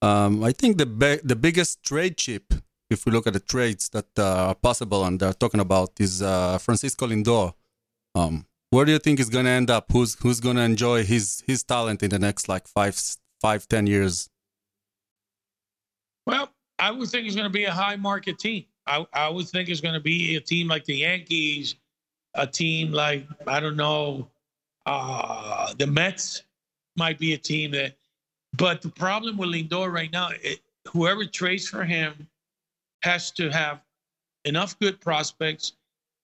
Um, 0.00 0.42
I 0.42 0.52
think 0.52 0.78
the 0.78 0.86
be- 0.86 1.20
the 1.22 1.36
biggest 1.36 1.82
trade 1.82 2.16
chip, 2.16 2.54
if 2.88 3.04
we 3.04 3.12
look 3.12 3.26
at 3.26 3.34
the 3.34 3.40
trades 3.40 3.90
that 3.90 4.06
uh, 4.18 4.48
are 4.48 4.54
possible 4.54 5.04
and 5.04 5.20
they're 5.20 5.34
talking 5.34 5.60
about, 5.60 5.90
is 6.00 6.22
uh, 6.22 6.56
Francisco 6.56 7.06
Lindor. 7.06 7.52
Um, 8.14 8.46
where 8.70 8.86
do 8.86 8.92
you 8.92 8.98
think 8.98 9.18
he's 9.18 9.28
going 9.28 9.44
to 9.44 9.50
end 9.50 9.68
up? 9.70 9.92
Who's 9.92 10.14
who's 10.20 10.40
going 10.40 10.56
to 10.56 10.62
enjoy 10.62 11.04
his 11.04 11.42
his 11.46 11.62
talent 11.62 12.02
in 12.02 12.08
the 12.08 12.18
next 12.18 12.48
like 12.48 12.66
five 12.66 12.98
five 13.42 13.68
ten 13.68 13.86
years? 13.86 14.30
Well, 16.26 16.50
I 16.78 16.92
would 16.92 17.10
think 17.10 17.26
it's 17.26 17.36
going 17.36 17.50
to 17.52 17.52
be 17.52 17.64
a 17.64 17.72
high 17.72 17.96
market 17.96 18.38
team. 18.38 18.64
I, 18.86 19.06
I 19.12 19.28
would 19.28 19.48
think 19.48 19.68
it's 19.68 19.82
going 19.82 19.94
to 19.94 20.00
be 20.00 20.36
a 20.36 20.40
team 20.40 20.66
like 20.68 20.86
the 20.86 20.96
Yankees, 20.96 21.74
a 22.34 22.46
team 22.46 22.92
like 22.92 23.26
I 23.46 23.60
don't 23.60 23.76
know, 23.76 24.28
uh, 24.86 25.74
the 25.74 25.86
Mets 25.86 26.42
might 26.96 27.18
be 27.18 27.34
a 27.34 27.38
team 27.38 27.70
that. 27.72 27.96
But 28.56 28.82
the 28.82 28.88
problem 28.88 29.36
with 29.36 29.50
Lindor 29.50 29.92
right 29.92 30.10
now, 30.12 30.30
it, 30.42 30.58
whoever 30.88 31.24
trades 31.24 31.68
for 31.68 31.84
him 31.84 32.26
has 33.02 33.30
to 33.32 33.48
have 33.50 33.80
enough 34.44 34.78
good 34.80 35.00
prospects. 35.00 35.74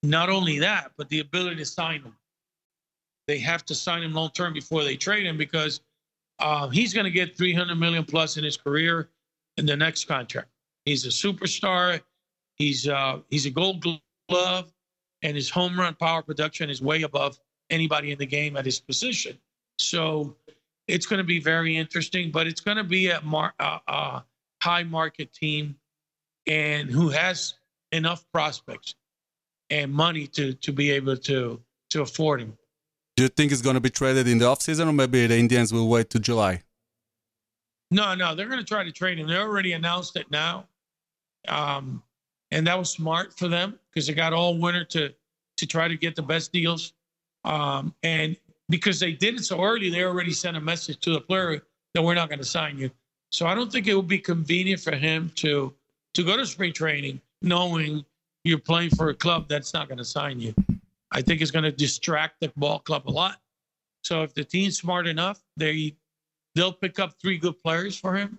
Not 0.03 0.29
only 0.29 0.59
that, 0.59 0.91
but 0.97 1.09
the 1.09 1.21
ability 1.21 1.57
to 1.57 1.65
sign 1.65 2.03
them. 2.03 2.17
They 3.27 3.39
have 3.39 3.65
to 3.67 3.75
sign 3.75 4.03
him 4.03 4.13
long 4.13 4.31
term 4.31 4.53
before 4.53 4.85
they 4.85 4.97
trade 4.97 5.27
him 5.27 5.37
because 5.37 5.81
uh, 6.39 6.69
he's 6.69 6.93
going 6.93 7.05
to 7.05 7.11
get 7.11 7.37
300 7.37 7.75
million 7.75 8.05
plus 8.05 8.37
in 8.37 8.45
his 8.45 8.57
career 8.57 9.09
in 9.57 9.67
the 9.67 9.77
next 9.77 10.07
contract. 10.07 10.49
He's 10.85 11.05
a 11.05 11.09
superstar. 11.09 12.01
He's 12.57 12.89
uh, 12.89 13.21
he's 13.29 13.47
a 13.47 13.51
Gold 13.51 13.85
Glove, 14.29 14.73
and 15.23 15.37
his 15.37 15.51
home 15.51 15.79
run 15.79 15.95
power 15.95 16.23
production 16.23 16.71
is 16.71 16.83
way 16.83 17.03
above 17.03 17.39
anybody 17.71 18.13
in 18.13 18.19
the 18.19 18.27
game 18.27 18.57
at 18.57 18.65
his 18.65 18.81
position. 18.81 19.39
So 19.79 20.37
it's 20.89 21.07
going 21.07 21.19
to 21.19 21.25
be 21.25 21.41
very 21.41 21.77
interesting, 21.77 22.31
but 22.31 22.47
it's 22.47 22.61
going 22.61 22.77
to 22.77 22.85
be 22.85 23.09
a 23.09 23.21
mar- 23.23 23.55
uh, 23.59 23.79
uh, 23.89 24.21
high 24.63 24.85
market 24.85 25.33
team, 25.33 25.77
and 26.47 26.91
who 26.91 27.09
has 27.09 27.55
enough 27.93 28.25
prospects 28.33 28.95
and 29.71 29.93
money 29.93 30.27
to 30.29 30.53
to 30.55 30.73
be 30.73 30.91
able 30.91 31.17
to 31.17 31.61
to 31.91 32.03
afford 32.03 32.41
him. 32.41 32.57
Do 33.17 33.23
you 33.23 33.29
think 33.29 33.51
it's 33.51 33.63
going 33.63 33.75
to 33.75 33.81
be 33.81 33.91
traded 33.91 34.29
in 34.29 34.39
the 34.39 34.45
offseason 34.45 34.89
or 34.89 34.93
maybe 34.93 35.27
the 35.27 35.39
Indians 35.39 35.73
will 35.73 35.89
wait 35.89 36.11
to 36.11 36.21
July? 36.21 36.63
No, 37.91 38.15
no, 38.15 38.35
they're 38.35 38.49
going 38.49 38.59
to 38.59 38.65
try 38.65 38.85
to 38.85 38.93
trade 38.93 39.19
him. 39.19 39.29
They 39.29 39.37
already 39.37 39.73
announced 39.73 40.17
it 40.17 40.31
now, 40.31 40.67
um, 41.49 42.03
and 42.51 42.67
that 42.67 42.79
was 42.79 42.91
smart 42.91 43.37
for 43.37 43.49
them 43.49 43.79
because 43.91 44.07
they 44.07 44.15
got 44.15 44.33
all 44.33 44.57
winter 44.59 44.85
to 44.85 45.13
to 45.57 45.67
try 45.67 45.89
to 45.89 45.97
get 45.97 46.15
the 46.15 46.23
best 46.23 46.53
deals. 46.53 46.93
Um, 47.45 47.95
and 48.03 48.37
because 48.69 49.01
they 49.01 49.13
did 49.13 49.37
it 49.37 49.45
so 49.45 49.63
early, 49.63 49.89
they 49.89 50.05
already 50.05 50.33
sent 50.33 50.57
a 50.57 50.61
message 50.61 50.99
to 51.01 51.13
the 51.13 51.21
player 51.21 51.63
that 51.95 52.03
we're 52.03 52.15
not 52.15 52.29
going 52.29 52.41
to 52.41 52.45
sign 52.45 52.79
you. 52.79 52.91
So 53.31 53.47
I 53.47 53.55
don't 53.55 53.73
think 53.73 53.87
it 53.87 53.95
would 53.95 54.09
be 54.09 54.19
convenient 54.19 54.81
for 54.81 54.95
him 54.95 55.31
to 55.37 55.73
to 56.15 56.23
go 56.23 56.37
to 56.37 56.47
spring 56.47 56.73
training 56.73 57.21
knowing 57.43 58.05
you're 58.45 58.59
playing 58.59 58.91
for 58.91 59.11
a 59.11 59.15
club 59.15 59.49
that's 59.49 59.75
not 59.75 59.89
going 59.89 59.99
to 59.99 60.05
sign 60.05 60.41
you. 60.41 60.55
I 61.13 61.23
think 61.23 61.41
it's 61.41 61.51
going 61.51 61.65
to 61.65 61.73
distract 61.73 62.41
the 62.41 62.53
ball 62.57 62.79
club 62.79 63.03
a 63.07 63.11
lot. 63.11 63.41
So 64.03 64.23
if 64.23 64.35
the 64.35 64.45
team's 64.45 64.79
smart 64.79 65.07
enough, 65.07 65.41
they 65.57 65.97
they'll 66.55 66.73
pick 66.73 66.99
up 66.99 67.15
three 67.21 67.39
good 67.39 67.61
players 67.63 67.97
for 67.99 68.15
him 68.15 68.39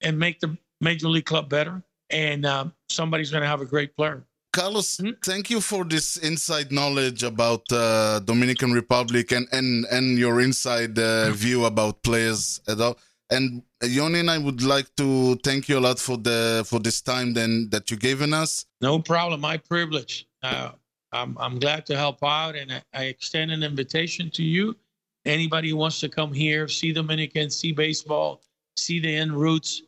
and 0.00 0.18
make 0.18 0.40
the 0.40 0.56
major 0.80 1.08
league 1.08 1.26
club 1.26 1.48
better. 1.48 1.82
And 2.12 2.44
um, 2.46 2.72
somebody's 2.88 3.30
going 3.30 3.42
to 3.42 3.48
have 3.48 3.60
a 3.60 3.66
great 3.66 3.96
player. 3.96 4.24
Carlos, 4.52 4.98
Hmm? 4.98 5.12
thank 5.24 5.48
you 5.48 5.60
for 5.62 5.82
this 5.84 6.18
inside 6.18 6.70
knowledge 6.70 7.22
about 7.22 7.62
uh, 7.72 8.20
Dominican 8.20 8.72
Republic 8.72 9.32
and 9.32 9.48
and 9.50 9.86
and 9.90 10.18
your 10.18 10.40
inside 10.42 10.98
uh, 10.98 11.30
view 11.30 11.64
about 11.64 12.02
players 12.02 12.60
at 12.68 12.78
all. 12.80 12.98
And 13.30 13.62
uh, 13.82 13.86
Yoni 13.86 14.18
and 14.20 14.30
I 14.30 14.36
would 14.36 14.62
like 14.62 14.94
to 14.96 15.36
thank 15.36 15.70
you 15.70 15.78
a 15.78 15.80
lot 15.88 15.98
for 15.98 16.18
the 16.18 16.64
for 16.68 16.80
this 16.80 17.00
time 17.00 17.32
then 17.32 17.70
that 17.70 17.90
you 17.90 17.96
given 17.96 18.34
us. 18.34 18.66
No 18.82 18.98
problem. 18.98 19.40
My 19.40 19.56
privilege. 19.56 20.26
Uh, 20.42 20.72
I'm, 21.14 21.36
I'm 21.38 21.58
glad 21.58 21.84
to 21.86 21.96
help 21.96 22.22
out, 22.22 22.56
and 22.56 22.72
I, 22.72 22.82
I 22.94 23.02
extend 23.04 23.50
an 23.52 23.62
invitation 23.62 24.30
to 24.30 24.42
you. 24.42 24.76
Anybody 25.24 25.68
who 25.70 25.76
wants 25.76 26.00
to 26.00 26.08
come 26.08 26.32
here, 26.32 26.68
see 26.68 26.92
Dominican, 26.92 27.48
see 27.50 27.72
baseball, 27.72 28.40
see 28.76 28.98
the 29.00 29.14
end 29.14 29.32
roots, 29.32 29.82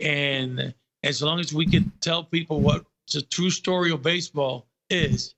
and 0.00 0.72
as 1.03 1.21
long 1.21 1.39
as 1.39 1.53
we 1.53 1.65
can 1.65 1.91
tell 2.01 2.23
people 2.23 2.61
what 2.61 2.85
the 3.13 3.21
true 3.21 3.49
story 3.49 3.91
of 3.91 4.01
baseball 4.01 4.67
is, 4.89 5.35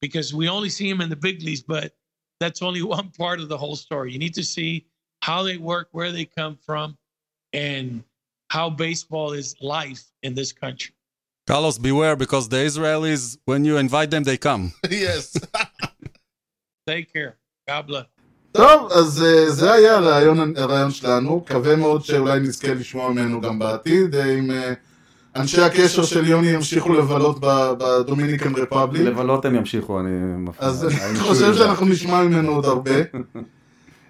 because 0.00 0.32
we 0.32 0.48
only 0.48 0.70
see 0.70 0.88
them 0.88 1.00
in 1.00 1.10
the 1.10 1.16
big 1.16 1.42
leagues, 1.42 1.62
but 1.62 1.92
that's 2.40 2.62
only 2.62 2.82
one 2.82 3.10
part 3.10 3.40
of 3.40 3.48
the 3.48 3.58
whole 3.58 3.76
story. 3.76 4.12
You 4.12 4.18
need 4.18 4.34
to 4.34 4.44
see 4.44 4.86
how 5.22 5.42
they 5.42 5.56
work, 5.56 5.88
where 5.92 6.12
they 6.12 6.24
come 6.24 6.56
from, 6.64 6.96
and 7.52 8.04
how 8.50 8.70
baseball 8.70 9.32
is 9.32 9.56
life 9.60 10.04
in 10.22 10.34
this 10.34 10.52
country. 10.52 10.94
Carlos, 11.46 11.78
beware 11.78 12.14
because 12.14 12.48
the 12.48 12.58
Israelis, 12.58 13.38
when 13.46 13.64
you 13.64 13.78
invite 13.78 14.10
them, 14.10 14.22
they 14.22 14.36
come. 14.36 14.72
yes. 14.90 15.36
Take 16.86 17.12
care. 17.12 17.36
God 17.66 17.86
bless. 17.86 18.06
טוב, 18.52 18.92
אז 18.92 19.22
אה, 19.22 19.50
זה 19.50 19.72
היה 19.72 19.96
הרעיון, 19.96 20.56
הרעיון 20.56 20.90
שלנו, 20.90 21.36
מקווה 21.36 21.76
מאוד 21.76 22.04
שאולי 22.04 22.40
נזכה 22.40 22.74
לשמוע 22.74 23.12
ממנו 23.12 23.40
גם 23.40 23.58
בעתיד, 23.58 24.14
אה, 24.14 24.38
אם 24.38 24.50
אה, 24.50 24.72
אנשי 25.35 25.61
הקשר 25.61 26.03
של 26.03 26.27
יוני 26.27 26.47
ימשיכו 26.47 26.93
לבלות 26.93 27.37
ב 27.77 27.85
Dominican 27.85 28.55
Republic, 28.55 29.01
לבלות 29.01 29.45
הם 29.45 29.55
ימשיכו, 29.55 29.99
אני 29.99 30.09
מפריע. 30.37 30.69
אז 30.69 30.85
אני 30.85 31.19
חושב? 31.19 31.53
שאנחנו 31.53 31.85
נשמע 31.85 32.23
ממנו 32.23 32.51
עוד 32.51 32.65
הרבה. 32.65 32.91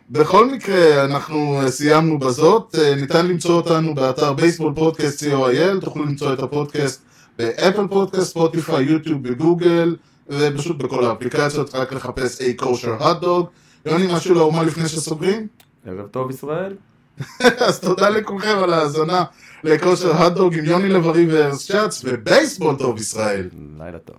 בכל 0.10 0.52
מקרה, 0.52 1.06
אנחנו 1.06 1.62
אה, 1.62 1.72
סיימנו 1.72 2.20
בזאת, 2.20 2.76
אה, 2.80 2.96
ניתן 2.96 3.28
למצוא 3.28 3.56
אותנו 3.56 3.96
באתר 3.96 4.34
בייסבול 4.34 4.74
פודקאסט 4.76 5.24
co.il, 5.24 5.82
תוכלו 5.82 6.06
למצוא 6.06 6.34
את 6.34 6.40
הפודקאסט 6.40 7.04
באפל 7.38 7.88
פודקאסט, 7.88 8.24
ספוטיפיי, 8.24 8.84
יוטיוב 8.84 9.22
וגוגל, 9.24 9.96
ופשוט 10.30 10.78
בכל 10.78 11.06
האפליקציות, 11.06 11.76
רק 11.76 11.94
לחפש 11.94 12.42
A 12.42 12.62
kosher 12.62 13.02
hot 13.02 13.24
dog. 13.24 13.46
יוני, 13.86 14.14
משהו 14.14 14.36
לאומה 14.36 14.64
לפני 14.64 14.88
שסוגרים? 14.88 15.48
ערב 15.86 16.08
טוב 16.08 16.30
ישראל. 16.30 16.76
אז 17.68 17.80
תודה 17.80 18.10
לכולכם 18.10 18.58
על 18.64 18.74
ההאזנה 18.74 19.24
לכושר 19.64 20.24
הדוג 20.24 20.58
עם 20.58 20.66
יוני 20.66 20.90
לב-ארי 20.90 21.26
וארז 21.26 21.62
שץ, 21.62 22.02
ובייסבול 22.04 22.76
טוב 22.76 22.98
ישראל. 23.00 23.50
לילה 23.80 23.98
טוב. 24.00 24.16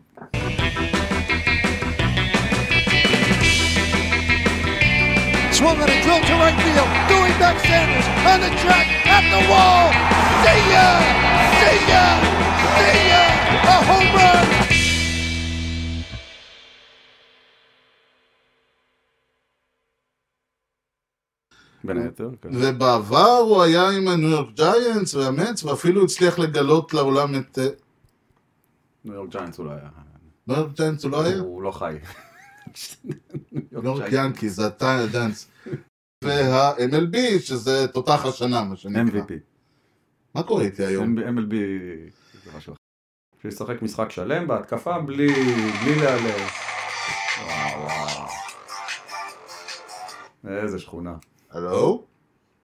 Swung 5.59 5.81
on 5.85 5.89
a 5.89 5.99
drill 6.05 6.21
to 6.29 6.35
right 6.43 6.59
field. 6.65 6.91
Doing 7.13 7.35
back 7.43 7.57
Sanders 7.69 8.07
on 8.31 8.39
the 8.45 8.51
track 8.63 8.89
at 9.17 9.25
the 9.35 9.43
wall. 9.51 9.85
See 10.43 10.63
ya! 10.75 10.89
See 11.61 11.81
ya! 11.93 12.05
See 12.77 13.03
ya! 13.13 13.23
A 13.73 13.77
home 13.89 14.11
run! 14.17 14.64
בין 21.85 21.99
היתר, 21.99 22.31
כן. 22.43 22.49
ובעבר 22.53 23.39
הוא 23.49 23.63
היה 23.63 23.91
עם 23.91 24.09
הניו 24.09 24.29
יורק 24.29 24.55
ג'יינטס 24.55 25.15
והמץ, 25.15 25.65
ואפילו 25.65 26.05
הצליח 26.05 26.39
לגלות 26.39 26.95
לעולם 26.95 27.35
את... 27.35 27.59
אה, 27.59 27.69
ניו 29.05 29.15
יורק 29.15 29.31
ג'יינטס 29.31 29.59
אולי 29.59 29.71
היה. 29.71 29.91
ניו 30.47 30.57
יורק 30.57 30.77
ג'יינטס 30.77 31.05
הוא 31.05 31.11
לא 31.11 31.25
היה? 31.25 31.39
הוא 31.39 31.63
לא 31.63 31.71
חי. 31.71 31.97
ניו 33.53 33.85
יורק 33.85 34.05
ינקי, 34.13 34.49
זה 34.49 34.67
אתה 34.67 35.07
ג'יינטס. 35.13 35.51
וה-MLB, 36.25 37.41
שזה 37.41 37.89
תותח 37.89 38.27
השנה, 38.27 38.65
מה 38.65 38.77
שנקרא. 38.77 39.21
MVP. 39.21 39.33
מה 40.35 40.43
קורה 40.43 40.65
איתי 40.65 40.85
היום? 40.85 41.19
MLB 41.19 41.55
זה 42.45 42.51
משהו 42.57 42.73
אחר. 42.73 42.79
שישחק 43.43 43.83
משחק 43.83 44.11
שלם 44.11 44.47
בהתקפה 44.47 44.99
בלי 44.99 45.33
בלי 45.83 45.95
להיעלב. 45.97 46.41
וואו 47.47 47.83
וואו. 47.83 48.27
איזה 50.45 50.79
שכונה. 50.79 51.15
Hello? 51.55 52.09